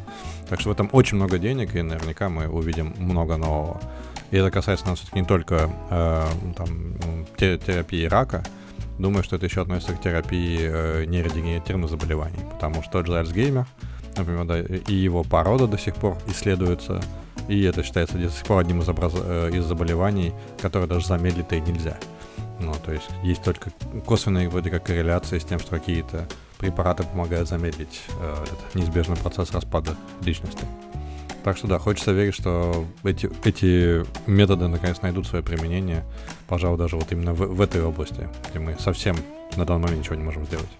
Так 0.48 0.60
что 0.60 0.70
в 0.70 0.72
этом 0.72 0.88
очень 0.92 1.16
много 1.16 1.38
денег, 1.38 1.74
и 1.74 1.82
наверняка 1.82 2.28
мы 2.28 2.48
увидим 2.48 2.94
много 2.98 3.36
нового. 3.36 3.80
И 4.30 4.36
это 4.36 4.50
касается 4.50 4.86
нас 4.86 5.04
не 5.12 5.24
только 5.24 5.70
э, 5.90 6.26
там, 6.56 6.96
терапии 7.36 8.06
рака, 8.06 8.44
думаю, 8.98 9.22
что 9.22 9.36
это 9.36 9.46
еще 9.46 9.62
относится 9.62 9.94
к 9.94 10.00
терапии 10.00 10.58
э, 10.60 11.04
нейродегенеративных 11.06 11.90
заболеваний, 11.90 12.40
потому 12.52 12.82
что 12.82 12.92
тот 12.92 13.06
же 13.06 13.18
Альцгеймер, 13.18 13.66
например, 14.16 14.44
да, 14.44 14.60
и 14.60 14.94
его 14.94 15.22
природа 15.22 15.66
до 15.66 15.78
сих 15.78 15.94
пор 15.94 16.16
исследуется, 16.28 17.02
и 17.48 17.62
это 17.62 17.82
считается 17.82 18.18
до 18.18 18.28
сих 18.30 18.44
пор 18.44 18.60
одним 18.60 18.80
из, 18.80 18.88
образ... 18.88 19.12
Э, 19.16 19.50
из 19.52 19.64
заболеваний, 19.64 20.32
которые 20.60 20.88
даже 20.88 21.06
замедлить 21.06 21.52
и 21.52 21.60
нельзя. 21.60 21.96
Ну, 22.60 22.74
то 22.84 22.92
есть 22.92 23.08
есть 23.22 23.42
только 23.42 23.70
косвенные 24.06 24.48
вроде 24.48 24.70
как 24.70 24.84
корреляции 24.84 25.38
с 25.38 25.44
тем, 25.44 25.58
что 25.58 25.70
какие-то 25.70 26.26
препараты 26.58 27.04
помогают 27.04 27.48
замедлить 27.48 28.02
э, 28.20 28.44
этот 28.44 28.74
неизбежный 28.74 29.16
процесс 29.16 29.52
распада 29.52 29.94
личности. 30.22 30.64
Так 31.44 31.56
что 31.56 31.68
да, 31.68 31.78
хочется 31.78 32.10
верить, 32.12 32.34
что 32.34 32.84
эти, 33.04 33.30
эти 33.44 34.04
методы 34.28 34.66
наконец 34.66 35.00
найдут 35.02 35.26
свое 35.26 35.44
применение, 35.44 36.04
пожалуй, 36.48 36.78
даже 36.78 36.96
вот 36.96 37.12
именно 37.12 37.34
в, 37.34 37.38
в 37.38 37.60
этой 37.60 37.84
области, 37.84 38.28
где 38.50 38.58
мы 38.58 38.76
совсем 38.80 39.16
на 39.54 39.64
данный 39.64 39.84
момент 39.84 40.00
ничего 40.00 40.16
не 40.16 40.24
можем 40.24 40.44
сделать. 40.46 40.70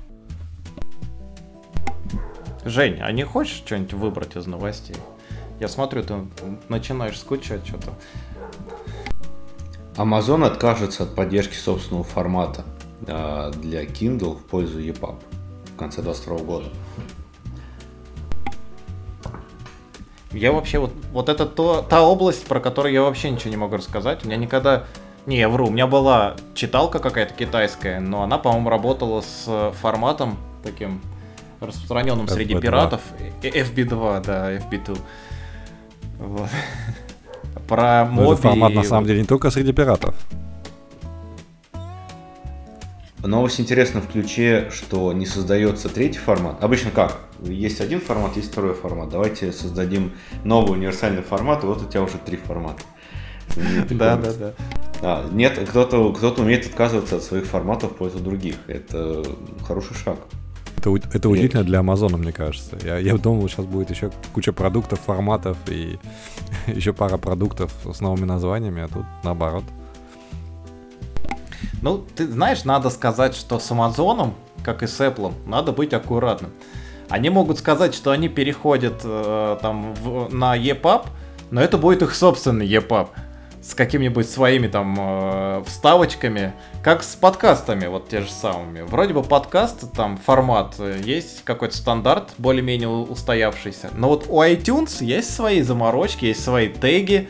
Жень, 2.67 2.99
а 3.01 3.13
не 3.13 3.23
хочешь 3.23 3.63
что-нибудь 3.65 3.93
выбрать 3.93 4.35
из 4.35 4.47
новостей? 4.49 4.97
Я 5.61 5.69
смотрю, 5.69 6.03
ты 6.03 6.17
начинаешь 6.69 7.17
скучать 7.17 7.65
что-то. 7.65 7.93
Amazon 9.95 10.45
откажется 10.45 11.05
от 11.05 11.15
поддержки 11.15 11.55
собственного 11.55 12.03
формата 12.03 12.65
э, 13.07 13.53
для 13.55 13.85
Kindle 13.85 14.37
в 14.37 14.45
пользу 14.47 14.81
EPUB 14.81 15.15
в 15.75 15.77
конце 15.77 16.03
2022 16.03 16.39
года. 16.39 16.69
Я 20.33 20.51
вообще 20.51 20.81
вот, 20.81 20.93
вот 21.13 21.29
это 21.29 21.47
то, 21.47 21.87
та 21.89 22.03
область, 22.03 22.49
про 22.49 22.59
которую 22.59 22.93
я 22.93 23.03
вообще 23.03 23.31
ничего 23.31 23.51
не 23.51 23.57
могу 23.57 23.77
рассказать. 23.77 24.25
У 24.25 24.27
меня 24.27 24.37
никогда... 24.37 24.87
Не, 25.25 25.39
я 25.39 25.49
вру, 25.49 25.69
у 25.69 25.71
меня 25.71 25.87
была 25.87 26.35
читалка 26.55 26.99
какая-то 26.99 27.33
китайская, 27.33 28.01
но 28.01 28.25
она, 28.25 28.39
по-моему, 28.39 28.71
работала 28.71 29.21
с 29.21 29.73
форматом 29.81 30.37
таким 30.65 31.01
распространенным 31.61 32.29
среди 32.29 32.55
FB2. 32.55 32.61
пиратов. 32.61 33.01
FB2, 33.43 34.25
да, 34.25 34.55
FB2. 34.57 34.99
Вот. 36.19 36.51
Про 37.69 38.05
моби... 38.05 38.33
Это 38.33 38.43
формат, 38.43 38.75
на 38.75 38.83
самом 38.83 39.07
деле, 39.07 39.21
не 39.21 39.27
только 39.27 39.51
среди 39.51 39.73
пиратов. 39.73 40.15
Новость 43.23 43.61
интересна 43.61 44.01
в 44.01 44.09
ключе, 44.09 44.71
что 44.71 45.13
не 45.13 45.27
создается 45.27 45.89
третий 45.89 46.19
формат. 46.19 46.63
Обычно 46.63 46.91
как? 46.91 47.19
Есть 47.41 47.81
один 47.81 48.01
формат, 48.01 48.37
есть 48.37 48.53
второй 48.53 48.75
формат. 48.75 49.09
Давайте 49.09 49.53
создадим 49.53 50.13
новый 50.45 50.79
универсальный 50.79 51.23
формат, 51.23 51.65
и 51.65 51.67
вот 51.67 51.83
у 51.83 51.87
тебя 51.87 52.03
уже 52.03 52.19
три 52.19 52.37
формата. 52.37 52.83
Да, 53.91 54.17
да, 54.17 54.33
да. 54.33 54.53
А, 55.03 55.29
нет, 55.31 55.59
кто-то 55.69 56.13
кто 56.13 56.31
умеет 56.43 56.67
отказываться 56.67 57.17
от 57.17 57.23
своих 57.23 57.47
форматов 57.47 57.93
в 57.93 57.95
пользу 57.97 58.19
других. 58.19 58.57
Это 58.67 59.23
хороший 59.67 59.95
шаг. 59.95 60.19
Это, 60.95 61.09
это 61.13 61.29
удивительно 61.29 61.65
для 61.65 61.81
Амазона, 61.81 62.17
мне 62.17 62.33
кажется. 62.33 62.79
Я, 62.85 62.99
я 62.99 63.17
думал, 63.17 63.49
сейчас 63.49 63.67
будет 63.67 63.91
еще 63.91 64.11
куча 64.33 64.53
продуктов, 64.53 65.01
форматов 65.01 65.57
и 65.69 65.99
еще 66.67 66.93
пара 66.93 67.17
продуктов 67.17 67.73
с 67.93 68.01
новыми 68.01 68.25
названиями, 68.25 68.83
а 68.83 68.89
тут 68.89 69.05
наоборот. 69.25 69.65
Ну, 71.83 72.05
ты 72.15 72.27
знаешь, 72.27 72.65
надо 72.65 72.91
сказать, 72.91 73.35
что 73.35 73.59
с 73.59 73.71
Амазоном, 73.71 74.35
как 74.63 74.83
и 74.83 74.87
с 74.87 75.01
Apple, 75.01 75.33
надо 75.47 75.73
быть 75.73 75.93
аккуратным. 75.93 76.51
Они 77.09 77.31
могут 77.31 77.59
сказать, 77.59 77.95
что 77.95 78.11
они 78.11 78.29
переходят 78.29 79.01
э, 79.05 79.59
там 79.63 79.95
в, 79.95 80.33
на 80.35 80.57
EPUB, 80.57 81.07
но 81.51 81.61
это 81.61 81.79
будет 81.79 82.03
их 82.03 82.15
собственный 82.15 82.67
EPUB 82.67 83.09
с 83.67 83.75
какими-нибудь 83.75 84.31
своими 84.31 84.69
там 84.69 84.95
э, 84.97 85.65
вставочками, 85.67 86.53
как 86.85 87.03
с 87.03 87.17
подкастами, 87.17 87.87
вот 87.87 88.09
те 88.09 88.21
же 88.21 88.31
самыми. 88.31 88.83
Вроде 88.83 89.13
бы 89.13 89.25
подкаст, 89.25 89.93
там 89.93 90.19
формат 90.19 90.77
э, 90.79 91.01
есть 91.03 91.43
какой-то 91.43 91.77
стандарт, 91.77 92.31
более-менее 92.39 92.89
устоявшийся. 92.89 93.91
Но 93.97 94.09
вот 94.09 94.27
у 94.29 94.41
iTunes 94.41 95.03
есть 95.03 95.35
свои 95.35 95.63
заморочки, 95.63 96.27
есть 96.27 96.45
свои 96.45 96.69
теги, 96.69 97.29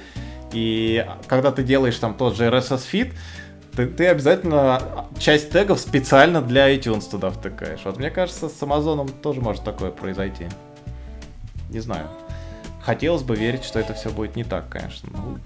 и 0.53 1.07
когда 1.27 1.53
ты 1.53 1.63
делаешь 1.63 1.97
там 1.97 2.13
тот 2.13 2.37
же 2.37 2.45
RSS 2.45 2.83
feed, 2.93 3.15
ты, 3.75 3.87
ты 3.87 4.09
обязательно 4.09 5.07
часть 5.19 5.51
тегов 5.51 5.81
специально 5.81 6.43
для 6.43 6.75
iTunes 6.75 7.11
туда 7.11 7.31
втыкаешь. 7.31 7.81
Вот 7.85 7.97
мне 7.97 8.11
кажется, 8.11 8.51
с 8.51 8.61
Amazon 8.61 9.11
тоже 9.23 9.41
может 9.41 9.65
такое 9.65 9.91
произойти. 9.91 10.49
Не 11.71 11.81
знаю. 11.81 12.09
Хотелось 12.83 13.23
бы 13.23 13.37
верить, 13.37 13.65
что 13.65 13.79
это 13.79 13.95
все 13.95 14.11
будет 14.11 14.37
не 14.37 14.45
так, 14.45 14.69
конечно. 14.69 15.09
Ну, 15.13 15.39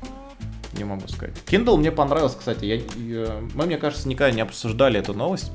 не 0.72 0.84
могу 0.84 1.08
сказать. 1.08 1.34
Kindle 1.46 1.76
мне 1.76 1.90
понравился, 1.90 2.38
кстати. 2.38 2.64
Я, 2.64 2.76
я, 2.76 3.40
мы, 3.54 3.66
мне 3.66 3.76
кажется, 3.76 4.08
никогда 4.08 4.34
не 4.34 4.40
обсуждали 4.40 4.98
эту 4.98 5.14
новость. 5.14 5.50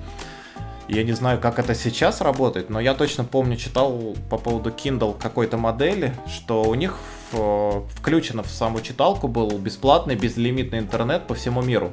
Я 0.87 1.03
не 1.03 1.13
знаю, 1.13 1.39
как 1.39 1.57
это 1.57 1.73
сейчас 1.73 2.21
работает, 2.21 2.69
но 2.69 2.79
я 2.79 2.93
точно 2.93 3.23
помню, 3.23 3.57
читал 3.57 4.15
по 4.29 4.37
поводу 4.37 4.69
Kindle 4.69 5.17
какой-то 5.19 5.57
модели, 5.57 6.13
что 6.27 6.63
у 6.63 6.75
них 6.75 6.99
в, 7.31 7.87
включено 7.95 8.43
в 8.43 8.49
саму 8.49 8.81
читалку 8.81 9.27
был 9.27 9.49
бесплатный, 9.57 10.15
безлимитный 10.15 10.77
интернет 10.77 11.25
по 11.25 11.33
всему 11.33 11.63
миру. 11.63 11.91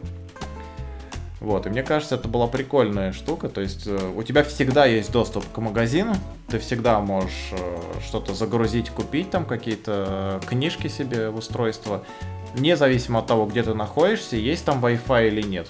Вот, 1.41 1.67
и 1.67 1.71
мне 1.71 1.83
кажется, 1.83 2.15
это 2.15 2.29
была 2.29 2.47
прикольная 2.47 3.13
штука. 3.13 3.49
То 3.49 3.63
есть 3.63 3.87
э, 3.87 4.13
у 4.15 4.23
тебя 4.23 4.45
всегда 4.45 4.85
есть 4.85 5.11
доступ 5.11 5.45
к 5.53 5.59
магазину, 5.59 6.15
ты 6.49 6.61
всегда 6.61 7.01
можешь 7.01 7.51
э, 7.51 7.81
что-то 8.07 8.33
загрузить, 8.33 8.91
купить 8.91 9.31
там 9.31 9.45
какие-то 9.45 10.41
книжки 10.47 10.87
себе 10.87 11.31
в 11.31 11.39
устройство, 11.39 12.05
независимо 12.55 13.21
от 13.21 13.27
того, 13.27 13.47
где 13.47 13.63
ты 13.63 13.75
находишься, 13.75 14.37
есть 14.37 14.65
там 14.65 14.85
Wi-Fi 14.85 15.29
или 15.29 15.43
нет. 15.43 15.69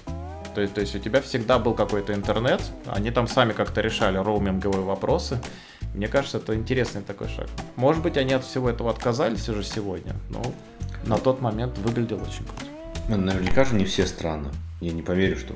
То 0.55 0.61
есть, 0.61 0.73
то 0.73 0.81
есть 0.81 0.95
у 0.95 0.99
тебя 0.99 1.21
всегда 1.21 1.57
был 1.57 1.73
какой-то 1.73 2.13
интернет, 2.13 2.61
они 2.87 3.09
там 3.11 3.27
сами 3.27 3.53
как-то 3.53 3.81
решали 3.81 4.17
роуминговые 4.17 4.83
вопросы. 4.83 5.39
Мне 5.95 6.07
кажется, 6.07 6.37
это 6.37 6.55
интересный 6.55 7.01
такой 7.01 7.27
шаг. 7.27 7.47
Может 7.75 8.03
быть, 8.03 8.17
они 8.17 8.33
от 8.33 8.43
всего 8.43 8.69
этого 8.69 8.89
отказались 8.91 9.49
уже 9.49 9.63
сегодня, 9.63 10.15
но 10.29 10.41
на 11.05 11.17
тот 11.17 11.41
момент 11.41 11.77
выглядел 11.79 12.17
очень 12.17 12.45
круто. 12.45 12.65
Ну, 13.09 13.17
наверняка 13.17 13.65
же 13.65 13.75
не 13.75 13.85
все 13.85 14.05
страны. 14.05 14.49
Я 14.79 14.91
не 14.91 15.01
поверю, 15.01 15.37
что... 15.37 15.53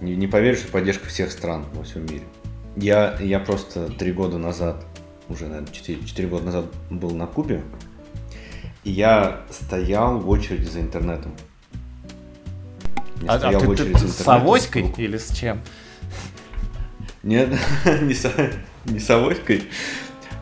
Не, 0.00 0.16
не 0.16 0.26
поверю, 0.26 0.56
что 0.56 0.68
поддержка 0.68 1.06
всех 1.06 1.30
стран 1.30 1.66
во 1.72 1.84
всем 1.84 2.04
мире. 2.06 2.24
Я, 2.76 3.16
я 3.20 3.38
просто 3.38 3.88
три 3.88 4.12
года 4.12 4.38
назад, 4.38 4.84
уже, 5.28 5.46
наверное, 5.46 5.72
четыре 5.72 6.04
4 6.04 6.28
года 6.28 6.44
назад 6.46 6.64
был 6.90 7.12
на 7.12 7.26
Кубе, 7.26 7.62
и 8.84 8.90
я 8.90 9.40
стоял 9.50 10.18
в 10.18 10.28
очереди 10.28 10.68
за 10.68 10.80
интернетом. 10.80 11.32
Я 13.22 13.32
а, 13.32 13.38
стоял 13.38 13.56
а 13.56 13.60
ты, 13.60 13.66
в 13.66 13.70
очереди 13.70 13.92
ты, 13.92 13.98
за 13.98 14.06
интернетом. 14.06 14.24
С 14.24 14.28
авоськой 14.28 14.94
или 14.96 15.16
с 15.16 15.30
чем? 15.30 15.60
Нет, 17.22 17.48
не 18.02 18.14
с, 18.14 18.30
не 18.84 19.00
с 19.00 19.10
авоськой. 19.10 19.64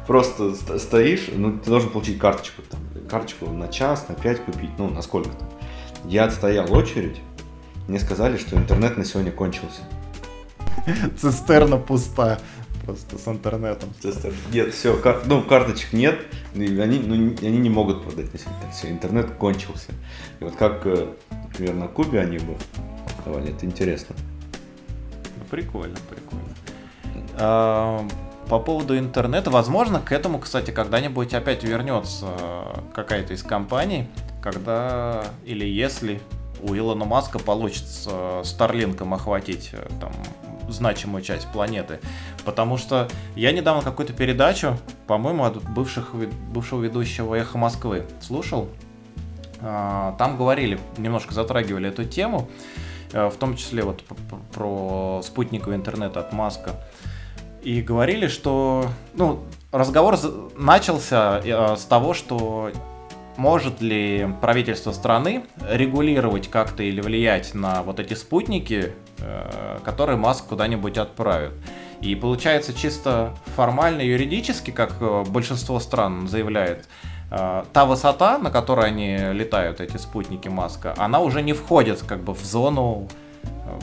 Просто 0.07 0.55
стоишь, 0.79 1.29
ну, 1.33 1.59
ты 1.59 1.71
должен 1.71 1.91
получить 1.91 2.19
карточку. 2.19 2.63
Там, 2.63 2.81
карточку 3.09 3.47
на 3.47 3.69
час, 3.69 4.09
на 4.09 4.15
пять 4.15 4.45
купить, 4.45 4.71
ну, 4.79 4.89
на 4.89 5.03
сколько-то. 5.03 5.49
Я 6.05 6.25
отстоял 6.25 6.73
очередь, 6.73 7.21
мне 7.87 8.01
сказали, 8.01 8.37
что 8.37 8.57
интернет 8.57 8.97
на 8.97 9.05
сегодня 9.05 9.31
кончился. 9.31 9.83
Цистерна 11.17 11.77
пуста 11.77 12.41
просто 12.85 13.19
с 13.19 13.29
интернетом. 13.29 13.91
Нет, 14.53 14.75
все, 14.75 14.97
кар... 14.97 15.23
ну, 15.27 15.43
карточек 15.43 15.93
нет, 15.93 16.21
и 16.55 16.79
они, 16.79 16.99
ну, 16.99 17.15
они 17.15 17.59
не 17.59 17.71
могут 17.71 18.03
продать 18.05 18.33
на. 18.33 18.73
Все, 18.73 18.91
интернет 18.91 19.31
кончился. 19.33 19.93
И 20.41 20.45
вот 20.45 20.57
как, 20.57 20.87
э, 20.87 21.09
например, 21.31 21.75
на 21.75 21.89
Кубе 21.89 22.21
они 22.21 22.39
бы 22.39 22.57
давали, 23.25 23.53
это 23.53 23.67
интересно. 23.67 24.17
Ну, 25.39 25.45
прикольно, 25.51 25.97
прикольно. 26.09 26.55
А, 27.37 28.07
по 28.49 28.59
поводу 28.59 28.99
интернета, 28.99 29.51
возможно, 29.51 30.01
к 30.01 30.13
этому, 30.13 30.39
кстати, 30.39 30.71
когда-нибудь 30.71 31.33
опять 31.35 31.65
вернется 31.65 32.27
какая-то 32.95 33.35
из 33.35 33.43
компаний, 33.43 34.09
когда 34.43 35.25
или 35.45 35.65
если 35.65 36.21
у 36.61 36.75
Илона 36.77 37.05
Маска 37.05 37.39
получится 37.39 38.43
Старлинком 38.45 39.15
охватить 39.15 39.71
э, 39.73 39.89
там 40.01 40.13
значимую 40.73 41.23
часть 41.23 41.47
планеты. 41.53 42.01
Потому 42.45 42.79
что 42.79 43.09
я 43.37 43.53
недавно 43.53 43.83
какую-то 43.83 44.13
передачу, 44.13 44.77
по-моему, 45.07 45.45
от 45.45 45.63
бывших, 45.63 46.15
бывшего 46.15 46.83
ведущего 46.83 47.35
«Эхо 47.35 47.59
Москвы» 47.59 48.07
слушал. 48.21 48.69
А, 49.61 50.17
там 50.19 50.37
говорили, 50.37 50.79
немножко 50.97 51.35
затрагивали 51.35 51.89
эту 51.89 52.05
тему, 52.05 52.49
э, 53.13 53.29
в 53.29 53.37
том 53.37 53.57
числе 53.57 53.85
вот 53.85 54.03
про 54.53 55.21
спутниковый 55.23 55.77
интернет 55.77 56.17
от 56.17 56.33
Маска. 56.33 56.73
И 57.63 57.81
говорили, 57.81 58.27
что, 58.27 58.87
ну, 59.15 59.45
разговор 59.71 60.19
начался 60.57 61.41
э, 61.45 61.77
с 61.77 61.85
того, 61.85 62.13
что 62.13 62.73
может 63.37 63.81
ли 63.81 64.29
правительство 64.41 64.93
страны 64.93 65.45
регулировать 65.71 66.49
как-то 66.49 66.83
или 66.83 67.01
влиять 67.01 67.55
на 67.55 67.83
вот 67.83 68.01
эти 68.01 68.15
спутники, 68.15 68.93
э, 69.23 69.79
которые 69.85 70.17
Маск 70.17 70.47
куда-нибудь 70.47 70.99
отправит. 70.99 71.53
И 72.01 72.15
получается 72.15 72.75
чисто 72.75 73.35
формально, 73.57 74.03
юридически, 74.03 74.71
как 74.71 74.97
э, 75.01 75.25
большинство 75.29 75.79
стран 75.81 76.29
заявляет, 76.29 76.89
э, 77.31 77.65
та 77.73 77.85
высота, 77.85 78.39
на 78.39 78.51
которой 78.51 78.87
они 78.87 79.17
летают, 79.33 79.81
эти 79.81 79.97
спутники 79.97 80.49
Маска, 80.49 80.95
она 80.97 81.21
уже 81.21 81.43
не 81.43 81.53
входит 81.53 82.03
как 82.03 82.23
бы 82.23 82.35
в 82.35 82.45
зону, 82.45 83.09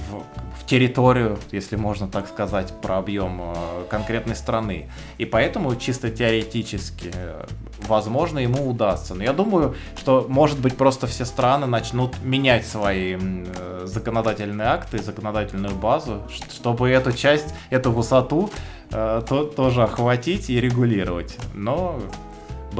в, 0.10 0.24
территорию, 0.70 1.40
если 1.52 1.78
можно 1.78 2.08
так 2.08 2.28
сказать, 2.28 2.72
про 2.82 3.00
объем 3.00 3.42
э, 3.42 3.86
конкретной 3.90 4.36
страны. 4.36 4.88
И 5.18 5.26
поэтому 5.26 5.76
чисто 5.76 6.12
теоретически, 6.12 7.12
э, 7.12 7.46
возможно, 7.88 8.38
ему 8.38 8.70
удастся. 8.70 9.16
Но 9.16 9.24
я 9.24 9.34
думаю, 9.34 9.76
что, 9.98 10.28
может 10.30 10.60
быть, 10.60 10.78
просто 10.78 11.08
все 11.08 11.26
страны 11.26 11.66
начнут 11.66 12.22
менять 12.24 12.68
свои 12.68 13.18
э, 13.20 13.82
законодательные 13.86 14.68
акты, 14.68 15.00
законодательную 15.00 15.74
базу, 15.74 16.22
чтобы 16.52 16.90
эту 16.90 17.14
часть, 17.14 17.56
эту 17.72 17.92
высоту 17.92 18.52
то, 18.92 19.52
тоже 19.56 19.84
охватить 19.84 20.50
и 20.50 20.60
регулировать. 20.60 21.38
Но 21.54 22.00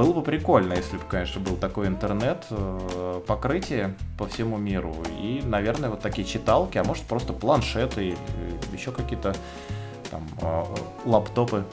было 0.00 0.14
бы 0.14 0.22
прикольно, 0.22 0.72
если 0.72 0.96
бы, 0.96 1.02
конечно, 1.04 1.42
был 1.42 1.56
такой 1.56 1.86
интернет, 1.86 2.46
э, 2.48 3.20
покрытие 3.26 3.94
по 4.16 4.26
всему 4.26 4.56
миру. 4.56 4.94
И, 5.20 5.42
наверное, 5.44 5.90
вот 5.90 6.00
такие 6.00 6.26
читалки, 6.26 6.78
а 6.78 6.84
может 6.84 7.04
просто 7.04 7.34
планшеты 7.34 8.08
или 8.08 8.16
еще 8.72 8.92
какие-то 8.92 9.34
там 10.10 10.26
э, 10.40 10.64
лаптопы 11.04 11.66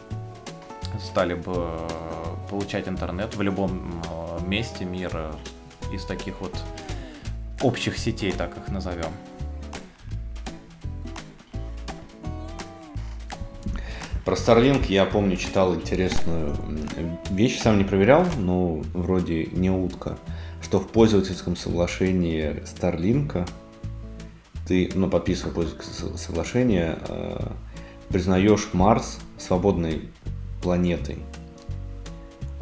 стали 0.99 1.36
бы 1.36 1.53
э, 1.55 1.88
получать 2.49 2.89
интернет 2.89 3.34
в 3.34 3.41
любом 3.41 4.03
месте 4.45 4.84
мира 4.84 5.32
из 5.93 6.03
таких 6.03 6.41
вот 6.41 6.53
общих 7.61 7.97
сетей, 7.97 8.34
так 8.34 8.57
их 8.57 8.67
назовем. 8.67 9.11
Про 14.28 14.36
Starlink 14.36 14.88
я 14.89 15.05
помню, 15.05 15.38
читал 15.38 15.73
интересную 15.73 16.53
вещь, 17.30 17.61
сам 17.61 17.78
не 17.78 17.86
проверял, 17.86 18.28
но 18.38 18.82
вроде 18.93 19.45
не 19.45 19.69
утка, 19.69 20.17
что 20.61 20.82
в 20.82 20.89
пользовательском 20.89 21.55
соглашении 21.55 22.61
Starlink 22.65 23.49
ты, 24.67 24.91
ну, 24.95 25.09
подписывая 25.09 25.53
пользовательское 25.53 26.17
соглашение, 26.17 26.99
э, 27.07 27.51
признаешь 28.09 28.67
Марс 28.73 29.17
свободной 29.38 30.09
планетой. 30.61 31.19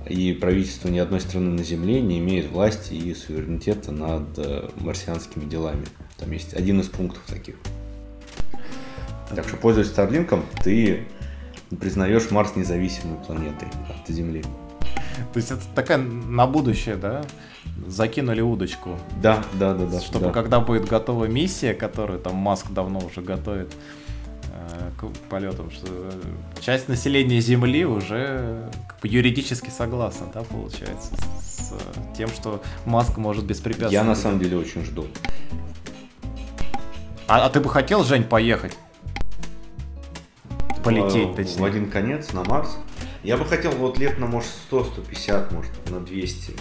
И 0.07 0.34
правительство 0.34 0.89
ни 0.89 0.99
одной 0.99 1.20
страны 1.20 1.49
на 1.49 1.63
Земле 1.63 1.99
не 1.99 2.20
имеет 2.20 2.51
власти 2.51 2.93
и 2.93 3.16
суверенитета 3.16 3.91
над 3.91 4.38
э, 4.38 4.70
марсианскими 4.82 5.45
делами. 5.45 5.86
Там 6.18 6.32
есть 6.32 6.53
один 6.53 6.82
из 6.82 6.89
пунктов 6.89 7.24
таких. 7.26 7.55
Так 9.36 9.47
что, 9.47 9.57
пользуясь 9.57 9.88
Starlink, 9.88 10.43
ты 10.63 11.07
признаешь 11.80 12.32
Марс 12.32 12.55
независимой 12.55 13.18
планетой 13.26 13.68
от 13.89 14.07
Земли. 14.07 14.43
То 15.34 15.38
есть 15.38 15.51
это 15.51 15.61
такая 15.74 15.97
на 15.97 16.45
будущее, 16.45 16.95
да? 16.95 17.24
Закинули 17.88 18.41
удочку. 18.41 18.97
Да, 19.22 19.43
да, 19.53 19.74
да, 19.74 19.86
да. 19.86 20.01
Чтобы 20.01 20.26
да. 20.26 20.32
когда 20.32 20.59
будет 20.59 20.88
готова 20.88 21.26
миссия, 21.26 21.74
которую 21.74 22.20
там 22.20 22.36
Маск 22.36 22.72
давно 22.72 22.99
уже 22.99 23.22
готовит 23.22 23.74
э, 24.53 24.91
к 24.99 25.30
полетам, 25.30 25.72
что 25.72 25.88
часть 26.59 26.89
населения 26.89 27.39
Земли 27.39 27.86
уже 27.86 28.70
как 28.88 28.99
бы 28.99 29.07
юридически 29.07 29.70
согласна, 29.70 30.28
да, 30.34 30.43
получается, 30.43 31.16
с, 31.41 31.70
с 31.70 32.18
тем, 32.18 32.28
что 32.30 32.61
Маск 32.86 33.18
может 33.18 33.45
беспрепятственно. 33.45 33.91
Я 33.91 34.03
на 34.03 34.16
самом 34.16 34.39
деле 34.39 34.57
очень 34.57 34.84
жду. 34.84 35.07
А, 37.28 37.45
а 37.45 37.49
ты 37.49 37.59
бы 37.59 37.70
хотел, 37.70 38.03
Жень, 38.03 38.24
поехать? 38.24 38.78
Полететь, 40.86 41.29
в, 41.29 41.36
точнее. 41.36 41.61
В 41.61 41.63
один 41.65 41.89
конец 41.89 42.31
на 42.33 42.43
Марс. 42.43 42.77
Я 43.23 43.38
бы 43.38 43.45
хотел 43.45 43.71
вот 43.71 43.97
лет 43.97 44.19
на, 44.19 44.27
может, 44.27 44.49
100, 44.67 44.86
150, 44.86 45.51
может, 45.51 45.71
на 45.89 45.99
200. 45.99 46.53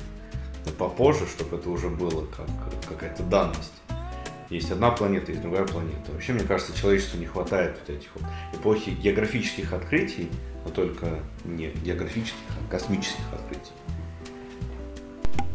Но 0.67 0.73
попозже, 0.73 1.27
чтобы 1.27 1.57
это 1.57 1.71
уже 1.71 1.89
было 1.89 2.27
как 2.27 2.49
какая-то 2.89 3.23
данность. 3.23 3.73
Есть 4.51 4.71
одна 4.71 4.91
планета, 4.91 5.33
есть 5.33 5.43
другая 5.43 5.67
планета. 5.67 6.13
Вообще, 6.13 6.33
мне 6.33 6.45
кажется, 6.45 6.77
человечеству 6.77 7.19
не 7.19 7.27
хватает 7.27 7.79
вот 7.81 7.97
этих 7.97 8.09
вот 8.15 8.25
эпохи 8.55 8.91
географических 8.91 9.73
открытий, 9.73 10.29
но 10.65 10.71
только 10.71 11.21
не 11.45 11.71
географических, 11.71 12.39
а 12.51 12.71
космических 12.71 13.25
открытий. 13.33 13.73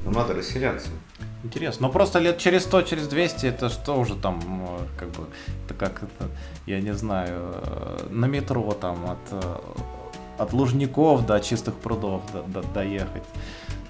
Но 0.05 0.11
надо 0.11 0.34
расселяться. 0.34 0.89
Интересно. 1.43 1.88
Но 1.88 1.93
просто 1.93 2.20
лет 2.20 2.38
через 2.38 2.63
100, 2.63 2.82
через 2.82 3.07
200, 3.07 3.45
это 3.45 3.70
что 3.70 3.97
уже 3.97 4.15
там, 4.15 4.41
как 4.97 5.09
бы, 5.11 5.28
это 5.65 5.74
как 5.74 6.03
это, 6.03 6.30
я 6.70 6.82
не 6.82 6.93
знаю, 6.93 7.51
э, 7.53 8.07
на 8.11 8.26
метро 8.26 8.72
там 8.80 9.09
от, 9.09 9.17
э, 9.32 9.55
от 10.38 10.53
Лужников 10.53 11.26
до 11.26 11.39
Чистых 11.39 11.74
прудов 11.76 12.22
до, 12.32 12.43
до, 12.43 12.67
доехать. 12.74 13.24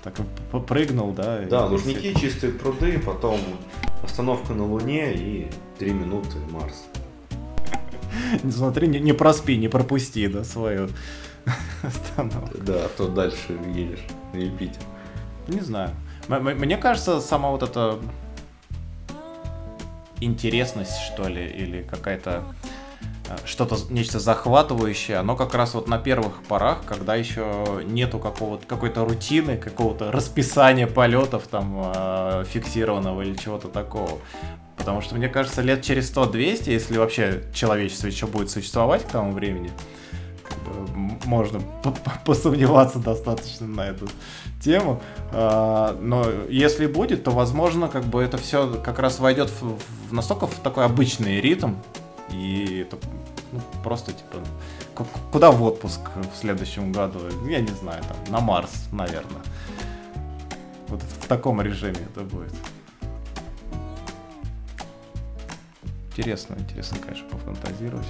Так 0.01 0.15
попрыгнул, 0.49 1.11
да? 1.11 1.41
Да, 1.41 1.65
Лужники, 1.65 2.13
все... 2.13 2.19
Чистые 2.19 2.53
пруды, 2.53 2.97
потом 2.99 3.37
остановка 4.01 4.53
на 4.53 4.65
Луне 4.65 5.13
и 5.13 5.51
три 5.77 5.91
минуты 5.91 6.37
Марс. 6.51 6.85
Не 8.43 8.51
смотри, 8.51 8.87
не, 8.87 9.01
не 9.01 9.11
проспи, 9.11 9.57
не 9.57 9.67
пропусти, 9.67 10.27
да, 10.27 10.45
свою 10.45 10.87
остановку. 11.83 12.57
Да, 12.59 12.85
а 12.85 12.89
то 12.95 13.09
дальше 13.09 13.59
едешь 13.75 14.05
в 14.31 14.37
Юпитер. 14.37 14.81
Не 15.49 15.59
знаю. 15.59 15.89
Мне 16.29 16.77
кажется, 16.77 17.19
сама 17.19 17.49
вот 17.49 17.63
эта 17.63 17.99
интересность, 20.21 20.97
что 21.01 21.27
ли, 21.27 21.45
или 21.45 21.83
какая-то 21.83 22.43
э, 23.27 23.37
что-то, 23.45 23.77
нечто 23.89 24.19
захватывающее, 24.19 25.17
оно 25.17 25.35
как 25.35 25.53
раз 25.53 25.73
вот 25.73 25.87
на 25.87 25.97
первых 25.97 26.43
порах, 26.43 26.79
когда 26.85 27.15
еще 27.15 27.83
нету 27.85 28.19
какого-то, 28.19 28.65
какой-то 28.65 29.05
рутины, 29.05 29.57
какого-то 29.57 30.11
расписания 30.11 30.87
полетов 30.87 31.47
там 31.47 31.91
э, 31.95 32.45
фиксированного 32.47 33.21
или 33.21 33.35
чего-то 33.35 33.67
такого. 33.67 34.19
Потому 34.77 35.01
что, 35.01 35.15
мне 35.15 35.27
кажется, 35.27 35.61
лет 35.61 35.83
через 35.83 36.11
100-200, 36.15 36.71
если 36.71 36.97
вообще 36.97 37.43
человечество 37.53 38.07
еще 38.07 38.27
будет 38.27 38.49
существовать 38.49 39.03
к 39.03 39.11
тому 39.11 39.33
времени, 39.33 39.71
можно 41.25 41.61
посомневаться 42.25 42.99
достаточно 42.99 43.67
на 43.67 43.87
эту 43.87 44.07
тему. 44.61 45.01
А, 45.31 45.97
но 46.01 46.25
если 46.49 46.87
будет, 46.87 47.23
то, 47.23 47.31
возможно, 47.31 47.87
как 47.87 48.05
бы 48.05 48.21
это 48.21 48.37
все 48.37 48.81
как 48.83 48.99
раз 48.99 49.19
войдет 49.19 49.49
в, 49.49 49.77
в 50.09 50.13
настолько 50.13 50.47
в 50.47 50.55
такой 50.55 50.85
обычный 50.85 51.39
ритм, 51.39 51.75
и 52.31 52.85
это 52.87 52.97
ну, 53.51 53.59
просто 53.83 54.11
типа 54.11 54.37
куда 55.31 55.51
в 55.51 55.63
отпуск 55.63 56.01
в 56.33 56.37
следующем 56.37 56.91
году? 56.91 57.19
Я 57.47 57.61
не 57.61 57.71
знаю, 57.71 58.03
там 58.03 58.17
на 58.33 58.39
Марс, 58.39 58.87
наверное. 58.91 59.41
Вот 60.87 61.01
в 61.01 61.27
таком 61.27 61.61
режиме 61.61 62.07
это 62.11 62.21
будет. 62.21 62.53
Интересно, 66.11 66.55
интересно, 66.59 66.97
конечно, 66.99 67.29
пофантазировать. 67.29 68.07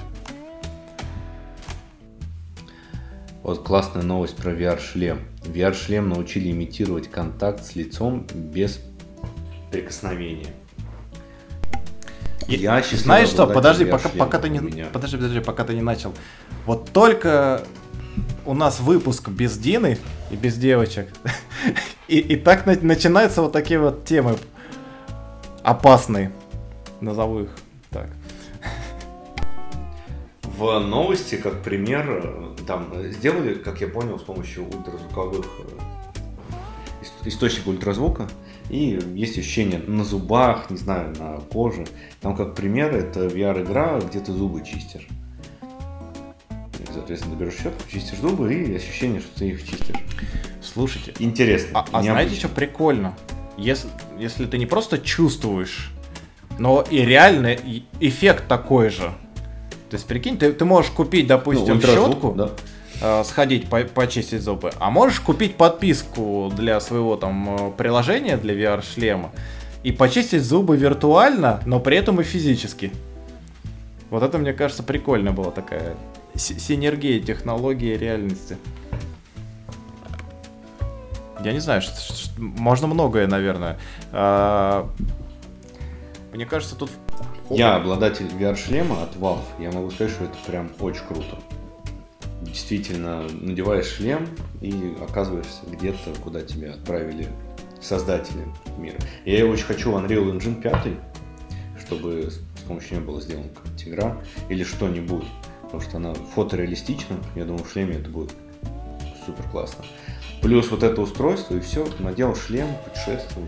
Вот 3.50 3.64
классная 3.64 4.04
новость 4.04 4.36
про 4.36 4.52
VR-шлем. 4.52 5.22
VR-шлем 5.41 6.08
научили 6.08 6.52
имитировать 6.52 7.10
контакт 7.10 7.66
с 7.66 7.76
лицом 7.76 8.28
без 8.32 8.80
прикосновения. 9.72 10.54
Я 12.45 12.84
Знаешь 12.84 13.30
что, 13.30 13.47
подожди, 13.47 13.86
пока, 13.86 14.10
пока 14.10 14.38
ты 14.38 14.50
не, 14.50 14.60
подожди, 14.86 15.18
подожди, 15.18 15.39
пока 15.39 15.64
ты 15.64 15.74
не 15.74 15.82
начал. 15.82 16.14
Вот 16.68 16.91
только 16.91 17.64
у 18.45 18.54
нас 18.54 18.80
выпуск 18.80 19.30
без 19.30 19.58
Дины 19.58 19.97
и 20.30 20.36
без 20.36 20.56
девочек. 20.56 21.08
и, 22.08 22.20
и 22.20 22.36
так 22.36 22.68
на, 22.68 22.78
начинаются 22.80 23.41
вот 23.41 23.52
такие 23.52 23.80
вот 23.80 24.06
темы 24.06 24.38
опасные. 25.64 26.32
Назову 27.02 27.45
их 27.45 27.50
так 27.89 28.10
в 30.60 30.80
новости, 30.80 31.36
как 31.36 31.64
пример, 31.64 32.49
там 32.70 32.86
сделали, 33.11 33.55
как 33.55 33.82
я 33.82 33.88
понял, 33.88 34.20
с 34.20 34.22
помощью 34.22 34.65
ультразвуковых 34.65 35.43
э, 35.59 37.28
источников 37.28 37.70
ультразвука, 37.70 38.30
и 38.70 38.99
есть 39.15 39.39
ощущение 39.39 39.80
на 39.80 40.03
зубах, 40.03 40.70
не 40.70 40.78
знаю, 40.78 41.15
на 41.17 41.38
коже. 41.38 41.88
Там 42.22 42.36
как 42.36 42.53
пример, 42.53 42.93
это 42.93 43.26
VR-игра, 43.26 43.99
где 44.01 44.20
ты 44.20 44.32
зубы 44.34 44.63
чистишь. 44.63 45.07
Соответственно, 46.93 47.34
берешь 47.38 47.55
щетку, 47.55 47.89
чистишь 47.89 48.20
зубы, 48.20 48.53
и 48.53 48.76
ощущение, 48.76 49.20
что 49.20 49.39
ты 49.39 49.49
их 49.49 49.67
чистишь. 49.67 49.95
Слушайте. 50.61 51.15
Интересно. 51.17 51.80
А, 51.80 51.86
а 51.91 52.03
знаете, 52.03 52.36
что 52.36 52.49
прикольно? 52.49 53.17
Если, 53.57 53.89
если 54.20 54.45
ты 54.45 54.59
не 54.59 54.67
просто 54.67 54.99
чувствуешь, 54.99 55.91
но 56.59 56.86
и 56.88 56.97
реально 56.97 57.57
эффект 57.99 58.47
такой 58.47 58.89
же. 58.89 59.11
То 59.90 59.96
есть, 59.96 60.06
прикинь, 60.06 60.38
ты, 60.38 60.52
ты 60.54 60.66
можешь 60.66 60.92
купить, 60.92 61.28
допустим, 61.28 61.76
ну, 61.76 61.82
щетку. 61.82 62.34
Да. 62.34 62.52
э, 63.02 63.24
сходить 63.24 63.70
по 63.70 63.82
почистить 63.84 64.42
зубы, 64.42 64.72
а 64.80 64.92
можешь 64.92 65.20
купить 65.20 65.56
подписку 65.56 66.52
для 66.56 66.80
своего 66.80 67.16
там 67.16 67.56
э, 67.56 67.72
приложения 67.76 68.38
для 68.38 68.54
VR-шлема 68.54 69.32
и 69.84 69.92
почистить 69.92 70.44
зубы 70.44 70.78
виртуально, 70.78 71.62
но 71.66 71.80
при 71.80 71.98
этом 71.98 72.22
и 72.22 72.24
физически. 72.24 72.92
Вот 74.10 74.24
это, 74.24 74.38
мне 74.38 74.54
кажется, 74.54 74.84
прикольно 74.84 75.32
была 75.32 75.52
такая 75.52 75.96
синергия 76.36 77.20
технологии 77.20 77.94
и 77.94 77.98
реальности. 77.98 78.58
Я 81.44 81.54
не 81.54 81.60
знаю, 81.60 81.82
что, 81.82 81.96
что, 81.96 82.42
можно 82.42 82.88
многое, 82.88 83.28
наверное. 83.28 83.80
А, 84.12 84.90
мне 86.34 86.46
кажется, 86.46 86.76
тут... 86.76 86.92
Я 87.50 87.78
обладатель 87.78 88.28
VR-шлема 88.28 89.02
от 89.02 89.16
Valve. 89.16 89.43
Я 89.60 89.72
могу 89.72 89.89
сказать, 89.89 90.14
что 90.14 90.26
это 90.26 90.38
прям 90.45 90.70
очень 90.80 91.04
круто. 91.08 91.39
Действительно, 92.41 93.24
надеваешь 93.24 93.88
шлем 93.88 94.28
и 94.62 94.95
оказываешься 95.02 95.62
где-то, 95.68 96.14
куда 96.24 96.41
тебя 96.41 96.74
отправили 96.74 97.28
создатели 97.82 98.45
мира. 98.78 98.97
Я 99.26 99.47
очень 99.47 99.66
хочу 99.66 99.91
Unreal 99.91 100.32
Engine 100.32 100.62
5, 100.62 100.88
чтобы 101.80 102.30
с 102.30 102.62
помощью 102.68 102.97
нее 102.97 103.06
была 103.06 103.20
сделана 103.20 103.50
какая-то 103.50 103.89
игра 103.89 104.18
или 104.50 104.64
что-нибудь. 104.64 105.26
Потому 105.64 105.82
что 105.82 105.97
она 105.97 106.14
фотореалистична. 106.14 107.18
Я 107.36 107.45
думаю, 107.45 107.64
в 107.64 107.72
шлеме 107.72 107.95
это 107.95 108.10
будет 108.10 108.32
супер 109.26 109.43
классно. 109.52 109.86
Плюс 110.41 110.70
вот 110.70 110.84
это 110.84 111.02
устройство, 111.02 111.56
и 111.56 111.60
все, 111.60 111.88
надел 112.00 112.36
шлем, 112.36 112.68
путешествуй, 112.86 113.45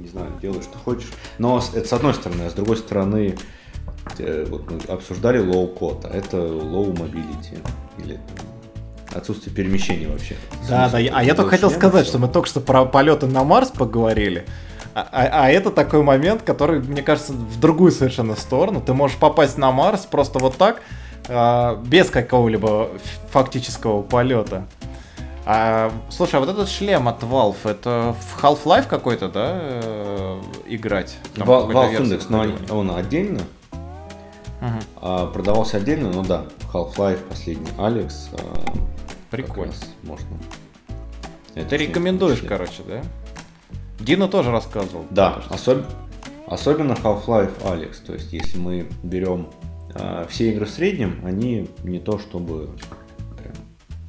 не 0.00 0.08
знаю, 0.08 0.32
делай, 0.40 0.62
что 0.62 0.78
хочешь. 0.78 1.10
Но 1.38 1.62
это 1.74 1.86
с 1.86 1.92
одной 1.92 2.14
стороны, 2.14 2.42
а 2.42 2.50
с 2.50 2.54
другой 2.54 2.76
стороны, 2.76 3.36
э, 4.18 4.46
вот 4.48 4.70
мы 4.70 4.78
обсуждали 4.92 5.40
code, 5.40 6.08
а 6.10 6.16
это 6.16 6.38
mobility, 6.38 7.58
или 7.98 8.18
отсутствие 9.14 9.54
перемещения 9.54 10.08
вообще. 10.08 10.36
Да, 10.68 10.88
да, 10.88 10.98
а 10.98 11.22
я 11.22 11.34
только 11.34 11.50
хотел 11.50 11.70
сказать, 11.70 12.06
что 12.06 12.18
мы 12.18 12.28
только 12.28 12.48
что 12.48 12.60
про 12.60 12.84
полеты 12.84 13.26
на 13.26 13.44
Марс 13.44 13.70
поговорили. 13.70 14.46
А, 14.94 15.08
а, 15.12 15.44
а 15.44 15.50
это 15.50 15.70
такой 15.70 16.02
момент, 16.02 16.42
который, 16.42 16.80
мне 16.80 17.02
кажется, 17.02 17.32
в 17.32 17.60
другую 17.60 17.92
совершенно 17.92 18.34
сторону. 18.34 18.82
Ты 18.84 18.92
можешь 18.92 19.16
попасть 19.16 19.56
на 19.56 19.70
Марс 19.70 20.00
просто 20.00 20.38
вот 20.38 20.56
так, 20.56 20.82
а, 21.28 21.80
без 21.84 22.10
какого-либо 22.10 22.88
фактического 23.30 24.02
полета. 24.02 24.66
А, 25.46 25.90
слушай, 26.10 26.36
а 26.36 26.40
вот 26.40 26.48
этот 26.48 26.68
шлем 26.68 27.08
от 27.08 27.22
Valve, 27.22 27.56
это 27.64 28.14
в 28.20 28.42
Half-Life 28.42 28.86
какой-то, 28.86 29.28
да, 29.28 29.58
э, 29.60 30.42
играть? 30.66 31.16
Там 31.34 31.48
Valve, 31.48 31.72
Valve 31.72 31.98
Index, 31.98 32.26
но 32.28 32.40
он, 32.40 32.90
он 32.90 32.96
отдельно, 32.96 33.40
угу. 34.60 34.68
а, 35.00 35.26
продавался 35.26 35.78
отдельно, 35.78 36.10
но 36.10 36.22
да, 36.22 36.44
Half-Life 36.72 37.20
последний, 37.28 37.70
Алекс. 37.78 38.28
А, 38.34 38.72
Прикольно. 39.30 39.72
Можно. 40.02 40.28
Это 41.54 41.70
Ты 41.70 41.76
рекомендуешь, 41.78 42.42
короче, 42.46 42.82
да? 42.86 43.02
Дина 43.98 44.28
тоже 44.28 44.50
рассказывал. 44.50 45.04
Да, 45.10 45.42
особ... 45.48 45.84
особенно 46.46 46.92
Half-Life 46.92 47.70
Алекс, 47.70 47.98
то 48.00 48.12
есть 48.12 48.32
если 48.32 48.58
мы 48.58 48.88
берем 49.02 49.48
а, 49.94 50.26
все 50.28 50.50
игры 50.50 50.66
в 50.66 50.70
среднем, 50.70 51.22
они 51.24 51.70
не 51.82 51.98
то 51.98 52.18
чтобы 52.18 52.70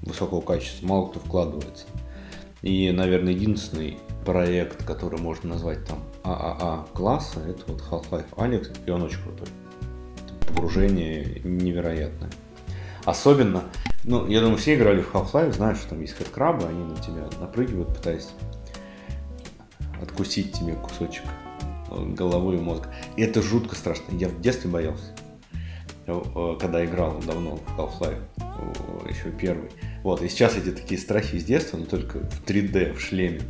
высокого 0.01 0.41
качества, 0.41 0.85
мало 0.87 1.07
кто 1.07 1.19
вкладывается. 1.19 1.85
И, 2.61 2.91
наверное, 2.91 3.33
единственный 3.33 3.97
проект, 4.25 4.83
который 4.85 5.19
можно 5.19 5.49
назвать 5.49 5.85
там 5.85 5.99
ААА 6.23 6.85
класса, 6.93 7.39
это 7.39 7.63
вот 7.71 7.81
Half-Life 7.89 8.35
Alex, 8.35 8.77
и 8.85 8.91
он 8.91 9.03
очень 9.03 9.21
крутой. 9.21 9.47
Погружение 10.47 11.41
невероятное. 11.43 12.29
Особенно, 13.03 13.63
ну, 14.03 14.27
я 14.27 14.41
думаю, 14.41 14.57
все 14.57 14.75
играли 14.75 15.01
в 15.01 15.13
Half-Life, 15.13 15.53
знают, 15.53 15.79
что 15.79 15.89
там 15.89 16.01
есть 16.01 16.13
хэдкрабы, 16.13 16.67
они 16.67 16.83
на 16.83 16.95
тебя 16.97 17.27
напрыгивают, 17.39 17.95
пытаясь 17.95 18.29
откусить 20.01 20.53
тебе 20.53 20.73
кусочек 20.73 21.23
головы 21.89 22.55
и 22.55 22.59
мозга. 22.59 22.93
И 23.15 23.23
это 23.23 23.41
жутко 23.41 23.75
страшно. 23.75 24.15
Я 24.15 24.29
в 24.29 24.39
детстве 24.39 24.69
боялся. 24.69 25.13
Э, 26.07 26.57
когда 26.59 26.83
играл 26.83 27.19
давно 27.25 27.57
в 27.57 27.79
Half-Life, 27.79 28.21
э, 28.37 29.09
еще 29.09 29.31
первый. 29.31 29.71
Вот, 30.03 30.21
и 30.21 30.29
сейчас 30.29 30.57
эти 30.57 30.71
такие 30.71 30.99
страхи 30.99 31.35
из 31.35 31.43
детства, 31.43 31.77
но 31.77 31.85
только 31.85 32.19
в 32.19 32.43
3D, 32.45 32.93
в 32.93 33.01
шлеме. 33.01 33.41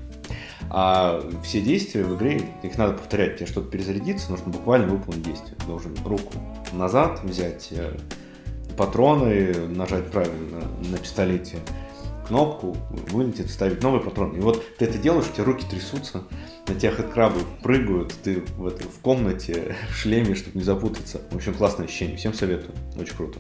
А 0.70 1.22
все 1.44 1.62
действия 1.62 2.04
в 2.04 2.16
игре, 2.18 2.42
их 2.64 2.78
надо 2.78 2.94
повторять. 2.94 3.38
Тебе 3.38 3.46
что-то 3.46 3.70
перезарядиться, 3.70 4.32
нужно 4.32 4.52
буквально 4.52 4.88
выполнить 4.88 5.24
действие. 5.24 5.56
Должен 5.68 5.96
руку 6.06 6.34
назад 6.72 7.22
взять, 7.24 7.70
э, 7.72 7.98
патроны, 8.78 9.54
нажать 9.68 10.10
правильно 10.10 10.62
на 10.90 10.98
пистолете 10.98 11.58
кнопку, 12.28 12.78
вылетит, 13.10 13.48
вставить 13.48 13.84
новый 13.84 14.00
патрон. 14.00 14.38
И 14.38 14.40
вот 14.40 14.64
ты 14.78 14.86
это 14.86 14.98
делаешь, 14.98 15.26
у 15.30 15.34
тебя 15.34 15.44
руки 15.44 15.66
трясутся, 15.70 16.24
на 16.68 16.76
тебя 16.76 16.92
хэдкрабы 16.92 17.42
прыгают, 17.62 18.14
ты 18.24 18.42
в, 18.56 18.68
это, 18.68 18.84
в 18.84 19.00
комнате, 19.00 19.76
в 19.90 19.96
шлеме, 19.98 20.36
чтобы 20.36 20.58
не 20.58 20.64
запутаться. 20.64 21.20
В 21.32 21.36
общем, 21.36 21.54
классное 21.54 21.88
ощущение. 21.88 22.16
Всем 22.16 22.34
советую. 22.34 22.74
Очень 22.98 23.18
круто. 23.18 23.40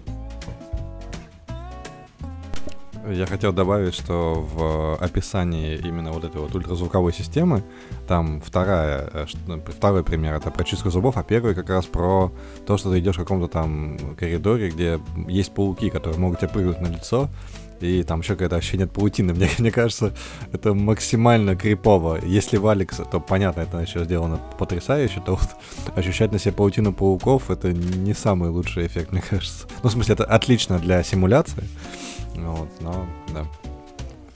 Я 3.09 3.25
хотел 3.25 3.51
добавить, 3.51 3.95
что 3.95 4.47
в 4.53 4.95
описании 5.03 5.75
именно 5.75 6.11
вот 6.11 6.23
этой 6.23 6.39
вот 6.39 6.53
ультразвуковой 6.53 7.11
системы, 7.13 7.63
там 8.07 8.41
вторая, 8.41 9.09
э, 9.11 9.25
ну, 9.47 9.59
второй 9.59 10.03
пример 10.03 10.35
это 10.35 10.51
про 10.51 10.63
чистку 10.63 10.91
зубов, 10.91 11.17
а 11.17 11.23
первый 11.23 11.55
как 11.55 11.69
раз 11.69 11.85
про 11.85 12.31
то, 12.65 12.77
что 12.77 12.91
ты 12.91 12.99
идешь 12.99 13.15
в 13.15 13.19
каком-то 13.19 13.47
там 13.47 13.97
коридоре, 14.15 14.69
где 14.69 14.99
есть 15.27 15.51
пауки, 15.51 15.89
которые 15.89 16.19
могут 16.19 16.39
тебе 16.39 16.49
прыгнуть 16.49 16.79
на 16.79 16.87
лицо, 16.87 17.29
и 17.83 18.03
там 18.03 18.21
еще 18.21 18.33
какое-то 18.33 18.55
ощущение 18.55 18.87
паутины. 18.87 19.33
Мне, 19.41 19.49
мне 19.57 19.71
кажется, 19.71 20.13
это 20.53 20.73
максимально 20.73 21.55
крипово. 21.55 22.19
Если 22.23 22.57
в 22.57 22.67
Алекс, 22.67 22.97
то 22.97 23.19
понятно, 23.19 23.61
это 23.61 23.77
еще 23.79 24.03
сделано 24.03 24.39
потрясающе, 24.57 25.21
то 25.25 25.35
вот 25.35 25.49
ощущать 25.95 26.31
на 26.31 26.39
себе 26.39 26.53
паутину 26.53 26.93
пауков 26.93 27.49
это 27.49 27.71
не 27.73 28.13
самый 28.13 28.49
лучший 28.49 28.87
эффект, 28.87 29.11
мне 29.11 29.21
кажется. 29.29 29.67
Ну, 29.83 29.89
в 29.89 29.91
смысле, 29.91 30.13
это 30.13 30.25
отлично 30.25 30.79
для 30.79 31.03
симуляции. 31.03 31.63
Вот, 32.35 32.69
но, 32.81 33.05
да. 33.33 33.45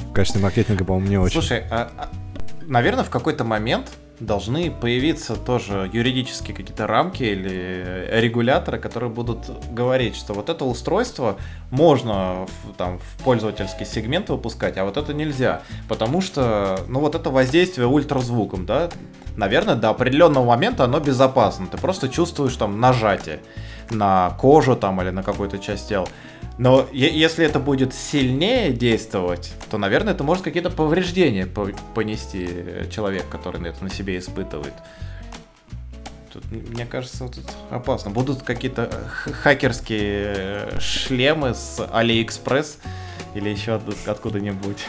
В 0.10 0.14
качестве 0.14 0.41
маркетинга, 0.41 0.86
по-моему, 0.86 1.10
не 1.10 1.18
очень. 1.18 1.34
Слушай, 1.34 1.64
а, 1.70 1.89
а, 1.98 2.10
наверное, 2.62 3.04
в 3.04 3.10
какой-то 3.10 3.43
момент 3.43 3.91
должны 4.20 4.72
появиться 4.72 5.36
тоже 5.36 5.89
юридические 5.91 6.55
какие-то 6.55 6.88
рамки 6.88 7.24
или 7.24 8.07
регуляторы, 8.11 8.80
которые 8.80 9.09
будут 9.09 9.49
говорить, 9.72 10.16
что 10.16 10.34
вот 10.34 10.49
это 10.49 10.66
устройство 10.66 11.38
можно 11.72 12.45
в, 12.45 12.74
там, 12.78 12.99
в 12.99 13.24
пользовательский 13.24 13.86
сегмент 13.86 14.30
выпускать, 14.30 14.78
а 14.78 14.86
вот 14.86 14.97
это 14.97 15.13
нельзя. 15.13 15.61
Потому 15.89 16.22
что, 16.22 16.80
ну 16.88 16.99
вот 16.99 17.16
это 17.16 17.30
воздействие 17.30 17.88
ультразвуком, 17.88 18.66
да, 18.66 18.89
наверное, 19.36 19.76
до 19.76 19.89
определенного 19.89 20.45
момента 20.45 20.86
оно 20.86 20.99
безопасно. 20.99 21.68
Ты 21.68 21.78
просто 21.78 22.09
чувствуешь 22.09 22.55
там 22.55 22.80
нажатие 22.80 23.39
на 23.89 24.32
кожу 24.39 24.76
там 24.76 25.01
или 25.01 25.09
на 25.09 25.24
какую-то 25.24 25.59
часть 25.59 25.89
тела. 25.89 26.07
Но 26.58 26.88
если 26.93 27.45
это 27.45 27.60
будет 27.60 27.93
сильнее 27.93 28.72
действовать, 28.72 29.53
то, 29.70 29.78
наверное, 29.78 30.14
это 30.14 30.24
может 30.24 30.43
какие-то 30.43 30.70
повреждения 30.70 31.47
понести 31.93 32.47
человек, 32.89 33.28
который 33.30 33.62
это 33.70 33.84
на 33.84 33.89
себе 33.89 34.18
испытывает. 34.18 34.74
Тут, 36.32 36.43
мне 36.51 36.86
кажется, 36.86 37.28
тут 37.28 37.45
опасно. 37.70 38.12
Будут 38.12 38.41
какие-то 38.41 38.89
хакерские 39.41 40.34
э, 40.36 40.80
шлемы 40.80 41.53
с 41.53 41.80
AliExpress 41.80 42.78
или 43.36 43.49
еще 43.49 43.80
откуда-нибудь. 44.06 44.80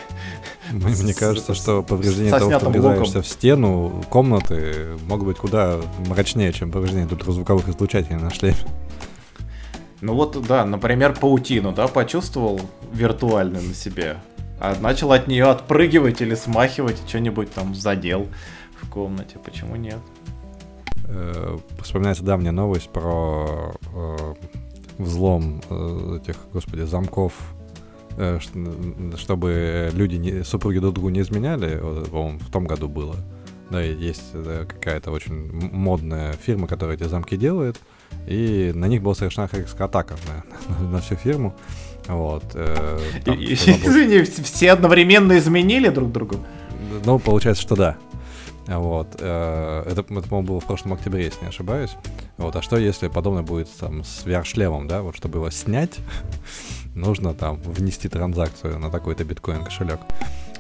Мне 0.73 1.15
кажется, 1.15 1.55
что 1.55 1.83
повреждение 1.85 2.33
того, 2.33 2.59
что 2.59 2.71
врезаешься 2.71 3.23
в 3.23 3.29
стену 3.29 4.05
комнаты, 4.11 4.97
могут 5.07 5.27
быть 5.27 5.37
куда 5.37 5.81
мрачнее, 6.07 6.53
чем 6.53 6.73
повреждение 6.73 7.07
тут 7.07 7.23
звуковых 7.23 7.69
излучателей 7.69 8.17
на 8.17 8.31
шлеме. 8.31 8.57
Ну 10.01 10.15
вот, 10.15 10.41
да, 10.47 10.65
например, 10.65 11.15
паутину, 11.19 11.73
да, 11.73 11.89
почувствовал 11.89 12.61
виртуально 12.93 13.61
на 13.61 13.75
себе, 13.75 14.19
а 14.61 14.77
начал 14.81 15.13
от 15.13 15.27
нее 15.27 15.47
отпрыгивать 15.47 16.21
или 16.21 16.35
смахивать, 16.35 16.99
что-нибудь 17.07 17.53
там 17.53 17.75
задел 17.75 18.27
в 18.81 18.91
комнате, 18.91 19.39
почему 19.43 19.77
нет? 19.77 19.99
Э, 21.09 21.59
вспоминается 21.83 22.25
давняя 22.25 22.53
новость 22.53 22.91
про 22.91 23.75
э, 23.95 24.35
взлом 24.99 25.63
э, 25.71 26.19
этих, 26.21 26.37
господи, 26.53 26.83
замков, 26.83 27.33
э, 28.19 28.39
чтобы 29.17 29.91
люди, 29.95 30.17
не, 30.17 30.45
супруги 30.45 30.79
друг 30.79 30.95
другу 30.95 31.09
не 31.09 31.21
изменяли, 31.21 31.79
по-моему, 32.11 32.39
в 32.39 32.51
том 32.51 32.67
году 32.67 32.89
было. 32.89 33.17
Да, 33.71 33.83
есть 33.83 34.33
какая-то 34.33 35.11
очень 35.11 35.51
модная 35.73 36.35
фирма, 36.35 36.69
которая 36.69 36.97
эти 36.97 37.05
замки 37.05 37.37
делает, 37.37 37.81
и 38.27 38.73
на 38.75 38.87
них 38.87 39.03
была 39.03 39.15
совершена 39.15 39.49
хакерская 39.49 39.87
атака 39.87 40.15
на, 40.69 40.85
на, 40.85 40.91
на 40.93 41.01
всю 41.01 41.17
фирму. 41.17 41.55
Вот. 42.09 42.45
Э, 42.55 42.99
там, 43.25 43.39
и, 43.39 43.55
извини, 43.55 44.23
все 44.23 44.73
одновременно 44.73 45.37
изменили 45.39 45.89
друг 45.89 46.13
другу? 46.13 46.37
Ну, 47.05 47.19
получается, 47.19 47.63
что 47.63 47.75
да. 47.77 47.97
Вот. 48.67 49.17
Э, 49.21 49.83
это, 49.87 50.01
это 50.01 50.23
по-моему, 50.29 50.43
было 50.43 50.61
в 50.61 50.65
прошлом 50.65 50.93
октябре, 50.95 51.25
если 51.25 51.43
не 51.43 51.49
ошибаюсь. 51.49 51.97
Вот. 52.37 52.55
А 52.57 52.63
что, 52.63 52.77
если 52.77 53.09
подобное 53.09 53.43
будет 53.43 53.69
там 53.79 54.05
с 54.05 54.25
VR-шлемом, 54.25 54.89
да, 54.89 55.03
вот, 55.03 55.17
чтобы 55.17 55.39
его 55.39 55.51
снять, 55.51 55.97
нужно 56.95 57.35
там 57.35 57.57
внести 57.63 58.09
транзакцию 58.09 58.79
на 58.79 58.91
такой-то 58.91 59.25
биткоин 59.25 59.65
кошелек. 59.65 60.01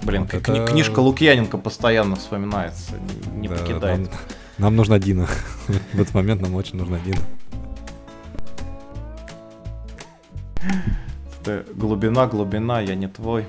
Блин, 0.02 0.22
Вот 0.22 0.30
кни- 0.34 0.58
это- 0.58 0.66
книжка 0.66 1.00
Лукьяненко 1.00 1.58
постоянно 1.58 2.16
вспоминается, 2.16 2.92
не, 3.32 3.40
не 3.42 3.48
Да, 3.48 3.56
покидает. 3.56 3.98
Нам, 4.00 4.08
нам 4.58 4.76
нужна 4.76 4.98
Дина. 4.98 5.26
В 5.92 6.00
этот 6.00 6.14
момент 6.14 6.42
нам 6.42 6.54
очень 6.54 6.76
нужна 6.76 6.98
Дина. 6.98 7.20
Глубина, 11.74 12.26
глубина, 12.26 12.80
я 12.80 12.94
не 12.94 13.08
твой. 13.08 13.44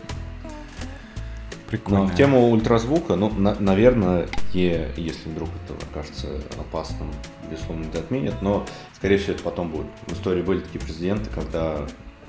Но 1.66 1.70
Прикольно. 1.72 2.05
в 2.08 2.16
тему 2.16 2.49
ультразвука, 2.49 3.16
ну, 3.16 3.30
на- 3.30 3.55
наверное, 3.60 4.28
е- 4.53 4.89
если 4.95 5.30
вдруг 5.30 5.49
это 5.66 5.74
окажется 5.91 6.28
опасным, 6.58 7.12
безусловно, 7.51 7.86
это 7.86 7.99
отменят, 7.99 8.41
но, 8.41 8.66
скорее 8.95 9.18
всего, 9.18 9.34
это 9.34 9.43
потом 9.43 9.70
будет. 9.72 9.88
В 10.08 10.14
истории 10.14 10.41
были 10.43 10.62
такие 10.62 10.80
прецеденты, 10.80 11.30
когда 11.30 11.80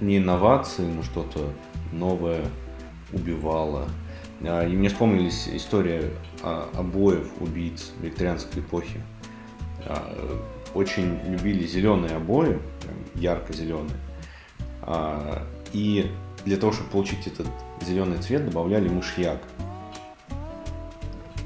не 0.00 0.18
инновации, 0.18 0.82
но 0.86 1.04
что-то 1.04 1.52
новое 1.92 2.40
убивало. 3.12 3.88
А, 4.42 4.66
И 4.66 4.74
мне 4.74 4.88
вспомнились 4.88 5.48
история 5.52 6.10
обоев 6.74 7.28
убийц 7.40 7.92
викторианской 8.02 8.60
эпохи. 8.62 9.00
А, 9.86 10.14
Очень 10.74 11.18
любили 11.26 11.64
зеленые 11.66 12.16
обои, 12.16 12.58
ярко-зеленые. 13.14 13.96
А, 14.82 15.42
И 15.72 16.10
для 16.44 16.56
того, 16.56 16.72
чтобы 16.72 16.90
получить 16.90 17.26
этот 17.26 17.46
зеленый 17.84 18.18
цвет, 18.18 18.44
добавляли 18.44 18.88
мышьяк. 18.88 19.38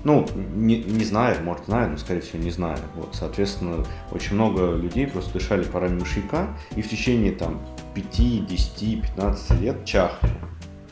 Ну, 0.04 0.26
не, 0.54 0.82
не 0.82 1.04
знаю, 1.04 1.42
может 1.44 1.66
знаю, 1.66 1.90
но 1.90 1.96
скорее 1.96 2.20
всего 2.20 2.42
не 2.42 2.50
знаю. 2.50 2.78
Вот, 2.96 3.10
соответственно, 3.12 3.84
очень 4.10 4.34
много 4.34 4.74
людей 4.74 5.06
просто 5.06 5.32
дышали 5.34 5.62
парами 5.62 6.00
мышьяка 6.00 6.48
и 6.74 6.82
в 6.82 6.88
течение 6.88 7.32
там 7.32 7.60
5, 7.94 8.46
10, 8.46 9.02
15 9.02 9.60
лет 9.60 9.84
чахли. 9.84 10.30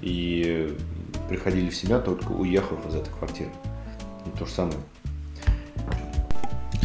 И 0.00 0.76
приходили 1.28 1.70
в 1.70 1.74
себя 1.74 1.98
только 1.98 2.32
уехав 2.32 2.86
из 2.88 2.94
этой 2.94 3.12
квартиры. 3.12 3.50
И 4.26 4.38
то 4.38 4.46
же 4.46 4.52
самое. 4.52 4.78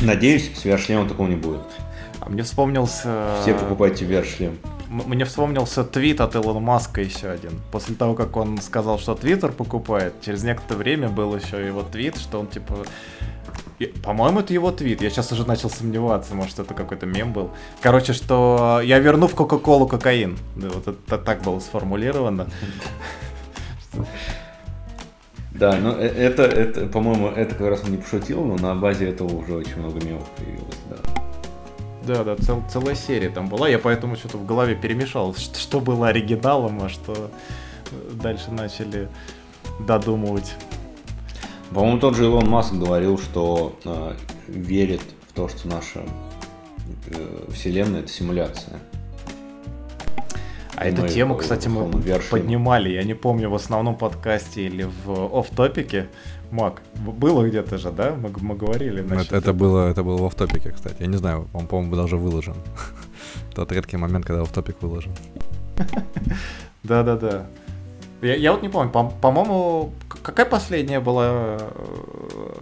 Надеюсь, 0.01 0.51
с 0.55 0.65
VR-шлемом 0.65 1.07
такого 1.07 1.27
не 1.27 1.35
будет. 1.35 1.61
А 2.19 2.29
мне 2.29 2.43
вспомнился... 2.43 3.37
Все 3.41 3.53
покупайте 3.53 4.05
VR-шлем. 4.05 4.57
Мне 4.89 5.25
вспомнился 5.25 5.83
твит 5.83 6.21
от 6.21 6.35
Илона 6.35 6.59
Маска 6.59 7.01
еще 7.01 7.29
один. 7.29 7.59
После 7.71 7.95
того, 7.95 8.13
как 8.13 8.37
он 8.37 8.59
сказал, 8.59 8.99
что 8.99 9.15
Твиттер 9.15 9.51
покупает, 9.51 10.13
через 10.21 10.43
некоторое 10.43 10.79
время 10.79 11.09
был 11.09 11.35
еще 11.35 11.65
его 11.65 11.81
твит, 11.83 12.17
что 12.17 12.39
он 12.39 12.47
типа... 12.47 12.85
По-моему, 14.03 14.39
это 14.39 14.53
его 14.53 14.71
твит. 14.71 15.01
Я 15.01 15.09
сейчас 15.09 15.31
уже 15.33 15.45
начал 15.45 15.69
сомневаться, 15.69 16.33
может, 16.33 16.59
это 16.59 16.73
какой-то 16.73 17.05
мем 17.05 17.33
был. 17.33 17.51
Короче, 17.81 18.13
что 18.13 18.79
я 18.83 18.99
верну 18.99 19.27
в 19.27 19.35
Кока-Колу 19.35 19.85
кокаин. 19.85 20.37
Да, 20.55 20.69
вот 20.69 20.87
это 20.87 21.17
так 21.17 21.41
было 21.41 21.59
сформулировано. 21.59 22.47
Да, 25.51 25.77
но 25.77 25.91
э- 25.91 26.07
это, 26.07 26.43
это, 26.43 26.85
по-моему, 26.87 27.29
это 27.29 27.55
как 27.55 27.67
раз 27.69 27.83
он 27.83 27.91
не 27.91 27.97
пошутил, 27.97 28.43
но 28.43 28.57
на 28.57 28.75
базе 28.75 29.09
этого 29.09 29.33
уже 29.33 29.53
очень 29.55 29.77
много 29.77 30.05
мемов 30.05 30.29
появилось, 30.31 30.77
да. 30.89 31.14
Да, 32.05 32.23
да, 32.23 32.35
цел- 32.35 32.63
целая 32.71 32.95
серия 32.95 33.29
там 33.29 33.47
была. 33.49 33.67
Я 33.67 33.79
поэтому 33.79 34.15
что-то 34.15 34.37
в 34.37 34.45
голове 34.45 34.75
перемешал, 34.75 35.33
что, 35.37 35.57
что 35.59 35.79
было 35.79 36.09
оригиналом, 36.09 36.83
а 36.83 36.89
что 36.89 37.31
э, 37.91 38.11
дальше 38.13 38.51
начали 38.51 39.07
додумывать. 39.79 40.53
По-моему, 41.73 41.99
тот 41.99 42.15
же 42.15 42.25
Илон 42.25 42.47
Маск 42.47 42.73
говорил, 42.73 43.17
что 43.17 43.77
э, 43.85 44.13
верит 44.47 45.01
в 45.29 45.33
то, 45.33 45.47
что 45.49 45.67
наша 45.67 46.01
э, 47.07 47.47
вселенная 47.51 48.01
это 48.01 48.09
симуляция. 48.09 48.79
А 50.75 50.87
И 50.87 50.91
эту 50.91 51.07
тему, 51.07 51.35
э, 51.35 51.37
кстати, 51.39 51.67
мы 51.67 51.83
VR-шлем. 51.89 52.29
поднимали, 52.29 52.89
я 52.89 53.03
не 53.03 53.13
помню, 53.13 53.49
в 53.49 53.55
основном 53.55 53.95
подкасте 53.95 54.65
или 54.65 54.83
в 54.83 55.09
офф-топике. 55.39 56.07
Мак, 56.55 56.81
было 57.19 57.43
где-то 57.47 57.77
же, 57.77 57.91
да? 57.91 58.15
Мы, 58.15 58.29
мы 58.41 58.55
говорили 58.55 59.01
насчет 59.01 59.27
Это, 59.33 59.37
это 59.37 59.53
было, 59.53 59.89
это 59.89 60.03
было 60.03 60.17
в 60.17 60.23
офтопике, 60.25 60.71
кстати. 60.71 60.95
Я 61.01 61.07
не 61.07 61.17
знаю, 61.17 61.47
он, 61.53 61.67
по-моему, 61.67 61.95
даже 61.95 62.15
выложен. 62.17 62.55
Тот 63.55 63.71
редкий 63.71 63.97
момент, 63.97 64.25
когда 64.25 64.41
офтопик 64.41 64.81
выложен. 64.81 65.11
Да-да-да. 66.83 67.45
Я, 68.21 68.35
я 68.35 68.51
вот 68.51 68.63
не 68.63 68.69
помню, 68.69 68.89
по- 68.91 69.09
по-моему, 69.21 69.91
какая 70.23 70.45
последняя 70.45 70.99
была... 71.01 71.57
э, 71.59 72.53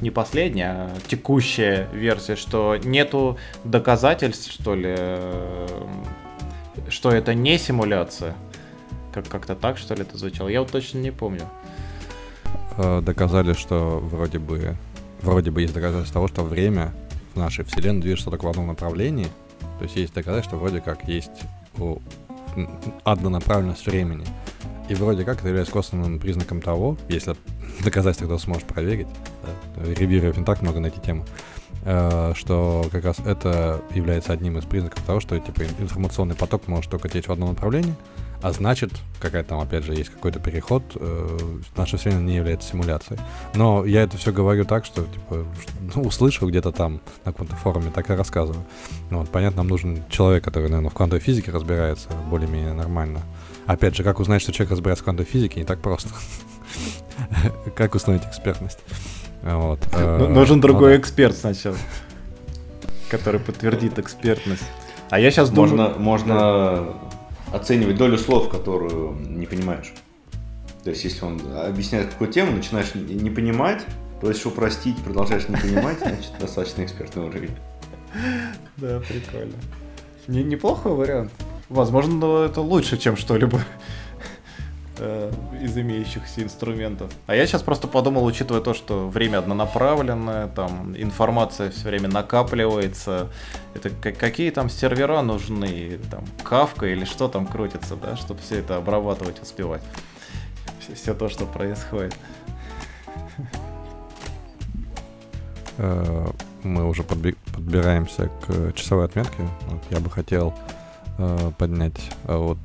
Не 0.00 0.10
последняя, 0.10 0.70
а 0.70 0.90
текущая 1.08 1.88
версия, 1.92 2.36
что 2.36 2.76
нету 2.84 3.36
доказательств, 3.64 4.52
что 4.52 4.76
ли, 4.76 4.94
э, 4.96 5.66
что 6.88 7.10
это 7.10 7.34
не 7.34 7.58
симуляция. 7.58 8.34
Как- 9.12 9.28
как-то 9.28 9.54
так, 9.54 9.78
что 9.78 9.94
ли, 9.94 10.02
это 10.02 10.16
звучало. 10.18 10.48
Я 10.48 10.60
вот 10.60 10.70
точно 10.70 10.98
не 11.00 11.10
помню. 11.10 11.42
Э, 12.78 13.00
Доказали, 13.02 13.52
что 13.52 13.98
вроде 14.00 14.38
бы, 14.38 14.76
вроде 15.20 15.50
бы 15.50 15.62
есть 15.62 15.74
доказательства 15.74 16.14
того, 16.14 16.28
что 16.28 16.44
время 16.44 16.94
в 17.34 17.38
нашей 17.38 17.64
вселенной 17.64 18.00
движется 18.00 18.30
только 18.30 18.44
в 18.44 18.48
одном 18.48 18.68
направлении. 18.68 19.26
То 19.78 19.84
есть 19.84 19.96
есть 19.96 20.14
доказательства, 20.14 20.56
вроде 20.56 20.80
как 20.80 21.06
есть 21.08 21.30
у- 21.78 21.98
однонаправленность 23.04 23.86
времени. 23.86 24.24
И 24.88 24.94
вроде 24.94 25.24
как 25.24 25.38
это 25.40 25.48
является 25.48 25.72
косвенным 25.72 26.18
признаком 26.18 26.60
того, 26.62 26.96
если 27.08 27.34
доказательства 27.84 28.26
кто 28.26 28.38
сможет 28.38 28.64
проверить, 28.64 29.08
ревьюеров 29.76 30.36
не 30.36 30.44
так 30.44 30.62
много 30.62 30.80
на 30.80 30.86
эти 30.86 30.98
темы, 30.98 31.24
э, 31.84 32.32
что 32.36 32.86
как 32.90 33.04
раз 33.04 33.18
это 33.18 33.82
является 33.94 34.32
одним 34.32 34.56
из 34.56 34.64
признаков 34.64 35.02
того, 35.04 35.20
что 35.20 35.38
типа 35.38 35.62
информационный 35.78 36.36
поток 36.36 36.68
может 36.68 36.90
только 36.90 37.08
течь 37.08 37.26
в 37.26 37.32
одном 37.32 37.50
направлении, 37.50 37.94
а 38.40 38.52
значит, 38.52 38.92
какая 39.20 39.42
там, 39.42 39.58
опять 39.58 39.84
же, 39.84 39.94
есть 39.94 40.10
какой-то 40.10 40.38
переход, 40.38 40.82
э, 40.94 41.38
наша 41.76 41.96
вселенная 41.96 42.22
не 42.22 42.36
является 42.36 42.70
симуляцией. 42.70 43.20
Но 43.54 43.84
я 43.84 44.02
это 44.02 44.16
все 44.16 44.32
говорю 44.32 44.64
так, 44.64 44.84
что, 44.84 45.02
типа, 45.02 45.44
ну, 45.94 46.02
услышал 46.02 46.48
где-то 46.48 46.70
там 46.70 47.00
на 47.24 47.32
каком-то 47.32 47.56
форуме, 47.56 47.90
так 47.92 48.08
и 48.10 48.14
рассказываю. 48.14 48.64
Ну, 49.10 49.20
вот, 49.20 49.28
понятно, 49.30 49.58
нам 49.58 49.68
нужен 49.68 50.04
человек, 50.08 50.44
который, 50.44 50.68
наверное, 50.68 50.90
в 50.90 50.94
квантовой 50.94 51.20
физике 51.20 51.50
разбирается 51.50 52.08
более-менее 52.30 52.74
нормально. 52.74 53.22
Опять 53.66 53.96
же, 53.96 54.04
как 54.04 54.20
узнать, 54.20 54.40
что 54.40 54.52
человек 54.52 54.70
разбирается 54.70 55.02
в 55.02 55.04
квантовой 55.04 55.30
физике, 55.30 55.58
не 55.58 55.66
так 55.66 55.80
просто. 55.80 56.10
Как 57.76 57.94
установить 57.94 58.26
экспертность? 58.26 58.78
Вот. 59.42 59.80
э, 59.92 60.18
Ну, 60.18 60.28
Нужен 60.28 60.56
ну 60.56 60.62
другой 60.62 60.96
эксперт 60.96 61.36
сначала, 61.36 61.76
который 63.10 63.40
подтвердит 63.40 63.98
экспертность. 63.98 64.62
А 65.10 65.18
я 65.18 65.30
сейчас 65.30 65.50
думаю... 65.50 65.76
Можно, 65.76 65.98
можно 65.98 66.88
оценивать 67.52 67.96
долю 67.96 68.18
слов, 68.18 68.48
которую 68.48 69.14
не 69.14 69.46
понимаешь. 69.46 69.92
То 70.84 70.90
есть, 70.90 71.04
если 71.04 71.24
он 71.24 71.40
объясняет 71.56 72.10
какую 72.10 72.30
тему, 72.30 72.52
начинаешь 72.52 72.94
не 72.94 73.30
понимать, 73.30 73.84
просишь 74.20 74.46
упростить, 74.46 74.96
продолжаешь 74.98 75.48
не 75.48 75.56
понимать, 75.56 75.98
значит, 75.98 76.32
достаточно 76.40 76.82
экспертный 76.84 77.24
уровень. 77.24 77.54
Да, 78.76 79.00
прикольно. 79.00 79.54
Не, 80.26 80.42
неплохой 80.42 80.92
вариант. 80.92 81.32
Возможно, 81.68 82.14
но 82.14 82.44
это 82.44 82.60
лучше, 82.60 82.96
чем 82.96 83.16
что-либо 83.16 83.60
э, 84.98 85.32
из 85.62 85.76
имеющихся 85.76 86.42
инструментов. 86.42 87.10
А 87.26 87.34
я 87.34 87.46
сейчас 87.46 87.62
просто 87.62 87.88
подумал, 87.88 88.24
учитывая 88.24 88.60
то, 88.60 88.74
что 88.74 89.08
время 89.08 89.38
однонаправленное, 89.38 90.48
там 90.48 90.94
информация 90.96 91.70
все 91.70 91.88
время 91.88 92.08
накапливается. 92.08 93.28
Это 93.74 93.90
ка- 93.90 94.12
какие 94.12 94.50
там 94.50 94.70
сервера 94.70 95.22
нужны, 95.22 95.98
там 96.10 96.24
кавка 96.42 96.86
или 96.86 97.04
что 97.04 97.28
там 97.28 97.46
крутится, 97.46 97.96
да, 97.96 98.16
чтобы 98.16 98.40
все 98.40 98.58
это 98.58 98.76
обрабатывать, 98.76 99.40
успевать. 99.42 99.82
Все, 100.94 101.14
то, 101.14 101.28
что 101.28 101.44
происходит. 101.46 102.16
Э, 105.78 106.26
мы 106.62 106.88
уже 106.88 107.02
подби- 107.02 107.36
подбираемся 107.54 108.30
к 108.46 108.72
часовой 108.74 109.04
отметке. 109.04 109.48
Вот 109.68 109.82
я 109.90 110.00
бы 110.00 110.10
хотел 110.10 110.54
э, 111.18 111.52
поднять 111.56 112.10
вот 112.24 112.58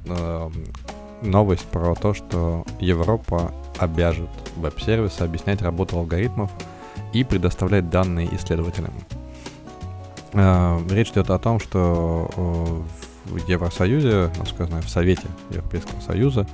новость 1.24 1.66
про 1.66 1.96
то, 1.96 2.14
что 2.14 2.66
Европа 2.80 3.52
обяжет 3.78 4.30
веб-сервисы 4.58 5.22
объяснять 5.22 5.62
работу 5.62 5.98
алгоритмов 5.98 6.52
и 7.14 7.24
предоставлять 7.24 7.90
данные 7.90 8.34
исследователям. 8.36 8.94
Э, 10.34 10.80
Речь 10.90 11.12
идет 11.12 11.30
о 11.30 11.40
том, 11.40 11.60
что 11.60 12.30
э, 12.36 13.30
в 13.30 13.48
Евросоюзе, 13.48 14.32
насколько 14.38 14.64
я 14.64 14.68
знаю, 14.68 14.84
в 14.84 14.90
Совете 14.90 15.28
Европейского 15.50 16.00
Союза 16.02 16.48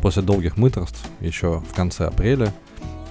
после 0.00 0.22
долгих 0.22 0.56
мыторств 0.56 1.04
еще 1.20 1.60
в 1.60 1.74
конце 1.74 2.06
апреля 2.06 2.52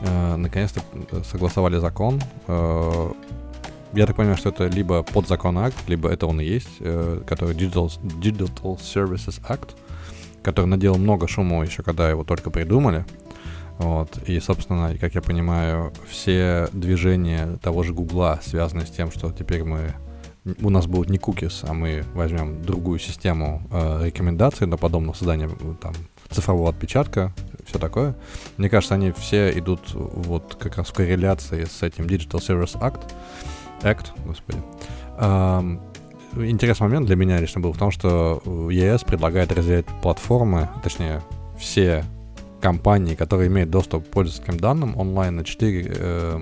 э, 0.02 0.36
наконец-то 0.36 0.82
согласовали 1.24 1.78
закон. 1.78 2.22
Я 2.48 4.08
так 4.08 4.16
понимаю, 4.16 4.38
что 4.38 4.50
это 4.50 4.66
либо 4.66 5.04
подзаконный 5.04 5.66
акт, 5.66 5.78
либо 5.88 6.10
это 6.10 6.26
он 6.26 6.42
и 6.42 6.46
есть, 6.46 6.80
который 7.28 7.56
Digital, 7.56 7.92
Digital 8.02 8.80
Services 8.80 9.40
Act, 9.48 9.76
который 10.44 10.66
наделал 10.66 10.98
много 10.98 11.28
шума 11.28 11.64
еще, 11.64 11.84
когда 11.84 12.10
его 12.10 12.24
только 12.24 12.50
придумали. 12.50 13.06
Вот. 13.80 14.18
И, 14.28 14.40
собственно, 14.40 14.96
как 15.00 15.16
я 15.16 15.22
понимаю, 15.22 15.92
все 16.08 16.68
движения 16.74 17.58
того 17.62 17.84
же 17.84 17.94
Гугла 17.94 18.40
связаны 18.44 18.86
с 18.86 18.92
тем, 18.92 19.12
что 19.12 19.32
теперь 19.32 19.64
мы 19.64 19.96
у 20.62 20.70
нас 20.70 20.88
будут 20.88 21.10
не 21.10 21.18
cookies, 21.18 21.66
а 21.68 21.74
мы 21.74 22.04
возьмем 22.14 22.62
другую 22.62 23.00
систему 23.00 23.62
э, 23.72 24.06
рекомендаций 24.06 24.68
на 24.68 24.76
подобное 24.76 25.14
создание 25.14 25.50
там, 25.82 25.94
цифрового 26.30 26.70
отпечатка, 26.70 27.34
все 27.66 27.80
такое. 27.80 28.16
Мне 28.58 28.70
кажется, 28.70 28.96
они 28.96 29.12
все 29.12 29.58
идут 29.58 29.94
вот 29.94 30.58
как 30.60 30.78
раз 30.78 30.90
в 30.90 30.94
корреляции 30.94 31.64
с 31.64 31.82
этим 31.82 32.06
Digital 32.06 32.40
Service 32.40 32.78
Act. 32.80 33.12
Act, 33.82 34.08
господи. 34.26 34.60
Эм, 35.18 35.82
интересный 36.38 36.88
момент 36.88 37.08
для 37.08 37.16
меня 37.16 37.40
лично 37.40 37.62
был 37.62 37.74
в 37.74 37.78
том, 37.78 37.92
что 37.92 38.42
ЕС 38.72 39.04
предлагает 39.04 39.52
разделять 39.52 39.86
платформы, 40.02 40.70
точнее, 40.84 41.22
все 41.58 42.04
компании, 42.62 43.16
которые 43.16 43.50
имеют 43.50 43.70
доступ 43.70 44.08
к 44.08 44.12
пользовательским 44.12 44.58
данным 44.58 44.98
онлайн 44.98 45.36
на 45.36 45.44
четыре 45.44 45.94
э, 45.96 46.40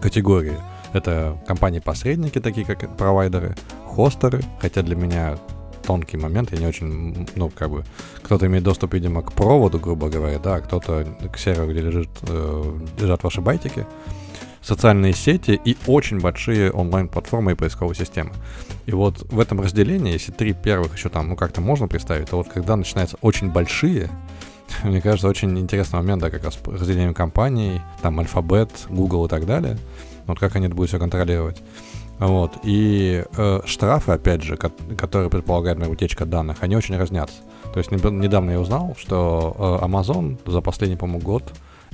категории. 0.00 0.56
Это 0.92 1.40
компании-посредники, 1.46 2.40
такие 2.40 2.66
как 2.66 2.96
провайдеры, 2.96 3.54
хостеры, 3.86 4.42
хотя 4.60 4.82
для 4.82 4.96
меня 4.96 5.38
тонкий 5.86 6.16
момент, 6.16 6.52
я 6.52 6.58
не 6.58 6.66
очень, 6.66 7.26
ну, 7.36 7.50
как 7.50 7.70
бы, 7.70 7.84
кто-то 8.22 8.46
имеет 8.46 8.64
доступ, 8.64 8.94
видимо, 8.94 9.22
к 9.22 9.32
проводу, 9.32 9.78
грубо 9.78 10.10
говоря, 10.10 10.38
да, 10.38 10.56
а 10.56 10.60
кто-то 10.60 11.06
к 11.32 11.38
серверу, 11.38 11.70
где 11.70 11.80
лежит, 11.80 12.10
э, 12.22 12.78
лежат 13.00 13.22
ваши 13.22 13.40
байтики, 13.40 13.86
социальные 14.62 15.12
сети 15.12 15.60
и 15.64 15.76
очень 15.86 16.20
большие 16.20 16.70
онлайн-платформы 16.70 17.52
и 17.52 17.54
поисковые 17.54 17.96
системы. 17.96 18.32
И 18.86 18.92
вот 18.92 19.22
в 19.30 19.38
этом 19.40 19.60
разделении, 19.60 20.12
если 20.12 20.32
три 20.32 20.52
первых 20.52 20.96
еще 20.96 21.08
там, 21.08 21.28
ну, 21.28 21.36
как-то 21.36 21.60
можно 21.60 21.88
представить, 21.88 22.30
то 22.30 22.36
вот 22.36 22.48
когда 22.48 22.76
начинаются 22.76 23.16
очень 23.20 23.50
большие, 23.50 24.10
мне 24.82 25.00
кажется, 25.00 25.28
очень 25.28 25.58
интересный 25.58 25.98
момент, 25.98 26.22
да, 26.22 26.30
как 26.30 26.44
раз 26.44 26.58
разделением 26.64 27.14
компаний, 27.14 27.80
там, 28.02 28.20
Alphabet, 28.20 28.70
Google 28.88 29.26
и 29.26 29.28
так 29.28 29.46
далее, 29.46 29.78
вот 30.26 30.38
как 30.38 30.56
они 30.56 30.66
это 30.66 30.74
будут 30.74 30.90
все 30.90 30.98
контролировать. 30.98 31.62
Вот. 32.18 32.58
И 32.64 33.24
э, 33.36 33.60
штрафы, 33.64 34.12
опять 34.12 34.42
же, 34.42 34.56
ко- 34.56 34.72
которые 34.96 35.30
предполагают 35.30 35.78
например, 35.78 35.94
утечка 35.94 36.26
данных, 36.26 36.58
они 36.60 36.76
очень 36.76 36.96
разнятся. 36.96 37.36
То 37.72 37.78
есть 37.78 37.90
недавно 37.92 38.50
я 38.50 38.60
узнал, 38.60 38.96
что 38.98 39.78
э, 39.80 39.84
Amazon 39.84 40.38
за 40.44 40.60
последний, 40.60 40.96
по-моему, 40.96 41.20
год 41.20 41.44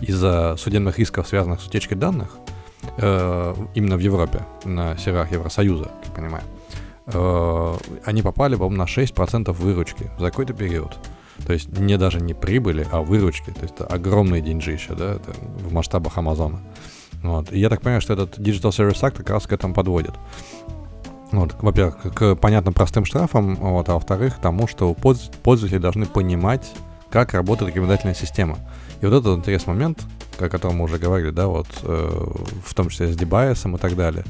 из-за 0.01 0.57
судебных 0.57 0.99
рисков, 0.99 1.29
связанных 1.29 1.61
с 1.61 1.67
утечкой 1.67 1.99
данных, 1.99 2.39
э, 2.99 3.55
именно 3.75 3.97
в 3.97 4.01
Европе, 4.01 4.47
на 4.65 4.97
серверах 4.97 5.33
Евросоюза, 5.33 5.85
как 5.85 6.07
я 6.07 6.13
понимаю, 6.13 6.45
э, 7.07 7.77
они 8.05 8.23
попали, 8.23 8.57
по-моему, 8.57 8.77
на 8.77 8.87
6% 8.87 9.53
выручки 9.53 10.11
за 10.19 10.31
какой-то 10.31 10.53
период. 10.53 10.97
То 11.47 11.53
есть 11.53 11.77
не 11.79 11.99
даже 11.99 12.21
не 12.21 12.35
прибыли, 12.35 12.87
а 12.93 13.03
выручки. 13.03 13.51
То 13.51 13.63
есть 13.63 13.75
это 13.75 13.87
огромные 13.87 14.41
деньжища, 14.41 14.95
да, 14.95 15.15
это 15.15 15.33
в 15.33 15.73
масштабах 15.73 16.17
Амазона. 16.17 16.61
Вот. 17.23 17.53
И 17.53 17.59
я 17.59 17.69
так 17.71 17.81
понимаю, 17.81 18.01
что 18.01 18.13
этот 18.13 18.39
Digital 18.39 18.71
Service 18.71 19.01
Act 19.01 19.17
как 19.17 19.31
раз 19.31 19.47
к 19.47 19.53
этому 19.53 19.75
подводит. 19.75 20.15
Вот, 21.33 21.57
во-первых, 21.61 22.15
к 22.15 22.37
понятно 22.37 22.73
простым 22.73 23.05
штрафам, 23.05 23.57
вот, 23.57 23.89
а 23.89 23.95
во-вторых, 23.95 24.37
к 24.37 24.41
тому, 24.41 24.69
что 24.69 24.95
пользователи 24.95 25.79
должны 25.79 26.07
понимать, 26.07 26.71
как 27.11 27.33
работает 27.33 27.71
рекомендательная 27.71 28.15
система. 28.15 28.59
И 29.01 29.07
вот 29.07 29.15
этот 29.15 29.39
интересный 29.39 29.75
момент, 29.75 30.05
о 30.39 30.49
котором 30.49 30.77
мы 30.77 30.85
уже 30.85 30.99
говорили, 30.99 31.31
да, 31.31 31.47
вот, 31.47 31.67
э, 31.83 32.33
в 32.65 32.75
том 32.75 32.89
числе 32.89 33.09
с 33.09 33.17
дебайсом 33.17 33.77
и 33.77 33.79
так 33.79 33.97
далее. 33.97 34.25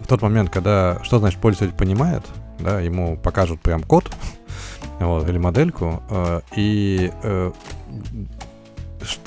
В 0.00 0.06
тот 0.06 0.22
момент, 0.22 0.50
когда, 0.50 1.00
что 1.02 1.18
значит 1.18 1.40
пользователь 1.40 1.76
понимает, 1.76 2.22
да, 2.58 2.80
ему 2.80 3.16
покажут 3.16 3.60
прям 3.60 3.82
код, 3.82 4.10
вот, 5.00 5.28
или 5.28 5.38
модельку, 5.38 6.02
э, 6.10 6.40
и 6.56 7.12
э, 7.22 7.52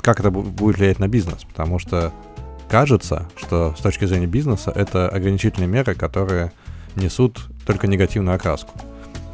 как 0.00 0.20
это 0.20 0.30
будет 0.30 0.78
влиять 0.78 0.98
на 0.98 1.08
бизнес, 1.08 1.44
потому 1.44 1.78
что 1.78 2.12
кажется, 2.68 3.28
что 3.36 3.74
с 3.76 3.80
точки 3.80 4.04
зрения 4.04 4.26
бизнеса 4.26 4.72
это 4.74 5.08
ограничительные 5.08 5.68
меры, 5.68 5.94
которые 5.94 6.52
несут 6.96 7.40
только 7.66 7.86
негативную 7.86 8.36
окраску. 8.36 8.72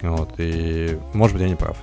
Вот, 0.02 0.34
и, 0.38 0.98
может 1.14 1.34
быть, 1.34 1.42
я 1.42 1.48
не 1.48 1.56
прав. 1.56 1.76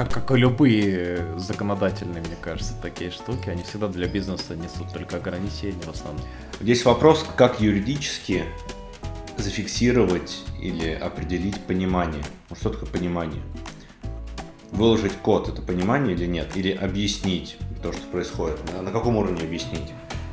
Как, 0.00 0.10
как 0.14 0.30
и 0.30 0.36
любые 0.38 1.26
законодательные, 1.36 2.22
мне 2.22 2.36
кажется, 2.40 2.72
такие 2.80 3.10
штуки, 3.10 3.50
они 3.50 3.62
всегда 3.64 3.86
для 3.86 4.08
бизнеса 4.08 4.56
несут 4.56 4.90
только 4.94 5.18
ограничения 5.18 5.82
в 5.82 5.90
основном. 5.90 6.24
Здесь 6.58 6.86
вопрос, 6.86 7.26
как 7.36 7.60
юридически 7.60 8.44
зафиксировать 9.36 10.38
или 10.58 10.88
определить 10.92 11.60
понимание. 11.66 12.22
Ну, 12.48 12.56
что 12.56 12.70
такое 12.70 12.88
понимание? 12.88 13.42
Выложить 14.72 15.12
код– 15.12 15.48
это 15.50 15.60
понимание 15.60 16.14
или 16.14 16.24
нет? 16.24 16.56
Или 16.56 16.72
объяснить 16.72 17.58
то, 17.82 17.92
что 17.92 18.00
происходит? 18.06 18.56
На 18.80 18.92
каком 18.92 19.18
уровне 19.18 19.42
объяснить? 19.42 19.92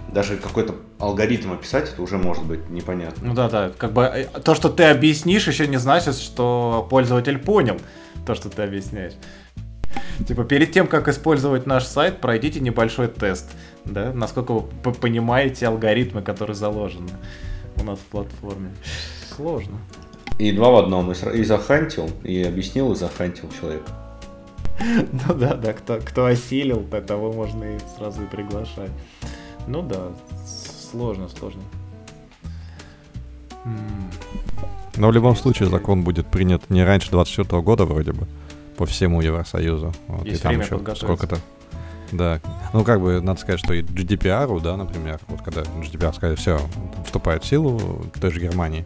даже 0.10 0.38
какой-то 0.38 0.76
алгоритм 1.00 1.52
описать, 1.52 1.90
это 1.90 2.02
уже 2.02 2.18
может 2.18 2.46
быть 2.46 2.70
непонятно. 2.70 3.28
Ну 3.28 3.34
да, 3.34 3.50
да. 3.50 3.72
Как 3.78 3.92
бы 3.92 4.04
э, 4.04 4.26
то, 4.42 4.56
что 4.56 4.70
ты 4.70 4.86
объяснишь, 4.86 5.48
еще 5.48 5.68
не 5.68 5.78
значит, 5.78 6.16
что 6.16 6.88
пользователь 6.90 7.38
понял 7.38 7.78
то, 8.26 8.34
что 8.34 8.50
ты 8.50 8.62
объясняешь. 8.62 9.14
Типа, 10.26 10.44
перед 10.44 10.72
тем, 10.72 10.88
как 10.88 11.08
использовать 11.08 11.66
наш 11.66 11.86
сайт, 11.86 12.22
пройдите 12.22 12.60
небольшой 12.60 13.08
тест, 13.08 13.52
да, 13.86 14.12
насколько 14.14 14.52
вы 14.52 14.94
понимаете 14.94 15.68
алгоритмы, 15.68 16.22
которые 16.22 16.56
заложены 16.56 17.10
у 17.80 17.84
нас 17.84 18.00
в 18.00 18.06
платформе. 18.06 18.72
Сложно. 19.36 19.78
И 20.40 20.52
два 20.52 20.72
в 20.72 20.76
одном. 20.78 21.12
И 21.12 21.44
захантил, 21.44 22.10
и 22.24 22.44
объяснил, 22.44 22.92
и 22.94 22.96
захантил 22.96 23.50
человек. 23.60 23.84
Ну 25.28 25.34
да, 25.34 25.56
да, 25.56 25.74
кто, 25.74 26.00
кто 26.00 26.26
осилил, 26.26 26.84
того 27.08 27.34
можно 27.34 27.64
и 27.64 27.80
сразу 27.98 28.24
и 28.24 28.26
приглашать. 28.28 28.92
Ну 29.68 29.82
да, 29.82 30.12
сложно, 30.92 31.28
сложно. 31.30 31.62
Но 34.96 35.08
в 35.10 35.12
любом 35.12 35.36
случае 35.36 35.70
закон 35.70 36.04
будет 36.04 36.28
принят 36.28 36.70
не 36.70 36.84
раньше 36.84 37.10
24 37.10 37.62
года 37.62 37.86
вроде 37.86 38.14
бы 38.14 38.28
по 38.78 38.86
всему 38.86 39.22
Евросоюзу. 39.22 39.94
Вот, 40.08 40.26
Есть 40.26 40.42
и 40.42 40.44
там 40.44 40.60
еще 40.60 40.80
сколько-то. 40.96 41.38
Да. 42.12 42.40
Ну, 42.74 42.84
как 42.84 43.02
бы, 43.02 43.20
надо 43.22 43.40
сказать, 43.40 43.60
что 43.60 43.74
и 43.74 43.82
GDPR, 43.82 44.62
да, 44.62 44.78
например, 44.78 45.20
вот 45.28 45.42
когда 45.42 45.62
GDPR 45.62 46.14
сказали, 46.14 46.36
все, 46.36 46.60
вступает 47.06 47.44
в 47.44 47.48
силу 47.48 47.78
в 47.78 48.20
той 48.20 48.32
же 48.32 48.40
Германии, 48.40 48.86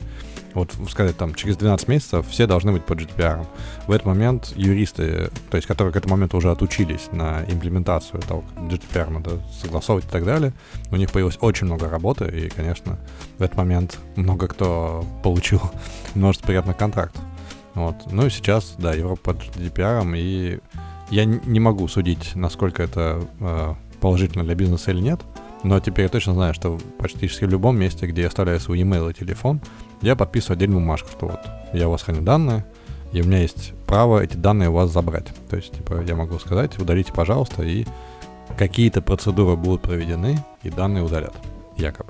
вот 0.54 0.74
сказать, 0.90 1.18
там, 1.18 1.34
через 1.34 1.58
12 1.58 1.88
месяцев 1.88 2.28
все 2.28 2.48
должны 2.48 2.72
быть 2.72 2.84
под 2.84 3.00
GDPR. 3.00 3.46
В 3.88 3.92
этот 3.92 4.06
момент 4.06 4.54
юристы, 4.56 5.30
то 5.50 5.58
есть, 5.58 5.68
которые 5.68 5.94
к 5.94 5.96
этому 5.96 6.16
моменту 6.16 6.38
уже 6.38 6.52
отучились 6.52 7.10
на 7.12 7.44
имплементацию 7.48 8.22
того, 8.22 8.44
как 8.54 8.64
GDPR 8.66 9.10
надо 9.10 9.42
согласовывать 9.62 10.06
и 10.06 10.10
так 10.10 10.26
далее, 10.26 10.54
у 10.92 10.96
них 10.96 11.12
появилось 11.12 11.38
очень 11.42 11.68
много 11.68 11.90
работы, 11.90 12.26
и, 12.26 12.50
конечно, 12.50 12.98
в 13.38 13.42
этот 13.42 13.56
момент 13.56 13.98
много 14.16 14.48
кто 14.48 15.06
получил 15.24 15.62
множество 16.16 16.48
приятных 16.48 16.78
контрактов. 16.78 17.22
Вот. 17.76 17.96
Ну 18.12 18.26
и 18.26 18.30
сейчас, 18.30 18.76
да, 18.78 18.94
Европа 18.94 19.34
под 19.34 19.38
GDPR, 19.38 20.06
и 20.18 20.60
я 21.10 21.26
не 21.26 21.60
могу 21.60 21.88
судить, 21.88 22.36
насколько 22.36 22.84
это 22.84 23.22
э, 23.40 23.74
положительно 24.00 24.44
для 24.44 24.56
бизнеса 24.56 24.92
или 24.92 25.00
нет, 25.02 25.22
но 25.64 25.80
теперь 25.80 26.04
я 26.04 26.10
точно 26.10 26.34
знаю, 26.34 26.54
что 26.54 26.80
почти 26.98 27.28
в 27.28 27.42
любом 27.42 27.78
месте, 27.78 28.08
где 28.08 28.22
я 28.22 28.28
оставляю 28.28 28.60
свой 28.60 28.80
e-mail 28.80 29.12
и 29.12 29.14
телефон, 29.14 29.62
я 30.02 30.16
подписываю 30.16 30.56
отдельную 30.56 30.80
бумажку, 30.80 31.10
что 31.12 31.28
вот 31.28 31.40
я 31.74 31.88
у 31.88 31.92
вас 31.92 32.02
храню 32.02 32.22
данные, 32.22 32.66
и 33.12 33.22
у 33.22 33.26
меня 33.26 33.40
есть 33.40 33.74
право 33.86 34.24
эти 34.24 34.38
данные 34.38 34.70
у 34.70 34.74
вас 34.74 34.90
забрать. 34.90 35.28
То 35.50 35.58
есть, 35.58 35.74
типа, 35.74 36.02
я 36.08 36.16
могу 36.16 36.40
сказать, 36.40 36.78
удалите, 36.80 37.14
пожалуйста, 37.14 37.64
и 37.64 37.86
какие-то 38.58 39.02
процедуры 39.02 39.56
будут 39.56 39.82
проведены, 39.82 40.44
и 40.64 40.70
данные 40.70 41.04
удалят, 41.04 41.36
якобы. 41.78 42.10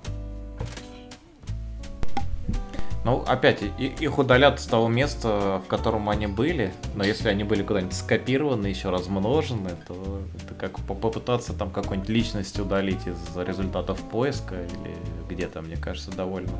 Ну, 3.03 3.23
опять, 3.27 3.63
их 3.79 4.19
удалят 4.19 4.59
с 4.59 4.65
того 4.67 4.87
места, 4.87 5.61
в 5.65 5.67
котором 5.67 6.07
они 6.07 6.27
были, 6.27 6.71
но 6.95 7.03
если 7.03 7.29
они 7.29 7.43
были 7.43 7.63
куда-нибудь 7.63 7.95
скопированы, 7.95 8.67
еще 8.67 8.91
размножены, 8.91 9.71
то 9.87 10.21
это 10.43 10.53
как 10.53 10.79
попытаться 10.81 11.53
там 11.53 11.71
какую-нибудь 11.71 12.09
личность 12.09 12.59
удалить 12.59 13.07
из 13.07 13.37
результатов 13.37 13.99
поиска 14.11 14.55
или 14.55 14.95
где-то, 15.29 15.63
мне 15.63 15.77
кажется, 15.77 16.11
довольно 16.11 16.51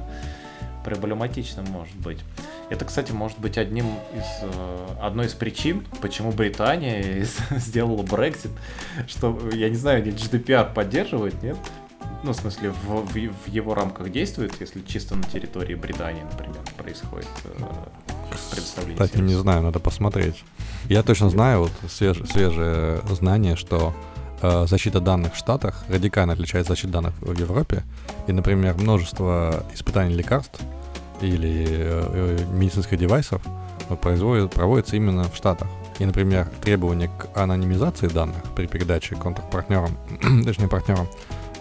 проблематично 0.84 1.62
может 1.64 1.96
быть. 1.98 2.20
Это, 2.70 2.86
кстати, 2.86 3.12
может 3.12 3.40
быть 3.40 3.58
одним 3.58 3.86
из, 4.16 4.26
э, 4.42 4.88
одной 5.02 5.28
из 5.28 5.34
причин, 5.34 5.86
почему 6.02 6.32
Британия 6.32 7.24
сделала 7.52 8.02
Brexit, 8.02 8.52
что, 9.08 9.40
я 9.54 9.70
не 9.70 9.76
знаю, 9.76 10.04
GDPR 10.04 10.74
поддерживает, 10.74 11.42
нет? 11.44 11.58
Ну, 12.24 12.34
в 12.34 12.36
смысле, 12.36 12.70
в, 12.70 13.06
в, 13.06 13.14
в 13.14 13.48
его 13.48 13.74
рамках 13.74 14.12
действует, 14.12 14.54
если 14.60 14.82
чисто 14.82 15.16
на 15.16 15.24
территории 15.24 15.74
Британии, 15.74 16.22
например, 16.22 16.62
происходит 16.78 17.28
э, 17.46 17.64
предоставление. 18.52 19.04
Кстати, 19.04 19.22
не 19.22 19.34
знаю, 19.34 19.64
надо 19.64 19.80
посмотреть. 19.80 20.44
Я 20.86 21.02
точно 21.02 21.30
знаю, 21.30 21.62
вот 21.62 21.72
свеж, 21.90 22.22
свежее 22.30 23.02
знание, 23.10 23.56
что 23.56 23.94
э, 24.42 24.68
защита 24.68 25.00
данных 25.00 25.34
в 25.34 25.38
Штатах 25.38 25.84
радикально 25.90 26.34
отличается 26.34 26.74
от 26.74 26.78
защиты 26.78 26.94
данных 26.94 27.14
в 27.22 27.40
Европе. 27.40 27.84
И, 28.28 28.34
например, 28.34 28.76
множество 28.76 29.66
испытаний 29.74 30.14
лекарств 30.14 30.62
или 31.22 31.66
э, 31.70 32.38
э 32.40 32.46
медицинских 32.54 33.00
девайсов 33.00 33.42
производят, 34.02 34.52
проводятся 34.52 34.96
именно 34.96 35.24
в 35.24 35.36
Штатах. 35.36 35.68
И, 35.98 36.06
например, 36.06 36.48
требования 36.62 37.10
к 37.10 37.36
анонимизации 37.38 38.08
данных 38.08 38.44
при 38.56 38.68
передаче 38.68 39.16
контрпартнерам, 39.16 39.98
точнее 40.46 40.68
партнерам, 40.68 41.08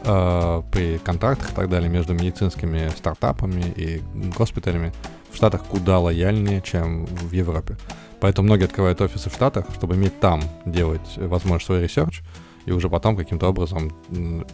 э, 0.04 0.62
при 0.72 0.98
контрактах 0.98 1.52
и 1.52 1.54
так 1.54 1.68
далее 1.68 1.88
между 1.88 2.14
медицинскими 2.14 2.88
стартапами 2.96 3.72
и 3.76 4.02
госпиталями 4.36 4.92
в 5.30 5.36
Штатах 5.36 5.64
куда 5.64 5.98
лояльнее, 5.98 6.62
чем 6.62 7.06
в 7.06 7.32
Европе. 7.32 7.76
Поэтому 8.20 8.46
многие 8.46 8.64
открывают 8.64 9.00
офисы 9.00 9.30
в 9.30 9.34
Штатах, 9.34 9.66
чтобы 9.74 9.94
иметь 9.94 10.20
там 10.20 10.42
делать, 10.66 11.16
возможно, 11.16 11.64
свой 11.64 11.82
research, 11.82 12.22
и 12.66 12.72
уже 12.72 12.90
потом 12.90 13.16
каким-то 13.16 13.48
образом 13.48 13.90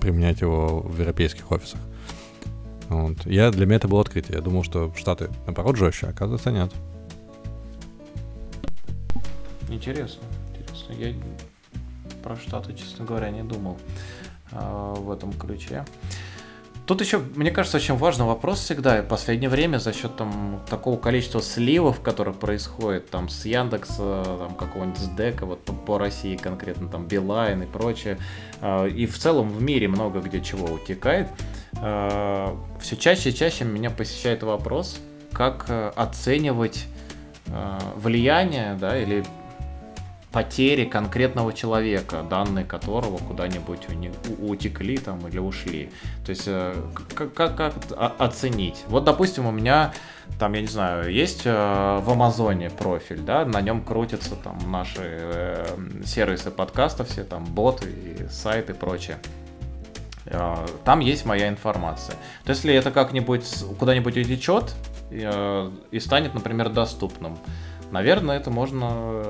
применять 0.01 0.40
его 0.40 0.80
в 0.80 0.99
европейских 1.01 1.51
офисах. 1.51 1.80
Вот. 2.88 3.26
Я, 3.26 3.51
для 3.51 3.66
меня 3.66 3.76
это 3.76 3.88
было 3.88 4.03
открытие. 4.03 4.36
Я 4.36 4.42
думал, 4.42 4.62
что 4.62 4.92
Штаты, 4.97 5.30
наоборот, 5.44 5.76
жестче, 5.76 6.07
а 6.07 6.11
оказывается, 6.11 6.53
нет. 6.53 6.72
Интересно, 9.68 10.22
интересно. 10.51 10.92
Я 10.92 11.14
про 12.22 12.36
Штаты, 12.36 12.74
честно 12.74 13.05
говоря, 13.05 13.30
не 13.30 13.42
думал 13.42 13.76
в 14.53 15.11
этом 15.11 15.32
ключе. 15.32 15.84
Тут 16.86 17.01
еще, 17.01 17.18
мне 17.18 17.51
кажется, 17.51 17.78
очень 17.78 17.97
важный 17.97 18.26
вопрос 18.26 18.61
всегда. 18.61 19.03
В 19.03 19.09
последнее 19.09 19.51
время 19.51 19.78
за 19.78 19.92
счет 19.92 20.16
там 20.16 20.62
такого 20.70 20.97
количества 20.97 21.42
сливов, 21.42 22.01
которые 22.01 22.32
происходят 22.32 23.11
там 23.11 23.28
с 23.28 23.44
Яндекса, 23.44 24.22
там 24.24 24.55
какого-нибудь 24.55 25.01
СДЭКа, 25.01 25.47
вот 25.47 25.64
по, 25.64 25.99
России 25.99 26.36
конкретно, 26.36 26.88
там 26.88 27.07
Билайн 27.07 27.64
и 27.64 27.66
прочее, 27.66 28.18
э, 28.61 28.88
и 28.88 29.07
в 29.07 29.18
целом 29.18 29.49
в 29.51 29.61
мире 29.61 29.88
много 29.88 30.20
где 30.20 30.40
чего 30.40 30.72
утекает, 30.72 31.28
э, 31.82 32.57
все 32.80 32.97
чаще 32.97 33.30
и 33.30 33.34
чаще 33.34 33.64
меня 33.64 33.90
посещает 33.90 34.44
вопрос, 34.44 35.01
как 35.32 35.64
э, 35.68 35.90
оценивать 35.97 36.84
э, 37.49 37.78
влияние, 37.97 38.76
да, 38.80 38.97
или 38.97 39.24
потери 40.33 40.85
конкретного 40.85 41.53
человека, 41.53 42.22
данные 42.29 42.64
которого 42.64 43.16
куда-нибудь 43.18 43.87
утекли 44.41 44.99
там 44.99 45.27
или 45.29 45.39
ушли. 45.39 45.91
То 46.24 46.31
есть 46.31 46.45
э, 46.47 46.74
как, 47.14 47.33
как, 47.33 47.57
как 47.57 47.74
оценить? 48.18 48.85
Вот, 48.89 49.05
допустим, 49.05 49.47
у 49.47 49.51
меня 49.51 49.95
там, 50.39 50.53
я 50.53 50.61
не 50.61 50.66
знаю, 50.66 51.11
есть 51.11 51.43
э, 51.47 52.01
в 52.03 52.11
Амазоне 52.11 52.68
профиль, 52.68 53.20
да, 53.20 53.45
на 53.47 53.62
нем 53.62 53.83
крутятся 53.83 54.37
там 54.37 54.59
наши 54.70 55.01
э, 55.03 55.79
сервисы 56.05 56.51
подкаста, 56.51 57.05
все 57.05 57.24
там 57.24 57.45
боты, 57.45 57.89
и 57.89 58.29
сайты 58.31 58.72
и 58.72 58.77
прочее. 58.77 59.18
Там 60.85 60.99
есть 60.99 61.24
моя 61.24 61.49
информация. 61.49 62.16
То 62.43 62.51
есть, 62.51 62.64
если 62.64 62.74
это 62.77 62.91
как-нибудь 62.91 63.45
куда-нибудь 63.79 64.16
утечет 64.16 64.74
и 65.12 66.01
станет, 66.01 66.35
например, 66.35 66.68
доступным, 66.68 67.39
наверное, 67.91 68.37
это 68.37 68.51
можно 68.51 69.24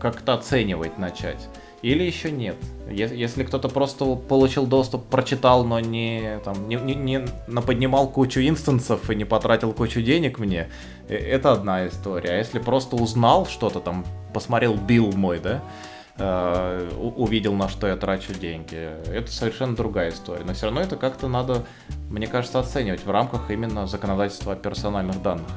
как-то 0.00 0.34
оценивать 0.34 0.98
начать. 0.98 1.48
Или 1.82 2.04
еще 2.04 2.30
нет. 2.30 2.56
Если 2.88 3.42
кто-то 3.42 3.68
просто 3.68 4.14
получил 4.14 4.66
доступ, 4.66 5.06
прочитал, 5.06 5.64
но 5.64 5.80
не, 5.80 6.38
там, 6.44 6.68
не, 6.68 6.76
не, 6.76 6.94
не 6.94 7.26
наподнимал 7.48 8.08
кучу 8.08 8.40
инстансов 8.40 9.10
и 9.10 9.16
не 9.16 9.24
потратил 9.24 9.72
кучу 9.72 10.00
денег 10.00 10.38
мне, 10.38 10.68
э, 11.08 11.16
это 11.16 11.52
одна 11.52 11.88
история. 11.88 12.30
А 12.30 12.36
если 12.36 12.60
просто 12.60 12.94
узнал 12.94 13.46
что-то 13.46 13.80
там, 13.80 14.04
посмотрел 14.32 14.76
билл 14.76 15.10
мой, 15.12 15.40
да, 15.40 15.60
э, 16.18 16.88
увидел, 17.16 17.54
на 17.54 17.68
что 17.68 17.88
я 17.88 17.96
трачу 17.96 18.32
деньги, 18.32 18.90
это 19.12 19.32
совершенно 19.32 19.74
другая 19.74 20.10
история. 20.10 20.44
Но 20.44 20.54
все 20.54 20.66
равно 20.66 20.82
это 20.82 20.94
как-то 20.94 21.26
надо, 21.26 21.64
мне 22.08 22.28
кажется, 22.28 22.60
оценивать 22.60 23.04
в 23.04 23.10
рамках 23.10 23.50
именно 23.50 23.88
законодательства 23.88 24.52
о 24.52 24.56
персональных 24.56 25.20
данных. 25.20 25.48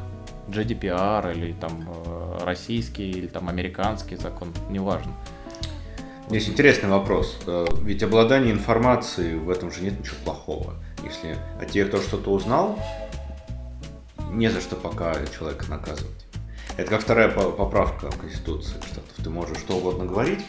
GDPR 0.48 1.36
или 1.36 1.54
там 1.54 1.88
э, 1.88 2.38
российский 2.44 3.10
или 3.10 3.28
там 3.28 3.50
американский 3.50 4.16
закон, 4.16 4.50
неважно. 4.70 5.12
Есть 6.30 6.50
интересный 6.50 6.90
вопрос. 6.90 7.38
Э, 7.46 7.66
ведь 7.82 8.02
обладание 8.04 8.52
информацией 8.52 9.36
в 9.36 9.50
этом 9.50 9.72
же 9.72 9.82
нет 9.82 10.00
ничего 10.00 10.18
плохого. 10.24 10.74
Если 11.04 11.38
о 11.60 11.66
тебе 11.66 11.86
кто 11.86 12.02
что-то 12.02 12.32
узнал, 12.32 12.80
не 14.32 14.50
за 14.50 14.62
что 14.62 14.76
пока 14.76 15.14
человека 15.38 15.66
наказывать. 15.70 16.26
Это 16.78 16.90
как 16.90 17.02
вторая 17.02 17.30
поправка 17.30 18.10
Конституции 18.10 18.76
Штатов. 18.86 19.04
Ты 19.24 19.30
можешь 19.30 19.60
что 19.60 19.78
угодно 19.78 20.06
говорить, 20.06 20.42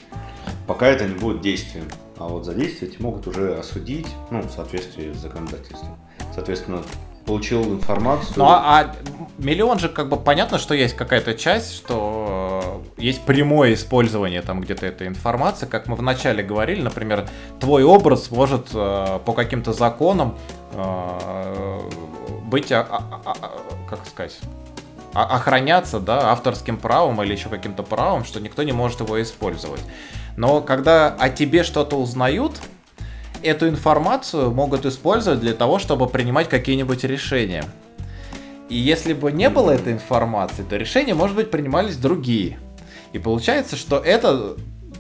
пока 0.66 0.88
это 0.88 1.06
не 1.06 1.14
будет 1.14 1.40
действием. 1.40 1.86
А 2.18 2.26
вот 2.26 2.44
за 2.44 2.54
действие 2.54 2.90
тебя 2.90 3.04
могут 3.04 3.26
уже 3.26 3.54
осудить, 3.54 4.08
ну, 4.30 4.40
в 4.40 4.50
соответствии 4.50 5.12
с 5.12 5.18
законодательством. 5.18 5.98
Соответственно, 6.34 6.82
получил 7.26 7.62
информацию. 7.64 8.34
Ну 8.36 8.44
а, 8.44 8.62
а 8.80 8.96
миллион 9.38 9.78
же 9.78 9.88
как 9.88 10.08
бы 10.08 10.16
понятно, 10.16 10.58
что 10.58 10.74
есть 10.74 10.94
какая-то 10.96 11.34
часть, 11.34 11.74
что 11.74 12.82
э, 12.96 13.02
есть 13.02 13.22
прямое 13.22 13.74
использование 13.74 14.42
там 14.42 14.60
где-то 14.60 14.86
этой 14.86 15.08
информации, 15.08 15.66
как 15.66 15.88
мы 15.88 15.96
вначале 15.96 16.42
говорили, 16.42 16.80
например, 16.80 17.28
твой 17.60 17.82
образ 17.82 18.30
может 18.30 18.68
э, 18.72 19.18
по 19.24 19.32
каким-то 19.32 19.72
законам 19.72 20.38
э, 20.72 21.80
быть, 22.44 22.70
а, 22.72 22.86
а, 22.88 23.20
а, 23.24 23.36
а 23.42 23.50
как 23.90 24.06
сказать, 24.06 24.38
охраняться, 25.12 25.98
да, 25.98 26.30
авторским 26.30 26.76
правом 26.76 27.22
или 27.22 27.32
еще 27.32 27.48
каким-то 27.48 27.82
правом, 27.82 28.24
что 28.24 28.40
никто 28.40 28.62
не 28.62 28.72
может 28.72 29.00
его 29.00 29.20
использовать. 29.20 29.80
Но 30.36 30.60
когда 30.60 31.08
о 31.08 31.30
тебе 31.30 31.64
что-то 31.64 31.96
узнают, 31.96 32.60
эту 33.42 33.68
информацию 33.68 34.50
могут 34.50 34.86
использовать 34.86 35.40
для 35.40 35.54
того, 35.54 35.78
чтобы 35.78 36.08
принимать 36.08 36.48
какие-нибудь 36.48 37.04
решения. 37.04 37.64
И 38.68 38.76
если 38.76 39.12
бы 39.12 39.30
не 39.30 39.48
было 39.48 39.70
этой 39.70 39.92
информации, 39.92 40.64
то 40.68 40.76
решения, 40.76 41.14
может 41.14 41.36
быть, 41.36 41.50
принимались 41.50 41.96
другие. 41.96 42.58
И 43.12 43.18
получается, 43.18 43.76
что 43.76 43.98
это 43.98 44.56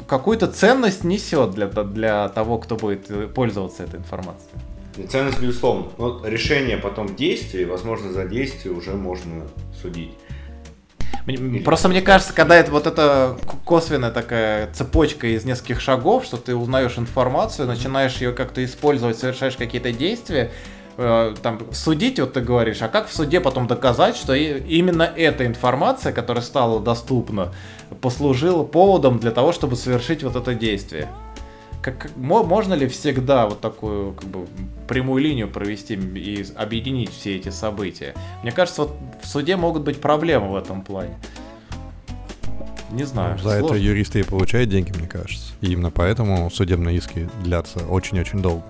какую-то 0.06 0.46
ценность 0.46 1.04
несет 1.04 1.50
для, 1.50 1.66
для 1.66 2.28
того, 2.28 2.58
кто 2.58 2.76
будет 2.76 3.34
пользоваться 3.34 3.82
этой 3.82 3.98
информацией. 3.98 5.08
Ценность, 5.08 5.40
безусловно. 5.40 5.86
Но 5.98 6.24
решение 6.24 6.78
потом 6.78 7.14
действия, 7.16 7.66
возможно, 7.66 8.12
за 8.12 8.24
действие 8.24 8.74
уже 8.74 8.92
можно 8.92 9.46
судить. 9.82 10.12
Просто 11.64 11.88
мне 11.88 12.02
кажется, 12.02 12.32
когда 12.32 12.56
это 12.56 12.70
вот 12.70 12.86
эта 12.86 13.36
косвенная 13.64 14.12
такая 14.12 14.72
цепочка 14.72 15.26
из 15.26 15.44
нескольких 15.44 15.80
шагов, 15.80 16.24
что 16.24 16.36
ты 16.36 16.54
узнаешь 16.54 16.98
информацию, 16.98 17.66
начинаешь 17.66 18.16
ее 18.18 18.32
как-то 18.32 18.64
использовать, 18.64 19.18
совершаешь 19.18 19.56
какие-то 19.56 19.92
действия, 19.92 20.52
э, 20.96 21.34
там, 21.42 21.60
судить, 21.72 22.20
вот 22.20 22.34
ты 22.34 22.40
говоришь, 22.40 22.80
а 22.82 22.88
как 22.88 23.08
в 23.08 23.12
суде 23.12 23.40
потом 23.40 23.66
доказать, 23.66 24.16
что 24.16 24.34
именно 24.34 25.02
эта 25.02 25.46
информация, 25.46 26.12
которая 26.12 26.44
стала 26.44 26.80
доступна, 26.80 27.52
послужила 28.00 28.62
поводом 28.62 29.18
для 29.18 29.32
того, 29.32 29.52
чтобы 29.52 29.74
совершить 29.74 30.22
вот 30.22 30.36
это 30.36 30.54
действие? 30.54 31.08
Как, 31.86 32.10
можно 32.16 32.74
ли 32.74 32.88
всегда 32.88 33.46
вот 33.46 33.60
такую 33.60 34.14
как 34.14 34.28
бы, 34.28 34.46
прямую 34.88 35.22
линию 35.22 35.48
провести 35.48 35.94
и 35.94 36.44
объединить 36.56 37.10
все 37.10 37.36
эти 37.36 37.50
события? 37.50 38.12
Мне 38.42 38.50
кажется, 38.50 38.82
вот 38.82 38.96
в 39.22 39.28
суде 39.28 39.54
могут 39.56 39.84
быть 39.84 40.00
проблемы 40.00 40.50
в 40.50 40.56
этом 40.56 40.82
плане. 40.82 41.16
Не 42.90 43.04
знаю. 43.04 43.38
За 43.38 43.58
сложно. 43.58 43.66
это 43.66 43.74
юристы 43.76 44.20
и 44.20 44.22
получают 44.24 44.68
деньги, 44.68 44.90
мне 44.98 45.06
кажется. 45.06 45.54
И 45.60 45.70
именно 45.72 45.92
поэтому 45.92 46.50
судебные 46.50 46.96
иски 46.96 47.28
длятся 47.44 47.86
очень-очень 47.86 48.42
долго. 48.42 48.64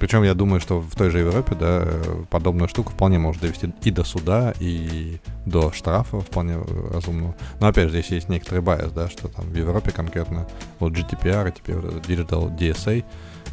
Причем 0.00 0.24
я 0.24 0.34
думаю, 0.34 0.60
что 0.60 0.80
в 0.80 0.94
той 0.96 1.10
же 1.10 1.20
Европе, 1.20 1.54
да, 1.54 1.86
подобную 2.30 2.68
штуку 2.68 2.92
вполне 2.92 3.18
может 3.18 3.42
довести 3.42 3.72
и 3.82 3.90
до 3.90 4.02
суда, 4.02 4.54
и 4.58 5.20
до 5.46 5.72
штрафа 5.72 6.20
вполне 6.20 6.56
разумного. 6.92 7.36
Но 7.60 7.68
опять 7.68 7.84
же, 7.84 7.90
здесь 7.90 8.10
есть 8.10 8.28
некоторый 8.28 8.60
байс, 8.60 8.90
да, 8.90 9.08
что 9.08 9.28
там 9.28 9.46
в 9.46 9.54
Европе 9.54 9.92
конкретно 9.92 10.48
вот 10.80 10.92
GDPR, 10.92 11.52
теперь 11.56 11.76
вот 11.76 12.06
Digital 12.06 12.56
DSA, 12.56 13.04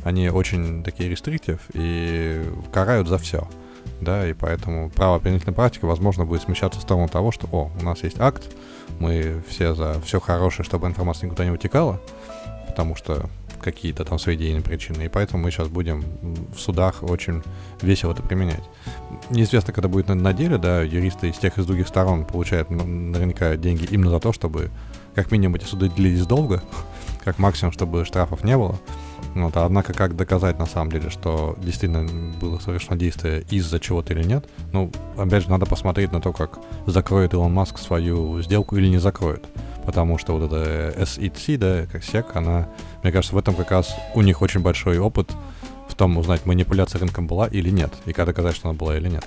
они 0.03 0.30
очень 0.30 0.84
такие 0.84 1.10
рестриктив 1.10 1.60
и 1.74 2.43
карают 2.72 3.07
за 3.07 3.18
все. 3.18 3.47
Да, 4.01 4.28
и 4.28 4.34
поэтому 4.34 4.89
правоприменительная 4.89 5.53
практика, 5.53 5.86
возможно, 5.86 6.26
будет 6.26 6.41
смещаться 6.41 6.80
в 6.80 6.84
сторону 6.84 7.10
того, 7.10 7.32
что, 7.32 7.47
о, 7.51 7.70
у 7.80 7.84
нас 7.84 8.03
есть 8.03 8.20
акт, 8.20 8.43
мы 8.99 9.43
все 9.47 9.76
за 9.76 9.99
все 10.01 10.22
хорошее, 10.22 10.66
чтобы 10.66 10.88
информация 10.88 11.28
никуда 11.28 11.43
не 11.43 11.51
утекала, 11.51 12.01
потому 12.68 12.95
что 12.95 13.30
какие-то 13.62 14.05
там 14.05 14.20
свои 14.20 14.36
идейные 14.36 14.62
причины. 14.62 15.03
И 15.03 15.10
поэтому 15.10 15.43
мы 15.43 15.51
сейчас 15.51 15.68
будем 15.68 16.03
в 16.53 16.60
судах 16.60 17.03
очень 17.03 17.43
весело 17.82 18.12
это 18.12 18.24
применять. 18.24 18.64
Неизвестно, 19.30 19.74
когда 19.74 19.88
будет 19.88 20.07
на, 20.10 20.34
деле, 20.34 20.57
да, 20.57 20.82
юристы 20.82 21.30
из 21.30 21.38
тех 21.38 21.57
и 21.57 21.62
с 21.62 21.66
других 21.66 21.88
сторон 21.88 22.26
получают 22.26 22.70
наверняка 22.70 23.55
деньги 23.55 23.86
именно 23.89 24.12
за 24.12 24.20
то, 24.20 24.34
чтобы 24.34 24.70
как 25.15 25.31
минимум 25.31 25.56
эти 25.56 25.65
суды 25.65 25.90
длились 25.90 26.26
долго, 26.26 26.64
как 27.23 27.40
максимум, 27.40 27.72
чтобы 27.72 28.06
штрафов 28.06 28.44
не 28.44 28.57
было. 28.57 28.80
Вот, 29.35 29.56
а 29.57 29.65
однако, 29.65 29.93
как 29.93 30.15
доказать 30.15 30.57
на 30.60 30.65
самом 30.65 30.91
деле, 30.91 31.10
что 31.10 31.56
действительно 31.60 32.07
было 32.39 32.60
совершено 32.60 32.97
действие 32.97 33.43
из-за 33.49 33.80
чего-то 33.80 34.14
или 34.14 34.23
нет? 34.23 34.49
Ну, 34.73 34.91
опять 35.18 35.43
же, 35.43 35.49
надо 35.49 35.65
посмотреть 35.65 36.11
на 36.11 36.19
то, 36.19 36.34
как 36.34 36.60
закроет 36.88 37.34
Илон 37.34 37.53
Маск 37.53 37.77
свою 37.77 38.41
сделку 38.41 38.76
или 38.76 38.88
не 38.88 38.97
закроет 38.97 39.45
потому 39.89 40.19
что 40.19 40.38
вот 40.38 40.51
эта 40.51 40.93
SEC, 41.01 41.57
да, 41.57 41.88
как 41.91 42.03
SEC, 42.03 42.26
она, 42.35 42.69
мне 43.01 43.11
кажется, 43.11 43.34
в 43.34 43.39
этом 43.39 43.56
как 43.56 43.72
раз 43.72 43.95
у 44.14 44.22
них 44.22 44.43
очень 44.43 44.60
большой 44.60 44.99
опыт 44.99 45.31
в 45.88 45.95
том 45.95 46.15
узнать, 46.19 46.45
манипуляция 46.45 46.99
рынком 46.99 47.26
была 47.26 47.47
или 47.47 47.72
нет, 47.72 47.91
и 48.06 48.14
как 48.14 48.27
доказать, 48.27 48.56
что 48.56 48.69
она 48.69 48.77
была 48.77 48.95
или 48.97 49.10
нет. 49.10 49.26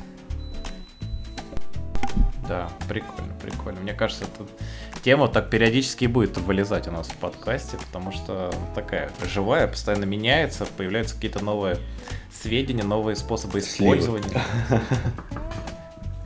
Да, 2.46 2.68
прикольно, 2.88 3.32
прикольно. 3.42 3.80
Мне 3.80 3.92
кажется, 3.92 4.24
эта 4.24 4.46
тема 5.02 5.28
так 5.28 5.50
периодически 5.50 6.06
будет 6.06 6.36
вылезать 6.38 6.88
у 6.88 6.92
нас 6.92 7.08
в 7.08 7.16
подкасте, 7.16 7.76
потому 7.76 8.12
что 8.12 8.52
такая 8.74 9.10
живая, 9.32 9.66
постоянно 9.66 10.04
меняется, 10.04 10.66
появляются 10.76 11.14
какие-то 11.14 11.44
новые 11.44 11.78
сведения, 12.32 12.84
новые 12.84 13.16
способы 13.16 13.58
использования. 13.58 14.42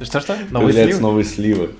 Что-что? 0.00 0.36
Новые 0.50 0.72
сливы? 0.72 1.00
новые 1.00 1.24
сливы. 1.24 1.70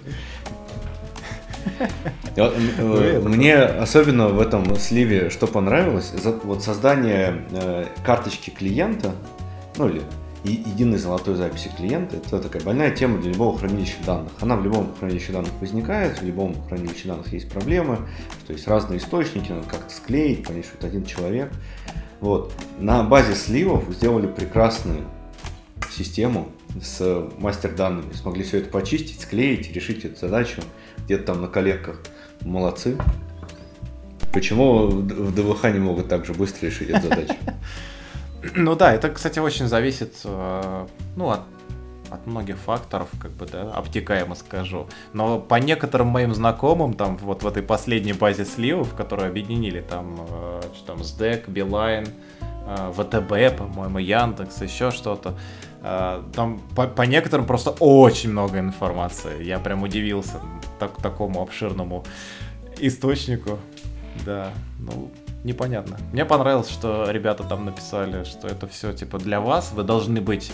Э, 2.37 3.21
мне 3.21 3.57
особенно 3.57 4.29
в 4.29 4.41
этом 4.41 4.77
сливе 4.77 5.31
что 5.31 5.47
понравилось, 5.47 6.13
вот 6.45 6.63
создание 6.63 7.45
э, 7.51 7.87
карточки 8.05 8.51
клиента, 8.51 9.15
ну 9.77 9.89
или 9.89 10.03
единой 10.53 10.99
золотой 10.99 11.35
записи 11.35 11.71
клиента, 11.77 12.17
это 12.17 12.39
такая 12.41 12.63
больная 12.63 12.91
тема 12.91 13.19
для 13.19 13.33
любого 13.33 13.59
хранилища 13.59 13.97
данных. 14.05 14.33
Она 14.41 14.57
в 14.57 14.65
любом 14.65 14.95
хранилище 14.99 15.33
данных 15.33 15.53
возникает, 15.61 16.21
в 16.21 16.25
любом 16.25 16.55
хранилище 16.69 17.09
данных 17.09 17.33
есть 17.33 17.49
проблемы, 17.49 17.99
что 18.45 18.53
есть 18.53 18.67
разные 18.69 18.99
источники, 18.99 19.53
надо 19.53 19.69
как-то 19.69 19.93
склеить, 19.95 20.45
что 20.45 20.77
это 20.79 20.87
один 20.87 21.05
человек. 21.05 21.53
Вот. 22.21 22.53
На 22.79 23.03
базе 23.03 23.35
сливов 23.35 23.85
сделали 23.91 24.27
прекрасную 24.27 25.05
систему 25.91 26.49
с 26.83 27.29
мастер 27.39 27.75
данными. 27.75 28.13
Смогли 28.13 28.43
все 28.43 28.59
это 28.59 28.71
почистить, 28.71 29.21
склеить, 29.21 29.73
решить 29.73 30.05
эту 30.05 30.19
задачу 30.19 30.63
где-то 31.05 31.25
там 31.25 31.43
на 31.43 31.49
коллеках. 31.49 32.01
Молодцы. 32.43 32.97
Почему 34.33 34.87
в 34.89 35.35
ДВХ 35.35 35.65
не 35.73 35.79
могут 35.79 36.09
так 36.09 36.27
же 36.27 36.35
быстро 36.35 36.67
решить 36.67 36.91
эту 36.91 37.09
задачу? 37.09 37.35
Ну 38.55 38.77
да, 38.77 38.93
это, 38.93 39.11
кстати, 39.11 39.39
очень 39.39 39.67
зависит 39.67 40.15
э, 40.25 40.87
ну, 41.17 41.31
от, 41.31 41.41
от 42.11 42.27
многих 42.27 42.57
факторов, 42.57 43.09
как 43.21 43.33
бы, 43.33 43.47
да, 43.47 43.73
обтекаемо 43.73 44.35
скажу. 44.35 44.87
Но 45.13 45.39
по 45.39 45.57
некоторым 45.57 46.09
моим 46.09 46.35
знакомым, 46.35 46.95
там, 46.95 47.17
вот 47.19 47.43
в 47.43 47.47
этой 47.47 47.63
последней 47.63 48.13
базе 48.13 48.45
сливов, 48.45 48.95
которые 48.95 49.29
объединили 49.29 49.81
там, 49.81 50.17
э, 50.29 50.61
что 50.75 50.87
там, 50.87 50.99
SDEC, 50.99 51.47
Beeline, 51.47 52.09
э, 52.41 52.93
ВТБ, 52.93 53.59
по-моему, 53.59 53.99
Яндекс, 53.99 54.63
еще 54.63 54.91
что-то, 54.91 55.35
там 56.35 56.61
по, 56.75 56.89
по 56.89 57.03
некоторым 57.03 57.47
просто 57.47 57.71
очень 57.71 58.31
много 58.31 58.59
информации. 58.59 59.45
Я 59.45 59.61
прям 59.61 59.85
удивился 59.85 60.41
так, 60.81 61.01
такому 61.01 61.43
обширному 61.43 62.05
источнику. 62.81 63.59
Да, 64.25 64.51
ну, 64.81 65.13
непонятно. 65.47 65.97
Мне 66.13 66.25
понравилось, 66.25 66.69
что 66.69 67.11
ребята 67.11 67.45
там 67.45 67.65
написали, 67.65 68.25
что 68.25 68.49
это 68.49 68.67
все 68.67 68.93
типа 68.93 69.19
для 69.19 69.41
вас, 69.41 69.73
вы 69.73 69.85
должны 69.85 70.21
быть 70.21 70.53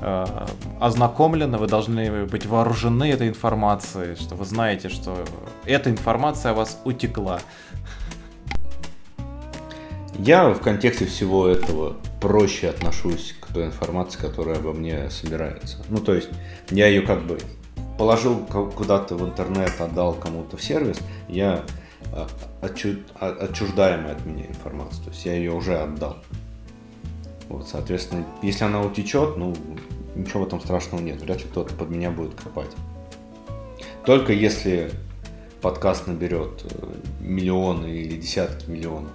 э, 0.00 0.46
ознакомлены, 0.80 1.58
вы 1.58 1.66
должны 1.66 2.24
быть 2.24 2.46
вооружены 2.46 3.10
этой 3.10 3.28
информацией, 3.28 4.14
что 4.14 4.34
вы 4.34 4.44
знаете, 4.44 4.88
что 4.88 5.16
эта 5.66 5.90
информация 5.90 6.52
о 6.52 6.54
вас 6.54 6.80
утекла. 6.84 7.40
Я 10.18 10.48
в 10.48 10.60
контексте 10.60 11.06
всего 11.06 11.46
этого 11.46 11.96
проще 12.20 12.68
отношусь 12.68 13.36
к 13.40 13.52
той 13.52 13.66
информации, 13.66 14.18
которая 14.18 14.56
обо 14.56 14.72
мне 14.72 15.10
собирается. 15.10 15.78
Ну, 15.88 15.98
то 15.98 16.14
есть, 16.14 16.28
я 16.70 16.88
ее 16.88 17.02
как 17.02 17.24
бы 17.24 17.38
положил 17.98 18.36
куда-то 18.36 19.16
в 19.16 19.24
интернет, 19.24 19.80
отдал 19.80 20.14
кому-то 20.14 20.56
в 20.56 20.62
сервис, 20.62 20.98
я 21.28 21.64
отчуждаемая 22.60 24.14
от 24.14 24.24
меня 24.24 24.46
информация. 24.46 25.04
То 25.04 25.10
есть 25.10 25.24
я 25.24 25.34
ее 25.34 25.52
уже 25.52 25.76
отдал. 25.76 26.18
Вот, 27.48 27.68
соответственно, 27.68 28.24
если 28.42 28.64
она 28.64 28.82
утечет, 28.82 29.36
ну, 29.36 29.54
ничего 30.14 30.44
в 30.44 30.46
этом 30.46 30.60
страшного 30.60 31.00
нет. 31.00 31.20
Вряд 31.20 31.38
ли 31.38 31.44
кто-то 31.44 31.74
под 31.74 31.90
меня 31.90 32.10
будет 32.10 32.34
копать. 32.34 32.70
Только 34.04 34.32
если 34.32 34.90
подкаст 35.60 36.06
наберет 36.06 36.64
э, 36.64 36.94
миллионы 37.20 37.86
или 37.86 38.16
десятки 38.16 38.70
миллионов 38.70 39.10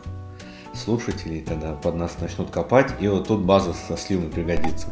слушателей, 0.73 1.41
тогда 1.41 1.73
под 1.73 1.95
нас 1.95 2.19
начнут 2.19 2.49
копать, 2.49 2.93
и 2.99 3.07
вот 3.07 3.27
тут 3.27 3.41
база 3.41 3.73
со 3.73 3.95
сливами 3.97 4.29
пригодится. 4.29 4.87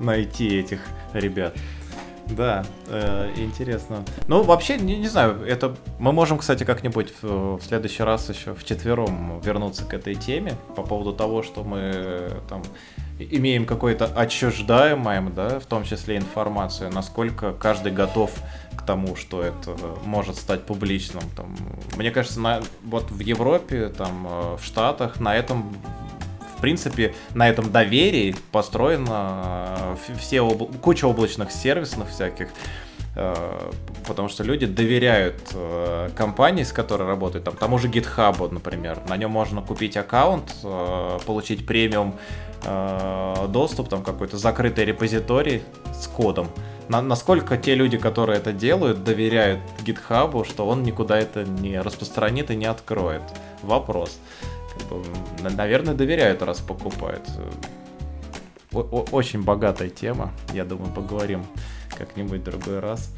Найти 0.00 0.58
этих 0.58 0.80
ребят. 1.12 1.56
Да, 2.30 2.64
э, 2.88 3.32
интересно. 3.36 4.04
Ну, 4.26 4.42
вообще, 4.42 4.78
не, 4.78 4.96
не 4.96 5.08
знаю, 5.08 5.44
это 5.46 5.76
мы 5.98 6.12
можем, 6.12 6.38
кстати, 6.38 6.64
как-нибудь 6.64 7.12
в, 7.22 7.58
в 7.58 7.62
следующий 7.62 8.02
раз 8.02 8.28
еще 8.28 8.54
в 8.54 8.64
четвером 8.64 9.40
вернуться 9.40 9.84
к 9.84 9.94
этой 9.94 10.14
теме 10.14 10.54
по 10.74 10.82
поводу 10.82 11.12
того, 11.12 11.42
что 11.42 11.62
мы 11.62 12.30
там 12.48 12.62
имеем 13.18 13.64
какое-то 13.64 14.06
отчуждаемое, 14.06 15.22
да, 15.30 15.60
в 15.60 15.66
том 15.66 15.84
числе 15.84 16.16
информацию, 16.16 16.90
насколько 16.92 17.52
каждый 17.52 17.92
готов 17.92 18.32
к 18.76 18.82
тому, 18.82 19.16
что 19.16 19.42
это 19.42 19.76
может 20.04 20.36
стать 20.36 20.64
публичным. 20.64 21.22
Там, 21.34 21.56
мне 21.96 22.10
кажется, 22.10 22.40
на, 22.40 22.60
вот 22.84 23.10
в 23.10 23.20
Европе, 23.20 23.88
там, 23.88 24.26
э, 24.28 24.56
в 24.60 24.64
Штатах 24.64 25.20
на 25.20 25.34
этом 25.34 25.74
в 26.56 26.60
принципе, 26.60 27.14
на 27.34 27.48
этом 27.48 27.70
доверии 27.70 28.34
построена 28.50 29.96
э, 30.06 30.14
все 30.18 30.38
обла- 30.38 30.76
куча 30.78 31.04
облачных 31.04 31.50
сервисов 31.52 32.10
всяких, 32.10 32.48
э, 33.14 33.70
потому 34.06 34.28
что 34.28 34.42
люди 34.42 34.66
доверяют 34.66 35.36
э, 35.52 36.08
компании, 36.16 36.62
с 36.62 36.72
которой 36.72 37.06
работают, 37.06 37.44
там, 37.44 37.56
тому 37.56 37.78
же 37.78 37.88
GitHub, 37.88 38.52
например, 38.52 38.98
на 39.08 39.16
нем 39.16 39.30
можно 39.30 39.60
купить 39.60 39.96
аккаунт, 39.96 40.54
получить 41.26 41.66
премиум 41.66 42.16
доступ, 43.48 43.88
там 43.88 44.02
какой-то 44.02 44.38
закрытый 44.38 44.86
репозиторий 44.86 45.62
с 45.94 46.08
кодом. 46.08 46.48
На, 46.88 47.00
насколько 47.02 47.56
те 47.58 47.74
люди, 47.74 47.96
которые 47.98 48.38
это 48.38 48.52
делают, 48.52 49.04
доверяют 49.04 49.60
GitHub, 49.84 50.44
что 50.48 50.66
он 50.66 50.82
никуда 50.82 51.18
это 51.18 51.44
не 51.44 51.80
распространит 51.80 52.50
и 52.50 52.56
не 52.56 52.66
откроет? 52.66 53.22
Вопрос 53.62 54.18
наверное, 55.40 55.94
доверяют, 55.94 56.42
раз 56.42 56.60
покупают. 56.60 57.28
Очень 58.72 59.42
богатая 59.42 59.88
тема. 59.88 60.32
Я 60.52 60.64
думаю, 60.64 60.92
поговорим 60.92 61.46
как-нибудь 61.96 62.40
в 62.40 62.44
другой 62.44 62.80
раз. 62.80 63.12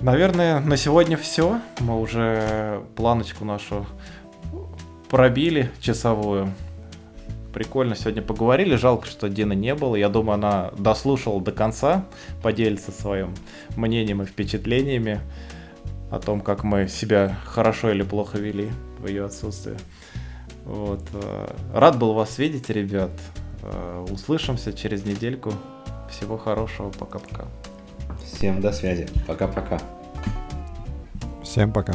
Наверное, 0.00 0.60
на 0.60 0.76
сегодня 0.76 1.16
все. 1.16 1.60
Мы 1.80 2.00
уже 2.00 2.82
планочку 2.96 3.44
нашу 3.44 3.86
пробили 5.08 5.70
часовую. 5.80 6.52
Прикольно 7.52 7.94
сегодня 7.94 8.22
поговорили. 8.22 8.76
Жалко, 8.76 9.06
что 9.06 9.28
Дины 9.28 9.52
не 9.52 9.74
было. 9.74 9.94
Я 9.94 10.08
думаю, 10.08 10.34
она 10.34 10.70
дослушала 10.78 11.40
до 11.40 11.52
конца, 11.52 12.06
поделится 12.42 12.90
своим 12.90 13.34
мнением 13.76 14.22
и 14.22 14.24
впечатлениями 14.24 15.20
о 16.10 16.18
том, 16.18 16.40
как 16.40 16.64
мы 16.64 16.88
себя 16.88 17.38
хорошо 17.44 17.90
или 17.90 18.02
плохо 18.02 18.38
вели 18.38 18.70
в 18.98 19.06
ее 19.06 19.26
отсутствие. 19.26 19.76
Вот. 20.64 21.02
Э, 21.14 21.54
рад 21.74 21.98
был 21.98 22.14
вас 22.14 22.38
видеть, 22.38 22.70
ребят. 22.70 23.10
Э, 23.62 24.06
услышимся 24.10 24.72
через 24.72 25.04
недельку. 25.04 25.52
Всего 26.10 26.36
хорошего. 26.38 26.90
Пока-пока. 26.90 27.46
Всем 28.24 28.60
до 28.60 28.72
связи. 28.72 29.08
Пока-пока. 29.26 29.78
Всем 31.42 31.72
пока. 31.72 31.94